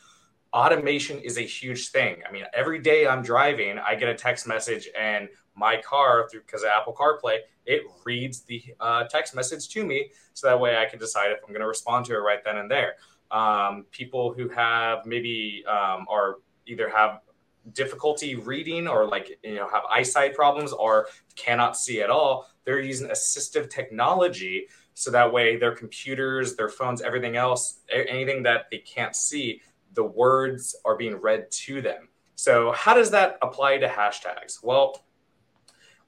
automation 0.52 1.18
is 1.18 1.36
a 1.36 1.42
huge 1.42 1.88
thing. 1.88 2.22
I 2.26 2.30
mean, 2.30 2.44
every 2.54 2.78
day 2.78 3.08
I'm 3.08 3.22
driving, 3.22 3.78
I 3.78 3.96
get 3.96 4.08
a 4.08 4.14
text 4.14 4.46
message 4.46 4.88
and 4.98 5.28
my 5.56 5.78
car 5.82 6.28
through 6.30 6.42
because 6.42 6.62
of 6.62 6.70
Apple 6.74 6.94
CarPlay, 6.94 7.38
it 7.66 7.82
reads 8.04 8.42
the 8.42 8.62
uh, 8.80 9.04
text 9.04 9.34
message 9.34 9.68
to 9.70 9.84
me, 9.84 10.10
so 10.34 10.48
that 10.48 10.58
way 10.58 10.76
I 10.76 10.86
can 10.86 10.98
decide 10.98 11.30
if 11.30 11.38
I'm 11.42 11.50
going 11.50 11.60
to 11.60 11.66
respond 11.66 12.06
to 12.06 12.14
it 12.14 12.18
right 12.18 12.42
then 12.44 12.58
and 12.58 12.70
there. 12.70 12.94
Um, 13.30 13.86
people 13.90 14.32
who 14.32 14.48
have 14.48 15.06
maybe 15.06 15.64
um, 15.66 16.06
are 16.10 16.36
either 16.66 16.88
have 16.88 17.20
difficulty 17.72 18.34
reading 18.34 18.88
or 18.88 19.06
like 19.06 19.38
you 19.42 19.54
know 19.54 19.68
have 19.68 19.84
eyesight 19.88 20.34
problems 20.34 20.72
or 20.72 21.06
cannot 21.36 21.76
see 21.76 22.02
at 22.02 22.10
all, 22.10 22.48
they're 22.64 22.80
using 22.80 23.08
assistive 23.08 23.70
technology 23.70 24.66
so 24.94 25.10
that 25.10 25.32
way 25.32 25.56
their 25.56 25.74
computers, 25.74 26.56
their 26.56 26.68
phones, 26.68 27.00
everything 27.00 27.36
else, 27.36 27.80
anything 27.90 28.42
that 28.42 28.66
they 28.70 28.78
can't 28.78 29.16
see, 29.16 29.62
the 29.94 30.04
words 30.04 30.76
are 30.84 30.96
being 30.96 31.16
read 31.16 31.50
to 31.50 31.80
them. 31.80 32.08
So 32.34 32.72
how 32.72 32.94
does 32.94 33.10
that 33.12 33.38
apply 33.42 33.78
to 33.78 33.88
hashtags? 33.88 34.62
Well, 34.62 35.04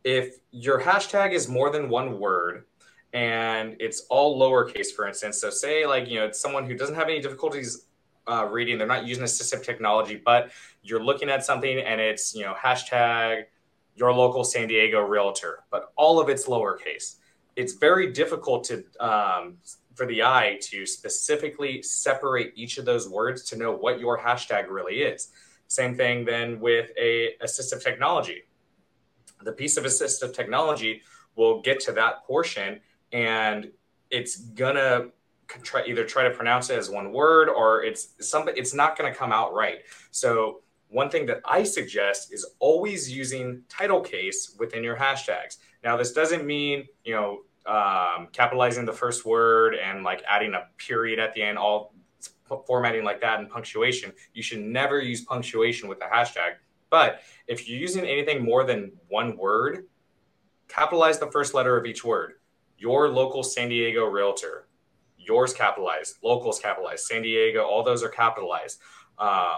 if 0.05 0.37
your 0.51 0.81
hashtag 0.81 1.33
is 1.33 1.49
more 1.49 1.71
than 1.71 1.88
one 1.88 2.21
word 2.21 2.64
and 3.14 3.77
it's 3.81 4.03
all 4.11 4.38
lowercase, 4.38 4.93
for 4.95 5.09
instance, 5.09 5.40
so 5.40 5.51
say 5.51 5.87
like, 5.87 6.09
you 6.09 6.19
know, 6.19 6.27
it's 6.27 6.40
someone 6.40 6.67
who 6.67 6.77
doesn't 6.77 6.95
have 6.95 7.09
any 7.09 7.21
difficulties 7.21 7.87
uh, 8.27 8.47
reading, 8.51 8.79
they're 8.79 8.87
not 8.87 9.07
using 9.07 9.25
assistive 9.25 9.62
technology, 9.62 10.21
but 10.23 10.51
you're 10.83 11.03
looking 11.03 11.31
at 11.31 11.45
something 11.45 11.79
and 11.79 12.01
it's, 12.01 12.35
you 12.35 12.43
know, 12.43 12.55
hashtag 12.55 13.45
your 13.97 14.12
local 14.12 14.45
San 14.45 14.69
Diego 14.69 15.01
realtor, 15.01 15.61
but 15.71 15.93
all 15.97 16.21
of 16.21 16.29
it's 16.29 16.47
lowercase. 16.47 17.17
It's 17.57 17.75
very 17.75 18.12
difficult 18.12 18.64
to, 18.64 18.85
um, 19.01 19.59
for 19.95 20.07
the 20.07 20.23
eye 20.23 20.59
to 20.61 20.85
specifically 20.85 21.81
separate 21.83 22.53
each 22.57 22.79
of 22.79 22.85
those 22.85 23.09
words 23.09 23.45
to 23.45 23.57
know 23.57 23.73
what 23.73 24.01
your 24.01 24.19
hashtag 24.19 24.69
really 24.69 25.03
is. 25.03 25.29
Same 25.69 25.95
thing 25.95 26.25
then 26.25 26.59
with 26.61 26.90
a 26.99 27.35
assistive 27.43 27.83
technology 27.83 28.43
the 29.42 29.53
piece 29.53 29.77
of 29.77 29.85
assistive 29.85 30.35
technology 30.35 31.03
will 31.37 31.61
get 31.62 31.81
to 31.81 31.92
that 31.92 32.25
portion 32.25 32.81
and 33.12 33.70
it's 34.11 34.37
gonna 34.37 35.07
try 35.62 35.85
either 35.87 36.05
try 36.05 36.25
to 36.25 36.31
pronounce 36.31 36.70
it 36.70 36.79
as 36.79 36.90
one 36.90 37.12
word 37.12 37.49
or 37.49 37.83
it's 37.85 38.14
something 38.20 38.55
it's 38.57 38.75
not 38.75 38.97
to 38.97 39.12
come 39.12 39.33
out 39.33 39.55
right. 39.55 39.79
So 40.11 40.61
one 40.88 41.11
thing 41.11 41.27
that 41.27 41.40
i 41.44 41.64
suggest 41.64 42.33
is 42.33 42.47
always 42.61 43.11
using 43.11 43.62
title 43.68 44.01
case 44.01 44.55
within 44.59 44.85
your 44.85 44.97
hashtags. 44.97 45.59
Now 45.83 45.97
this 45.97 46.12
doesn't 46.12 46.47
mean 46.47 46.87
you 47.05 47.14
know 47.14 47.40
um, 47.66 48.29
capitalizing 48.33 48.85
the 48.85 48.92
first 48.92 49.25
word 49.25 49.75
and 49.75 50.05
like 50.05 50.23
adding 50.29 50.55
a 50.55 50.66
period 50.77 51.18
at 51.18 51.35
the 51.35 51.42
end 51.42 51.57
all 51.59 51.94
formatting 52.66 53.05
like 53.05 53.20
that 53.20 53.40
and 53.40 53.49
punctuation. 53.49 54.12
You 54.35 54.42
should 54.42 54.61
never 54.61 55.01
use 55.01 55.23
punctuation 55.23 55.88
with 55.88 55.99
a 56.03 56.07
hashtag 56.07 56.57
but 56.94 57.22
if 57.48 57.68
you're 57.68 57.80
using 57.80 58.04
anything 58.04 58.44
more 58.44 58.62
than 58.62 58.92
one 59.09 59.36
word, 59.36 59.86
capitalize 60.68 61.18
the 61.18 61.26
first 61.26 61.53
letter 61.53 61.76
of 61.76 61.86
each 61.86 62.05
word. 62.05 62.34
Your 62.78 63.09
local 63.09 63.42
San 63.42 63.68
Diego 63.68 64.07
realtor, 64.07 64.68
yours 65.18 65.53
capitalized, 65.53 66.18
locals 66.22 66.61
capitalized, 66.61 67.07
San 67.07 67.22
Diego, 67.22 67.64
all 67.64 67.82
those 67.82 68.05
are 68.05 68.09
capitalized. 68.09 68.78
Um, 69.18 69.57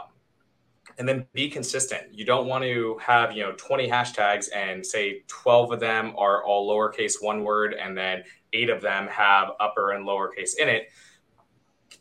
and 0.97 1.07
then 1.07 1.27
be 1.35 1.51
consistent. 1.51 2.05
You 2.11 2.25
don't 2.25 2.47
want 2.47 2.65
to 2.65 2.97
have, 3.03 3.37
you 3.37 3.43
know, 3.43 3.53
20 3.53 3.87
hashtags 3.87 4.49
and 4.55 4.87
say 4.87 5.23
12 5.27 5.73
of 5.73 5.81
them 5.81 6.15
are 6.17 6.43
all 6.43 6.67
lowercase 6.67 7.17
one 7.21 7.45
word 7.45 7.75
and 7.75 7.95
then 7.95 8.25
eight 8.55 8.71
of 8.71 8.81
them 8.81 9.09
have 9.09 9.51
upper 9.61 9.91
and 9.91 10.07
lowercase 10.07 10.57
in 10.59 10.71
it. 10.71 10.89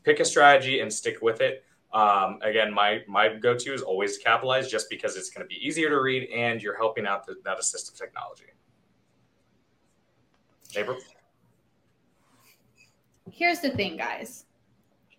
Pick 0.03 0.21
a 0.21 0.25
strategy 0.25 0.79
and 0.79 0.93
stick 0.93 1.21
with 1.21 1.41
it. 1.41 1.64
Um, 1.95 2.39
again, 2.41 2.73
my 2.73 3.01
my 3.07 3.29
go-to 3.29 3.73
is 3.73 3.81
always 3.81 4.17
capitalize, 4.17 4.69
just 4.69 4.89
because 4.89 5.15
it's 5.15 5.29
going 5.29 5.47
to 5.47 5.47
be 5.47 5.65
easier 5.65 5.89
to 5.89 6.01
read 6.01 6.29
and 6.29 6.61
you're 6.61 6.75
helping 6.75 7.07
out 7.07 7.25
the, 7.25 7.35
that 7.45 7.57
assistive 7.57 7.97
technology. 7.97 8.43
Neighbor. 10.75 10.97
here's 13.31 13.61
the 13.61 13.69
thing, 13.69 13.95
guys. 13.95 14.43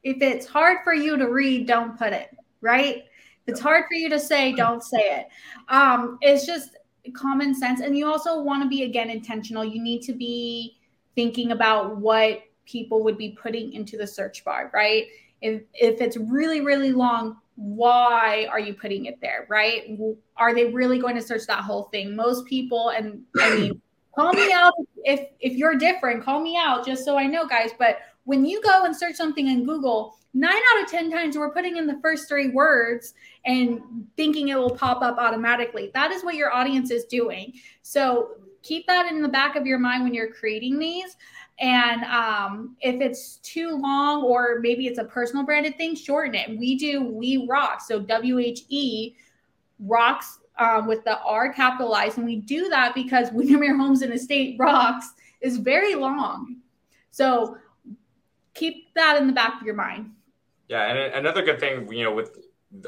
If 0.03 0.21
it's 0.21 0.47
hard 0.47 0.79
for 0.85 0.93
you 0.93 1.17
to 1.17 1.29
read, 1.31 1.67
don't 1.67 1.99
put 1.99 2.13
it, 2.13 2.29
right? 2.61 2.97
If 2.97 3.05
it's 3.47 3.61
hard 3.61 3.87
for 3.89 3.95
you 3.95 4.11
to 4.11 4.21
say, 4.21 4.53
don't 4.53 4.83
say 4.83 5.21
it. 5.21 5.29
Um, 5.69 6.19
it's 6.21 6.45
just 6.45 6.77
common 7.15 7.55
sense. 7.55 7.81
And 7.81 7.97
you 7.97 8.07
also 8.07 8.43
want 8.43 8.63
to 8.63 8.69
be, 8.69 8.83
again, 8.83 9.09
intentional. 9.09 9.65
You 9.65 9.83
need 9.83 10.03
to 10.03 10.13
be 10.13 10.77
thinking 11.15 11.53
about 11.53 11.97
what 11.97 12.43
people 12.67 13.03
would 13.03 13.17
be 13.17 13.31
putting 13.31 13.73
into 13.73 13.97
the 13.97 14.07
search 14.07 14.45
bar, 14.45 14.71
right? 14.75 15.07
If, 15.41 15.63
if 15.75 16.01
it's 16.01 16.17
really, 16.17 16.61
really 16.61 16.93
long, 16.93 17.37
why 17.57 18.47
are 18.51 18.61
you 18.61 18.75
putting 18.75 19.07
it 19.07 19.21
there, 19.21 19.47
right? 19.49 19.99
Are 20.37 20.55
they 20.55 20.67
really 20.73 20.99
going 20.99 21.15
to 21.15 21.23
search 21.23 21.47
that 21.47 21.61
whole 21.61 21.85
thing? 21.85 22.15
Most 22.15 22.47
people, 22.47 22.91
and 22.91 23.23
I 23.39 23.55
mean, 23.55 23.83
call 24.17 24.33
me 24.33 24.51
out 24.53 24.73
if 25.05 25.29
if 25.41 25.53
you're 25.53 25.77
different 25.77 26.25
call 26.25 26.41
me 26.41 26.57
out 26.57 26.85
just 26.85 27.05
so 27.05 27.19
i 27.19 27.27
know 27.27 27.47
guys 27.47 27.71
but 27.79 27.99
when 28.25 28.45
you 28.45 28.61
go 28.63 28.85
and 28.85 28.97
search 28.97 29.15
something 29.15 29.49
in 29.49 29.65
google 29.65 30.17
nine 30.33 30.55
out 30.73 30.83
of 30.83 30.91
ten 30.91 31.11
times 31.11 31.37
we're 31.37 31.53
putting 31.53 31.77
in 31.77 31.87
the 31.87 31.99
first 32.03 32.29
three 32.29 32.49
words 32.49 33.13
and 33.45 33.81
thinking 34.17 34.49
it 34.49 34.57
will 34.57 34.75
pop 34.75 35.03
up 35.03 35.19
automatically 35.19 35.91
that 35.93 36.11
is 36.11 36.25
what 36.25 36.35
your 36.35 36.53
audience 36.53 36.91
is 36.91 37.05
doing 37.05 37.53
so 37.83 38.31
keep 38.63 38.87
that 38.87 39.07
in 39.07 39.23
the 39.23 39.29
back 39.29 39.55
of 39.55 39.67
your 39.67 39.79
mind 39.79 40.03
when 40.03 40.15
you're 40.15 40.33
creating 40.33 40.79
these 40.79 41.17
and 41.59 42.05
um, 42.05 42.77
if 42.81 43.01
it's 43.01 43.37
too 43.37 43.79
long 43.79 44.23
or 44.23 44.59
maybe 44.61 44.87
it's 44.87 44.99
a 44.99 45.05
personal 45.05 45.45
branded 45.45 45.77
thing 45.77 45.95
shorten 45.95 46.35
it 46.35 46.59
we 46.59 46.77
do 46.77 47.03
we 47.03 47.47
rock 47.49 47.81
so 47.81 47.99
w-h-e 47.99 49.17
rocks 49.81 50.39
um, 50.59 50.87
with 50.87 51.05
the 51.05 51.21
R 51.21 51.53
capitalized. 51.53 52.19
And 52.19 52.27
we 52.27 52.37
do 52.37 52.69
that 52.69 52.95
because 52.95 53.31
Windermere 53.33 53.77
Homes 53.77 54.03
and 54.03 54.13
Estate 54.13 54.57
Rocks 54.59 55.13
is 55.41 55.59
very 55.59 55.95
long. 55.95 56.57
So 57.11 57.57
keep 58.55 58.95
that 58.95 59.21
in 59.21 59.27
the 59.27 59.33
back 59.33 59.61
of 59.61 59.67
your 59.67 59.75
mind. 59.75 60.13
Yeah. 60.69 60.91
And 60.91 61.15
another 61.15 61.43
good 61.43 61.61
thing, 61.61 61.91
you 61.93 62.05
know, 62.05 62.15
with 62.15 62.39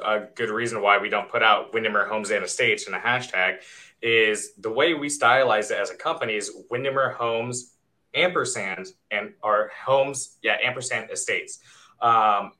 a 0.05 0.21
good 0.35 0.51
reason 0.51 0.83
why 0.83 0.99
we 0.99 1.09
don't 1.09 1.31
put 1.31 1.43
out 1.43 1.73
Windermere 1.73 2.09
Homes 2.09 2.31
and 2.31 2.45
Estates 2.45 2.89
in 2.89 2.95
a 2.95 2.99
hashtag 2.99 3.59
is 4.03 4.55
the 4.55 4.71
way 4.71 4.95
we 4.95 5.09
stylize 5.09 5.71
it 5.71 5.79
as 5.79 5.91
a 5.91 5.95
company 5.95 6.35
is 6.35 6.65
Windermere 6.71 7.11
Homes 7.11 7.75
ampersand 8.15 8.87
and 9.11 9.35
our 9.43 9.71
homes, 9.85 10.39
yeah, 10.43 10.57
ampersand 10.63 11.11
estates. 11.11 11.61
Um, 12.01 12.53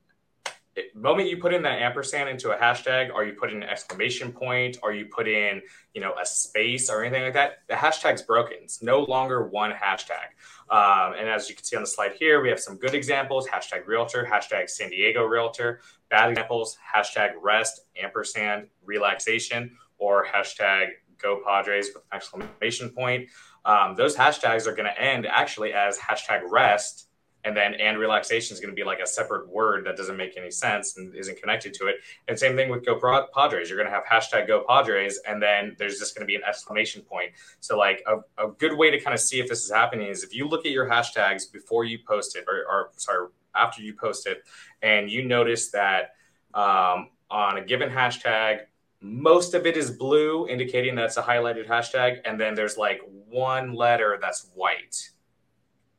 moment 0.93 1.29
you 1.29 1.37
put 1.37 1.53
in 1.53 1.63
that 1.63 1.81
ampersand 1.81 2.29
into 2.29 2.51
a 2.51 2.57
hashtag, 2.57 3.13
or 3.13 3.23
you 3.23 3.33
put 3.33 3.51
in 3.51 3.63
an 3.63 3.69
exclamation 3.69 4.31
point, 4.31 4.77
or 4.83 4.93
you 4.93 5.05
put 5.05 5.27
in, 5.27 5.61
you 5.93 6.01
know, 6.01 6.13
a 6.21 6.25
space 6.25 6.89
or 6.89 7.03
anything 7.03 7.23
like 7.23 7.33
that, 7.33 7.59
the 7.67 7.73
hashtag's 7.73 8.21
broken. 8.21 8.57
It's 8.63 8.81
no 8.81 9.01
longer 9.01 9.47
one 9.47 9.71
hashtag. 9.71 10.29
Um, 10.69 11.15
and 11.17 11.27
as 11.27 11.49
you 11.49 11.55
can 11.55 11.63
see 11.63 11.75
on 11.75 11.83
the 11.83 11.87
slide 11.87 12.13
here, 12.13 12.41
we 12.41 12.49
have 12.49 12.59
some 12.59 12.77
good 12.77 12.93
examples: 12.93 13.47
hashtag 13.47 13.87
realtor, 13.87 14.27
hashtag 14.29 14.69
San 14.69 14.89
Diego 14.89 15.23
realtor. 15.23 15.81
Bad 16.09 16.29
examples: 16.29 16.77
hashtag 16.95 17.31
rest, 17.41 17.81
ampersand, 18.01 18.67
relaxation, 18.85 19.71
or 19.97 20.25
hashtag 20.25 20.89
go 21.21 21.41
Padres 21.45 21.87
with 21.93 22.03
an 22.11 22.15
exclamation 22.15 22.89
point. 22.89 23.29
Um, 23.65 23.95
those 23.95 24.15
hashtags 24.15 24.67
are 24.67 24.73
going 24.73 24.85
to 24.85 25.01
end 25.01 25.25
actually 25.27 25.73
as 25.73 25.97
hashtag 25.97 26.41
rest 26.49 27.09
and 27.45 27.55
then 27.55 27.73
and 27.75 27.97
relaxation 27.97 28.53
is 28.53 28.59
going 28.59 28.69
to 28.69 28.75
be 28.75 28.83
like 28.83 28.99
a 28.99 29.07
separate 29.07 29.47
word 29.49 29.85
that 29.85 29.95
doesn't 29.95 30.17
make 30.17 30.37
any 30.37 30.51
sense 30.51 30.97
and 30.97 31.15
isn't 31.15 31.39
connected 31.39 31.73
to 31.75 31.87
it. 31.87 31.95
And 32.27 32.37
same 32.37 32.55
thing 32.55 32.69
with 32.69 32.85
Go 32.85 32.99
Padres. 33.33 33.69
You're 33.69 33.77
going 33.77 33.89
to 33.89 33.95
have 33.95 34.05
hashtag 34.05 34.47
Go 34.47 34.65
Padres, 34.67 35.19
and 35.25 35.41
then 35.41 35.75
there's 35.79 35.99
just 35.99 36.15
going 36.15 36.23
to 36.23 36.27
be 36.27 36.35
an 36.35 36.41
exclamation 36.47 37.01
point. 37.01 37.31
So 37.59 37.77
like 37.77 38.03
a, 38.07 38.45
a 38.45 38.51
good 38.51 38.77
way 38.77 38.91
to 38.91 38.99
kind 38.99 39.13
of 39.13 39.19
see 39.21 39.39
if 39.39 39.47
this 39.47 39.63
is 39.63 39.71
happening 39.71 40.07
is 40.07 40.23
if 40.23 40.35
you 40.35 40.47
look 40.47 40.65
at 40.65 40.71
your 40.71 40.87
hashtags 40.89 41.51
before 41.51 41.85
you 41.85 41.99
post 42.05 42.35
it, 42.35 42.45
or, 42.47 42.65
or 42.69 42.89
sorry 42.97 43.29
after 43.55 43.81
you 43.81 43.93
post 43.93 44.27
it, 44.27 44.43
and 44.81 45.09
you 45.09 45.23
notice 45.23 45.71
that 45.71 46.15
um, 46.53 47.09
on 47.29 47.57
a 47.57 47.63
given 47.63 47.89
hashtag. 47.89 48.61
Most 49.01 49.53
of 49.53 49.65
it 49.65 49.77
is 49.77 49.91
blue, 49.91 50.45
indicating 50.49 50.93
that's 50.93 51.15
a 51.15 51.21
highlighted 51.21 51.67
hashtag, 51.67 52.17
and 52.25 52.37
then 52.37 52.53
there's 52.53 52.77
like 52.77 52.99
one 53.29 53.73
letter 53.73 54.17
that's 54.21 54.49
white 54.55 55.09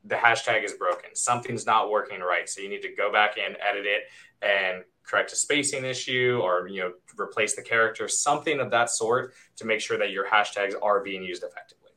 the 0.05 0.15
hashtag 0.15 0.65
is 0.65 0.73
broken. 0.75 1.15
Something's 1.15 1.67
not 1.67 1.91
working 1.91 2.21
right. 2.21 2.49
So 2.49 2.61
you 2.61 2.69
need 2.69 2.83
to 2.83 2.95
go 2.95 3.13
back 3.13 3.37
and 3.39 3.57
edit 3.61 3.87
it 3.87 4.05
and 4.43 4.85
correct 5.05 5.33
a 5.33 5.37
spacing 5.37 5.85
issue 5.85 6.41
or 6.43 6.69
you 6.69 6.81
know 6.81 6.93
replace 7.19 7.55
the 7.55 7.63
character, 7.63 8.09
something 8.09 8.61
of 8.61 8.71
that 8.71 8.91
sort 8.91 9.35
to 9.57 9.67
make 9.67 9.81
sure 9.81 9.99
that 9.99 10.11
your 10.11 10.27
hashtags 10.27 10.75
are 10.81 11.01
being 11.03 11.23
used 11.23 11.43
effectively. 11.43 11.91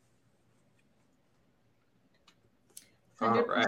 100%. 3.21 3.37
All 3.37 3.55
right. 3.55 3.67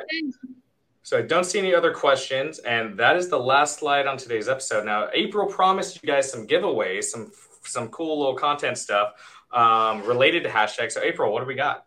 So 1.04 1.20
I 1.20 1.22
don't 1.22 1.44
see 1.44 1.60
any 1.60 1.74
other 1.74 1.94
questions, 1.94 2.58
and 2.60 2.98
that 2.98 3.16
is 3.16 3.30
the 3.30 3.40
last 3.40 3.78
slide 3.78 4.08
on 4.08 4.18
today's 4.18 4.50
episode. 4.50 4.86
Now, 4.86 5.08
April 5.14 5.46
promised 5.46 6.02
you 6.02 6.08
guys 6.08 6.30
some 6.32 6.48
giveaways, 6.48 7.06
some 7.06 7.32
some 7.64 7.90
cool 7.90 8.18
little 8.20 8.36
content 8.36 8.78
stuff 8.78 9.14
um, 9.56 10.04
related 10.04 10.44
to 10.44 10.50
hashtags. 10.50 10.92
So, 10.92 11.02
April, 11.02 11.32
what 11.32 11.40
do 11.40 11.48
we 11.48 11.56
got? 11.56 11.86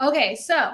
Okay, 0.00 0.34
so 0.34 0.72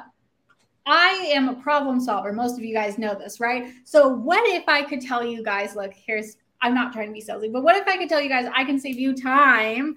I 0.86 1.08
am 1.32 1.48
a 1.48 1.54
problem 1.54 2.00
solver. 2.00 2.32
Most 2.32 2.56
of 2.56 2.64
you 2.64 2.72
guys 2.72 2.96
know 2.96 3.14
this, 3.14 3.40
right? 3.40 3.72
So, 3.84 4.08
what 4.08 4.48
if 4.48 4.68
I 4.68 4.82
could 4.82 5.00
tell 5.00 5.24
you 5.24 5.42
guys, 5.42 5.74
look, 5.76 5.92
here's, 5.92 6.36
I'm 6.62 6.74
not 6.74 6.92
trying 6.92 7.08
to 7.08 7.12
be 7.12 7.20
salesy, 7.22 7.52
but 7.52 7.62
what 7.62 7.76
if 7.76 7.86
I 7.86 7.96
could 7.96 8.08
tell 8.08 8.20
you 8.20 8.28
guys 8.28 8.48
I 8.54 8.64
can 8.64 8.78
save 8.78 8.98
you 8.98 9.14
time 9.14 9.96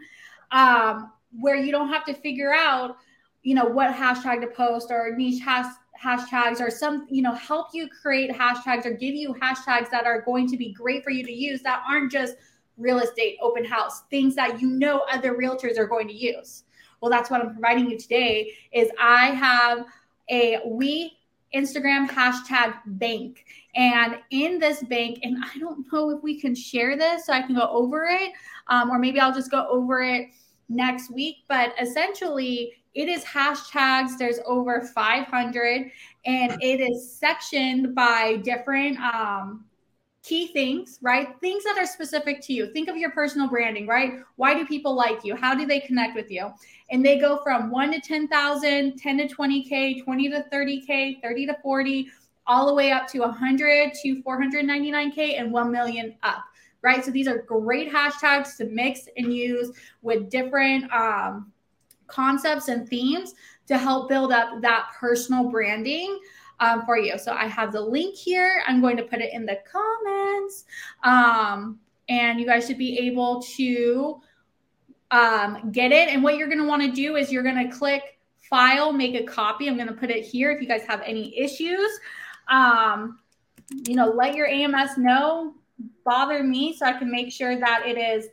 um, 0.52 1.12
where 1.40 1.56
you 1.56 1.72
don't 1.72 1.90
have 1.90 2.04
to 2.06 2.14
figure 2.14 2.54
out, 2.54 2.98
you 3.44 3.56
know, 3.56 3.66
what 3.66 3.94
hashtag 3.94 4.42
to 4.42 4.48
post 4.48 4.88
or 4.90 5.16
niche 5.16 5.42
has, 5.44 5.68
hashtags 6.02 6.62
or 6.62 6.70
some, 6.70 7.06
you 7.10 7.22
know, 7.22 7.34
help 7.34 7.68
you 7.74 7.88
create 8.02 8.32
hashtags 8.32 8.86
or 8.86 8.92
give 8.92 9.14
you 9.14 9.34
hashtags 9.34 9.90
that 9.90 10.06
are 10.06 10.22
going 10.22 10.48
to 10.48 10.58
be 10.58 10.72
great 10.72 11.04
for 11.04 11.10
you 11.10 11.24
to 11.24 11.32
use 11.32 11.62
that 11.62 11.84
aren't 11.88 12.12
just 12.12 12.36
real 12.80 13.00
estate, 13.00 13.38
open 13.42 13.66
house, 13.66 14.02
things 14.10 14.36
that 14.36 14.62
you 14.62 14.70
know 14.70 15.04
other 15.12 15.36
realtors 15.36 15.78
are 15.78 15.88
going 15.88 16.08
to 16.08 16.14
use. 16.14 16.64
Well, 17.02 17.12
that's 17.12 17.30
what 17.30 17.42
I'm 17.42 17.54
providing 17.54 17.90
you 17.90 17.98
today 17.98 18.54
is 18.72 18.90
I 19.00 19.28
have– 19.28 19.86
a 20.30 20.60
we 20.66 21.18
Instagram 21.54 22.08
hashtag 22.08 22.76
bank. 22.86 23.46
And 23.76 24.20
in 24.30 24.60
this 24.60 24.84
bank, 24.84 25.20
and 25.24 25.44
I 25.44 25.58
don't 25.58 25.86
know 25.92 26.12
if 26.12 26.24
we 26.24 26.40
can 26.40 26.54
share 26.54 26.98
this 26.98 27.26
so 27.26 27.34
I 27.34 27.42
can 27.42 27.56
go 27.56 27.68
over 27.70 28.06
it, 28.06 28.32
um, 28.68 28.90
or 28.90 29.00
maybe 29.00 29.20
I'll 29.20 29.34
just 29.34 29.52
go 29.52 29.68
over 29.68 30.02
it 30.02 30.30
next 30.70 31.12
week. 31.12 31.38
But 31.48 31.74
essentially, 31.82 32.74
it 32.94 33.10
is 33.10 33.24
hashtags. 33.24 34.18
There's 34.18 34.40
over 34.46 34.82
500, 34.82 35.92
and 36.26 36.62
it 36.62 36.82
is 36.82 37.12
sectioned 37.12 37.96
by 37.96 38.38
different 38.38 39.00
um, 39.00 39.66
key 40.22 40.48
things, 40.48 41.00
right? 41.02 41.30
Things 41.40 41.64
that 41.64 41.78
are 41.78 41.86
specific 41.86 42.42
to 42.42 42.54
you. 42.54 42.72
Think 42.74 42.90
of 42.90 42.98
your 42.98 43.12
personal 43.12 43.48
branding, 43.48 43.88
right? 43.88 44.20
Why 44.36 44.54
do 44.54 44.66
people 44.66 44.94
like 44.94 45.24
you? 45.24 45.36
How 45.36 45.56
do 45.56 45.66
they 45.66 45.80
connect 45.80 46.16
with 46.16 46.30
you? 46.30 46.52
And 46.92 47.06
they 47.06 47.18
go 47.18 47.42
from 47.44 47.72
1 47.72 47.92
to 47.94 48.02
10,000, 48.02 48.98
10 48.98 49.18
to 49.18 49.28
20K, 49.28 50.04
20 50.04 50.30
to 50.30 50.46
30K, 50.52 51.22
30 51.22 51.46
to 51.48 51.58
40, 51.62 52.10
all 52.48 52.68
the 52.68 52.74
way 52.74 52.92
up 52.92 53.08
to 53.08 53.20
100 53.20 53.94
to 53.94 54.24
499K 54.24 55.40
and 55.40 55.52
1 55.52 55.72
million 55.72 56.16
up, 56.24 56.44
right? 56.82 57.06
So 57.06 57.12
these 57.12 57.28
are 57.28 57.44
great 57.44 57.92
hashtags 57.92 58.58
to 58.58 58.66
mix 58.66 59.08
and 59.16 59.34
use 59.34 59.72
with 60.02 60.30
different 60.30 60.92
um, 60.92 61.52
concepts 62.08 62.68
and 62.68 62.90
themes 62.90 63.36
to 63.68 63.78
help 63.78 64.10
build 64.10 64.34
up 64.34 64.62
that 64.62 64.90
personal 65.00 65.50
branding 65.50 66.20
um, 66.60 66.86
for 66.86 66.98
you. 66.98 67.18
So 67.18 67.34
I 67.34 67.48
have 67.48 67.72
the 67.72 67.82
link 67.82 68.16
here. 68.16 68.64
I'm 68.68 68.82
going 68.82 68.98
to 68.98 69.04
put 69.04 69.20
it 69.20 69.34
in 69.34 69.46
the 69.46 69.60
comments. 69.72 70.66
Um, 71.04 71.80
and 72.08 72.40
you 72.40 72.46
guys 72.46 72.68
should 72.68 72.78
be 72.78 72.98
able 73.00 73.42
to 73.44 74.22
um, 75.12 75.72
get 75.72 75.92
it. 75.92 76.10
And 76.10 76.24
what 76.24 76.38
you're 76.38 76.48
going 76.48 76.60
to 76.60 76.68
want 76.68 76.82
to 76.82 76.92
do 76.92 77.16
is 77.16 77.32
you're 77.32 77.44
going 77.44 77.70
to 77.70 77.76
click 77.76 78.20
file, 78.50 78.92
make 78.92 79.16
a 79.16 79.24
copy. 79.24 79.68
I'm 79.68 79.76
going 79.76 79.88
to 79.88 79.94
put 79.94 80.10
it 80.10 80.26
here 80.26 80.52
if 80.52 80.62
you 80.62 80.68
guys 80.68 80.84
have 80.88 81.02
any 81.06 81.38
issues. 81.38 82.00
Um, 82.50 83.20
you 83.88 83.96
know, 83.96 84.08
let 84.08 84.36
your 84.36 84.48
AMS 84.48 84.98
know, 84.98 85.54
bother 86.04 86.44
me 86.44 86.76
so 86.76 86.86
I 86.86 86.94
can 86.94 87.12
make 87.12 87.32
sure 87.32 87.58
that 87.60 87.84
it 87.86 87.98
is 87.98 88.28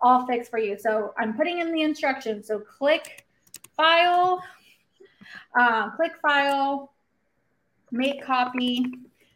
all 0.00 0.26
fixed 0.26 0.50
for 0.50 0.58
you. 0.58 0.78
So 0.78 1.14
I'm 1.18 1.34
putting 1.34 1.60
in 1.60 1.72
the 1.72 1.82
instructions. 1.82 2.46
So 2.46 2.60
click 2.60 3.26
file, 3.76 4.42
uh, 5.58 5.90
click 5.96 6.12
file, 6.20 6.92
make 7.90 8.24
copy. 8.24 8.84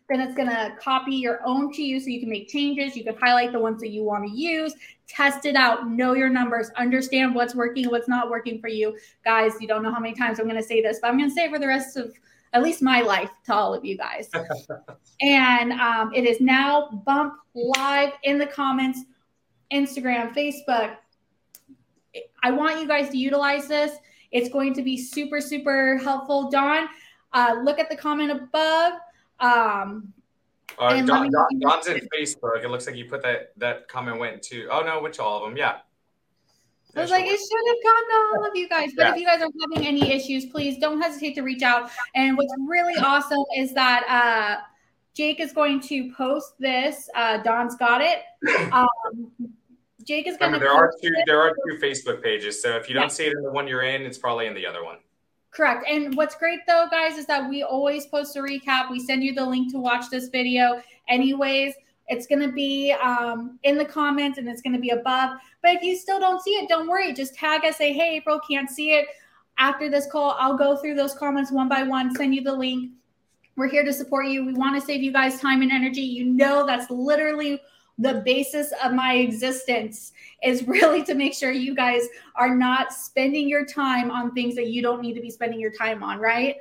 Then 0.08 0.20
it's 0.20 0.34
going 0.34 0.48
to 0.48 0.74
copy 0.80 1.14
your 1.14 1.40
own 1.46 1.72
to 1.72 1.82
you 1.82 2.00
so 2.00 2.08
you 2.08 2.18
can 2.18 2.28
make 2.28 2.48
changes. 2.48 2.96
You 2.96 3.04
can 3.04 3.16
highlight 3.16 3.52
the 3.52 3.60
ones 3.60 3.80
that 3.80 3.90
you 3.90 4.02
want 4.02 4.26
to 4.26 4.36
use, 4.36 4.74
test 5.06 5.46
it 5.46 5.54
out, 5.54 5.88
know 5.88 6.14
your 6.14 6.28
numbers, 6.28 6.70
understand 6.76 7.34
what's 7.34 7.54
working, 7.54 7.88
what's 7.90 8.08
not 8.08 8.28
working 8.28 8.60
for 8.60 8.68
you. 8.68 8.96
Guys, 9.24 9.52
you 9.60 9.68
don't 9.68 9.84
know 9.84 9.92
how 9.92 10.00
many 10.00 10.14
times 10.14 10.40
I'm 10.40 10.46
going 10.46 10.60
to 10.60 10.66
say 10.66 10.82
this, 10.82 10.98
but 11.00 11.08
I'm 11.08 11.16
going 11.16 11.30
to 11.30 11.34
say 11.34 11.44
it 11.44 11.50
for 11.52 11.60
the 11.60 11.68
rest 11.68 11.96
of 11.96 12.12
at 12.52 12.62
least 12.62 12.82
my 12.82 13.00
life 13.00 13.30
to 13.46 13.54
all 13.54 13.74
of 13.74 13.84
you 13.84 13.96
guys. 13.96 14.28
and 15.20 15.72
um, 15.72 16.12
it 16.14 16.24
is 16.24 16.40
now 16.40 16.88
bump 17.06 17.34
live 17.54 18.12
in 18.24 18.38
the 18.38 18.46
comments, 18.46 19.00
Instagram, 19.72 20.34
Facebook. 20.34 20.96
I 22.42 22.50
want 22.50 22.80
you 22.80 22.88
guys 22.88 23.10
to 23.10 23.16
utilize 23.16 23.68
this. 23.68 23.96
It's 24.32 24.48
going 24.48 24.74
to 24.74 24.82
be 24.82 24.96
super, 24.96 25.40
super 25.40 25.98
helpful. 25.98 26.50
Dawn, 26.50 26.88
uh, 27.32 27.56
look 27.62 27.78
at 27.78 27.88
the 27.88 27.96
comment 27.96 28.30
above. 28.30 28.92
Um, 29.38 30.12
uh, 30.78 30.94
Don, 31.02 31.30
Don, 31.30 31.58
Don's 31.58 31.86
in 31.88 32.08
Facebook. 32.14 32.64
It 32.64 32.70
looks 32.70 32.86
like 32.86 32.96
you 32.96 33.06
put 33.06 33.22
that 33.22 33.52
that 33.58 33.88
comment 33.88 34.18
went 34.18 34.42
to. 34.44 34.68
Oh 34.70 34.80
no, 34.80 35.00
which 35.00 35.18
all 35.18 35.38
of 35.38 35.48
them? 35.48 35.56
Yeah. 35.56 35.78
I 36.96 37.02
was 37.02 37.10
like, 37.10 37.24
it 37.24 37.38
should 37.38 37.68
have 37.68 37.76
gone 37.84 38.10
to 38.10 38.38
all 38.38 38.50
of 38.50 38.56
you 38.56 38.68
guys. 38.68 38.90
But 38.96 39.02
yeah. 39.02 39.12
if 39.12 39.20
you 39.20 39.26
guys 39.26 39.40
are 39.42 39.48
having 39.60 39.86
any 39.86 40.10
issues, 40.10 40.46
please 40.46 40.76
don't 40.78 41.00
hesitate 41.00 41.34
to 41.36 41.42
reach 41.42 41.62
out. 41.62 41.88
And 42.16 42.36
what's 42.36 42.52
really 42.66 42.94
awesome 43.00 43.44
is 43.56 43.72
that 43.74 44.04
uh, 44.08 44.64
Jake 45.14 45.38
is 45.38 45.52
going 45.52 45.80
to 45.82 46.12
post 46.14 46.54
this. 46.58 47.08
Uh, 47.14 47.38
Don's 47.38 47.76
got 47.76 48.00
it. 48.00 48.22
Um, 48.72 49.30
Jake 50.04 50.26
is 50.26 50.36
going 50.36 50.52
to. 50.52 50.58
There 50.58 50.72
are 50.72 50.90
two. 51.00 51.08
It. 51.08 51.24
There 51.26 51.40
are 51.40 51.50
two 51.50 51.78
Facebook 51.78 52.22
pages. 52.22 52.60
So 52.60 52.70
if 52.76 52.88
you 52.88 52.94
don't 52.94 53.04
yeah. 53.04 53.08
see 53.08 53.26
it 53.26 53.34
in 53.36 53.42
the 53.42 53.50
one 53.50 53.68
you're 53.68 53.82
in, 53.82 54.02
it's 54.02 54.18
probably 54.18 54.46
in 54.46 54.54
the 54.54 54.66
other 54.66 54.82
one. 54.82 54.96
Correct. 55.50 55.84
And 55.88 56.16
what's 56.16 56.34
great 56.36 56.60
though, 56.66 56.86
guys, 56.90 57.16
is 57.18 57.26
that 57.26 57.48
we 57.48 57.62
always 57.62 58.06
post 58.06 58.36
a 58.36 58.40
recap. 58.40 58.90
We 58.90 59.00
send 59.00 59.24
you 59.24 59.34
the 59.34 59.44
link 59.44 59.72
to 59.72 59.78
watch 59.78 60.04
this 60.10 60.28
video, 60.28 60.80
anyways. 61.08 61.74
It's 62.08 62.26
going 62.26 62.40
to 62.40 62.52
be 62.52 62.92
um, 62.92 63.58
in 63.62 63.76
the 63.76 63.84
comments 63.84 64.38
and 64.38 64.48
it's 64.48 64.62
going 64.62 64.72
to 64.74 64.80
be 64.80 64.90
above. 64.90 65.38
But 65.62 65.72
if 65.72 65.82
you 65.82 65.96
still 65.96 66.18
don't 66.18 66.40
see 66.42 66.52
it, 66.52 66.68
don't 66.68 66.88
worry. 66.88 67.12
Just 67.12 67.34
tag 67.34 67.64
us, 67.64 67.76
say, 67.76 67.92
hey, 67.92 68.16
April, 68.16 68.40
can't 68.48 68.70
see 68.70 68.92
it. 68.92 69.06
After 69.58 69.90
this 69.90 70.06
call, 70.10 70.36
I'll 70.38 70.56
go 70.56 70.76
through 70.76 70.94
those 70.94 71.14
comments 71.14 71.52
one 71.52 71.68
by 71.68 71.82
one, 71.82 72.14
send 72.14 72.34
you 72.34 72.42
the 72.42 72.52
link. 72.52 72.92
We're 73.56 73.68
here 73.68 73.84
to 73.84 73.92
support 73.92 74.26
you. 74.26 74.44
We 74.46 74.54
want 74.54 74.80
to 74.80 74.84
save 74.84 75.02
you 75.02 75.12
guys 75.12 75.40
time 75.40 75.62
and 75.62 75.70
energy. 75.70 76.00
You 76.00 76.24
know, 76.24 76.64
that's 76.64 76.90
literally 76.90 77.60
the 78.00 78.22
basis 78.24 78.72
of 78.82 78.92
my 78.92 79.16
existence 79.16 80.12
is 80.42 80.66
really 80.66 81.04
to 81.04 81.14
make 81.14 81.34
sure 81.34 81.52
you 81.52 81.74
guys 81.74 82.08
are 82.34 82.56
not 82.56 82.92
spending 82.92 83.46
your 83.48 83.64
time 83.66 84.10
on 84.10 84.32
things 84.32 84.54
that 84.54 84.68
you 84.68 84.80
don't 84.80 85.02
need 85.02 85.14
to 85.14 85.20
be 85.20 85.30
spending 85.30 85.60
your 85.60 85.70
time 85.70 86.02
on, 86.02 86.18
right? 86.18 86.56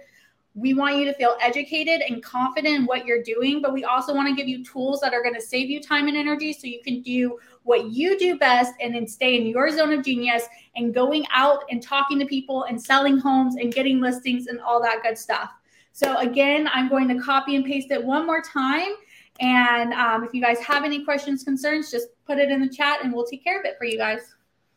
We 0.53 0.73
want 0.73 0.97
you 0.97 1.05
to 1.05 1.13
feel 1.13 1.37
educated 1.41 2.01
and 2.01 2.21
confident 2.21 2.75
in 2.75 2.85
what 2.85 3.05
you're 3.05 3.23
doing, 3.23 3.61
but 3.61 3.71
we 3.71 3.85
also 3.85 4.13
want 4.13 4.27
to 4.27 4.35
give 4.35 4.49
you 4.49 4.65
tools 4.65 4.99
that 4.99 5.13
are 5.13 5.23
going 5.23 5.35
to 5.35 5.41
save 5.41 5.69
you 5.69 5.81
time 5.81 6.09
and 6.09 6.17
energy 6.17 6.51
so 6.51 6.67
you 6.67 6.81
can 6.83 7.01
do 7.01 7.39
what 7.63 7.91
you 7.91 8.19
do 8.19 8.37
best 8.37 8.73
and 8.81 8.93
then 8.93 9.07
stay 9.07 9.39
in 9.39 9.47
your 9.47 9.71
zone 9.71 9.93
of 9.93 10.03
genius 10.03 10.43
and 10.75 10.93
going 10.93 11.25
out 11.31 11.63
and 11.69 11.81
talking 11.81 12.19
to 12.19 12.25
people 12.25 12.63
and 12.63 12.81
selling 12.81 13.17
homes 13.17 13.55
and 13.55 13.73
getting 13.73 14.01
listings 14.01 14.47
and 14.47 14.59
all 14.59 14.81
that 14.81 15.03
good 15.03 15.17
stuff. 15.17 15.51
So, 15.93 16.17
again, 16.17 16.69
I'm 16.73 16.89
going 16.89 17.07
to 17.07 17.19
copy 17.21 17.55
and 17.55 17.63
paste 17.63 17.91
it 17.91 18.03
one 18.03 18.25
more 18.25 18.41
time. 18.41 18.91
And 19.39 19.93
um, 19.93 20.23
if 20.23 20.33
you 20.33 20.41
guys 20.41 20.59
have 20.59 20.83
any 20.83 21.03
questions, 21.03 21.43
concerns, 21.43 21.91
just 21.91 22.07
put 22.25 22.37
it 22.37 22.51
in 22.51 22.59
the 22.61 22.69
chat 22.69 23.03
and 23.03 23.13
we'll 23.13 23.25
take 23.25 23.43
care 23.43 23.59
of 23.59 23.65
it 23.65 23.75
for 23.77 23.85
you 23.85 23.97
guys. 23.97 24.21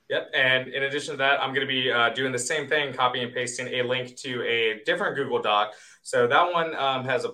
Yep. 0.09 0.31
And 0.35 0.69
in 0.69 0.83
addition 0.83 1.13
to 1.13 1.19
that, 1.19 1.43
I'm 1.43 1.55
going 1.55 1.67
to 1.67 1.73
be 1.73 1.91
uh, 1.91 2.11
doing 2.11 2.33
the 2.33 2.39
same 2.39 2.69
thing, 2.69 2.93
copy 2.93 3.23
and 3.23 3.33
pasting 3.33 3.69
a 3.69 3.83
link 3.83 4.17
to 4.19 4.43
a 4.43 4.83
different 4.85 5.17
Google 5.17 5.41
Doc. 5.41 5.73
So 6.03 6.27
that 6.27 6.53
one 6.53 6.75
um, 6.77 7.05
has 7.05 7.25
a 7.25 7.31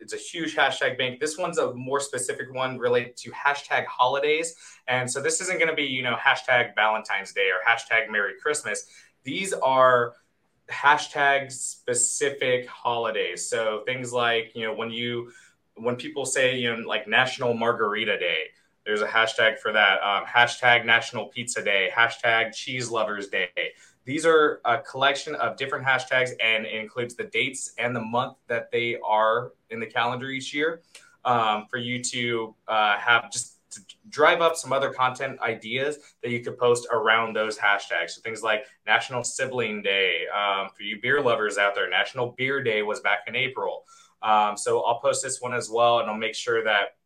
it's 0.00 0.12
a 0.12 0.16
huge 0.16 0.54
hashtag 0.54 0.96
bank. 0.96 1.20
This 1.20 1.36
one's 1.38 1.58
a 1.58 1.74
more 1.74 2.00
specific 2.00 2.52
one 2.52 2.78
related 2.78 3.16
to 3.16 3.32
hashtag 3.32 3.84
holidays. 3.86 4.54
And 4.86 5.10
so 5.10 5.20
this 5.20 5.40
isn't 5.40 5.58
going 5.58 5.68
to 5.68 5.74
be, 5.74 5.84
you 5.84 6.02
know, 6.02 6.14
hashtag 6.14 6.74
Valentine's 6.74 7.32
Day 7.32 7.48
or 7.48 7.58
hashtag 7.68 8.10
Merry 8.10 8.34
Christmas. 8.40 8.86
These 9.24 9.52
are 9.54 10.14
hashtag 10.70 11.50
specific 11.50 12.68
holidays. 12.68 13.48
So 13.48 13.82
things 13.86 14.12
like, 14.12 14.52
you 14.54 14.66
know, 14.66 14.74
when 14.74 14.90
you 14.90 15.32
when 15.80 15.96
people 15.96 16.24
say, 16.24 16.58
you 16.58 16.74
know, 16.74 16.86
like 16.86 17.08
National 17.08 17.54
Margarita 17.54 18.18
Day, 18.18 18.44
there's 18.84 19.02
a 19.02 19.06
hashtag 19.06 19.58
for 19.58 19.72
that. 19.72 20.02
Um, 20.02 20.24
hashtag 20.24 20.86
National 20.86 21.26
Pizza 21.26 21.62
Day, 21.62 21.90
hashtag 21.94 22.54
Cheese 22.54 22.90
Lovers 22.90 23.28
Day. 23.28 23.48
These 24.04 24.24
are 24.24 24.62
a 24.64 24.78
collection 24.78 25.34
of 25.34 25.58
different 25.58 25.86
hashtags 25.86 26.30
and 26.42 26.64
includes 26.64 27.14
the 27.14 27.24
dates 27.24 27.74
and 27.76 27.94
the 27.94 28.00
month 28.00 28.38
that 28.46 28.70
they 28.72 28.96
are 29.06 29.52
in 29.68 29.80
the 29.80 29.86
calendar 29.86 30.30
each 30.30 30.54
year 30.54 30.80
um, 31.26 31.66
for 31.70 31.76
you 31.76 32.02
to 32.02 32.54
uh, 32.66 32.96
have 32.96 33.30
just 33.30 33.58
to 33.70 33.82
drive 34.08 34.40
up 34.40 34.56
some 34.56 34.72
other 34.72 34.90
content 34.90 35.38
ideas 35.40 35.98
that 36.22 36.30
you 36.30 36.40
could 36.40 36.58
post 36.58 36.86
around 36.90 37.36
those 37.36 37.58
hashtags. 37.58 38.10
So 38.10 38.22
things 38.22 38.42
like 38.42 38.64
National 38.86 39.22
Sibling 39.22 39.82
Day 39.82 40.22
um, 40.34 40.68
for 40.74 40.82
you 40.82 41.00
beer 41.02 41.20
lovers 41.20 41.58
out 41.58 41.74
there. 41.74 41.90
National 41.90 42.34
Beer 42.38 42.62
Day 42.62 42.82
was 42.82 43.00
back 43.00 43.20
in 43.26 43.36
April. 43.36 43.84
Um, 44.22 44.56
so 44.56 44.82
I'll 44.82 45.00
post 45.00 45.22
this 45.22 45.40
one 45.40 45.54
as 45.54 45.70
well, 45.70 46.00
and 46.00 46.10
I'll 46.10 46.16
make 46.16 46.34
sure 46.34 46.64
that 46.64 46.96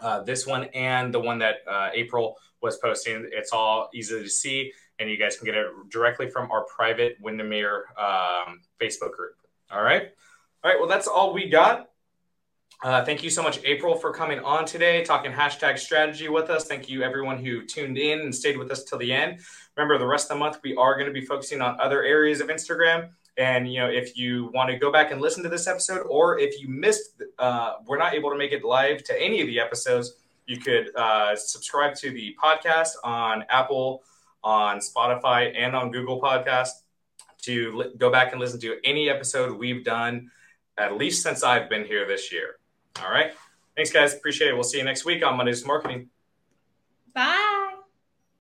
uh, 0.00 0.22
this 0.22 0.46
one 0.46 0.64
and 0.74 1.12
the 1.12 1.20
one 1.20 1.38
that 1.38 1.56
uh, 1.68 1.90
April 1.92 2.36
was 2.62 2.78
posting. 2.78 3.28
It's 3.32 3.52
all 3.52 3.88
easy 3.94 4.22
to 4.22 4.28
see, 4.28 4.72
and 4.98 5.10
you 5.10 5.16
guys 5.16 5.36
can 5.36 5.46
get 5.46 5.54
it 5.54 5.66
directly 5.90 6.28
from 6.28 6.50
our 6.50 6.64
private 6.64 7.16
Windermere 7.20 7.86
um, 7.98 8.60
Facebook 8.80 9.12
group. 9.12 9.36
All 9.70 9.82
right. 9.82 10.10
All 10.62 10.70
right. 10.70 10.78
Well, 10.78 10.88
that's 10.88 11.06
all 11.06 11.32
we 11.32 11.48
got. 11.48 11.88
Uh, 12.82 13.04
thank 13.04 13.22
you 13.22 13.28
so 13.28 13.42
much, 13.42 13.60
April, 13.64 13.94
for 13.94 14.10
coming 14.10 14.38
on 14.40 14.64
today, 14.64 15.04
talking 15.04 15.30
hashtag 15.30 15.78
strategy 15.78 16.28
with 16.28 16.48
us. 16.48 16.64
Thank 16.64 16.88
you, 16.88 17.02
everyone 17.02 17.36
who 17.36 17.66
tuned 17.66 17.98
in 17.98 18.20
and 18.20 18.34
stayed 18.34 18.56
with 18.56 18.70
us 18.70 18.84
till 18.84 18.96
the 18.96 19.12
end. 19.12 19.40
Remember, 19.76 19.98
the 19.98 20.06
rest 20.06 20.30
of 20.30 20.36
the 20.36 20.40
month, 20.40 20.60
we 20.64 20.74
are 20.76 20.94
going 20.94 21.06
to 21.06 21.12
be 21.12 21.24
focusing 21.24 21.60
on 21.60 21.78
other 21.78 22.02
areas 22.02 22.40
of 22.40 22.48
Instagram. 22.48 23.10
And 23.40 23.72
you 23.72 23.80
know, 23.80 23.88
if 23.88 24.18
you 24.18 24.50
want 24.52 24.68
to 24.68 24.76
go 24.76 24.92
back 24.92 25.12
and 25.12 25.20
listen 25.20 25.42
to 25.44 25.48
this 25.48 25.66
episode, 25.66 26.06
or 26.10 26.38
if 26.38 26.60
you 26.60 26.68
missed, 26.68 27.22
uh, 27.38 27.76
we're 27.86 27.96
not 27.96 28.12
able 28.12 28.30
to 28.30 28.36
make 28.36 28.52
it 28.52 28.62
live 28.64 29.02
to 29.04 29.18
any 29.18 29.40
of 29.40 29.46
the 29.46 29.58
episodes, 29.58 30.12
you 30.46 30.58
could 30.58 30.94
uh, 30.94 31.34
subscribe 31.34 31.94
to 31.94 32.10
the 32.10 32.36
podcast 32.42 32.90
on 33.02 33.44
Apple, 33.48 34.02
on 34.44 34.78
Spotify, 34.78 35.54
and 35.56 35.74
on 35.74 35.90
Google 35.90 36.20
Podcast 36.20 36.82
to 37.42 37.78
li- 37.78 37.92
go 37.96 38.10
back 38.10 38.32
and 38.32 38.40
listen 38.40 38.60
to 38.60 38.76
any 38.84 39.08
episode 39.08 39.58
we've 39.58 39.84
done, 39.84 40.30
at 40.76 40.98
least 40.98 41.22
since 41.22 41.42
I've 41.42 41.70
been 41.70 41.86
here 41.86 42.06
this 42.06 42.30
year. 42.30 42.58
All 43.02 43.10
right. 43.10 43.32
Thanks, 43.74 43.90
guys. 43.90 44.12
Appreciate 44.12 44.48
it. 44.48 44.54
We'll 44.54 44.64
see 44.64 44.76
you 44.76 44.84
next 44.84 45.06
week 45.06 45.24
on 45.24 45.38
Mondays 45.38 45.64
Marketing. 45.64 46.10
Bye. 47.14 47.49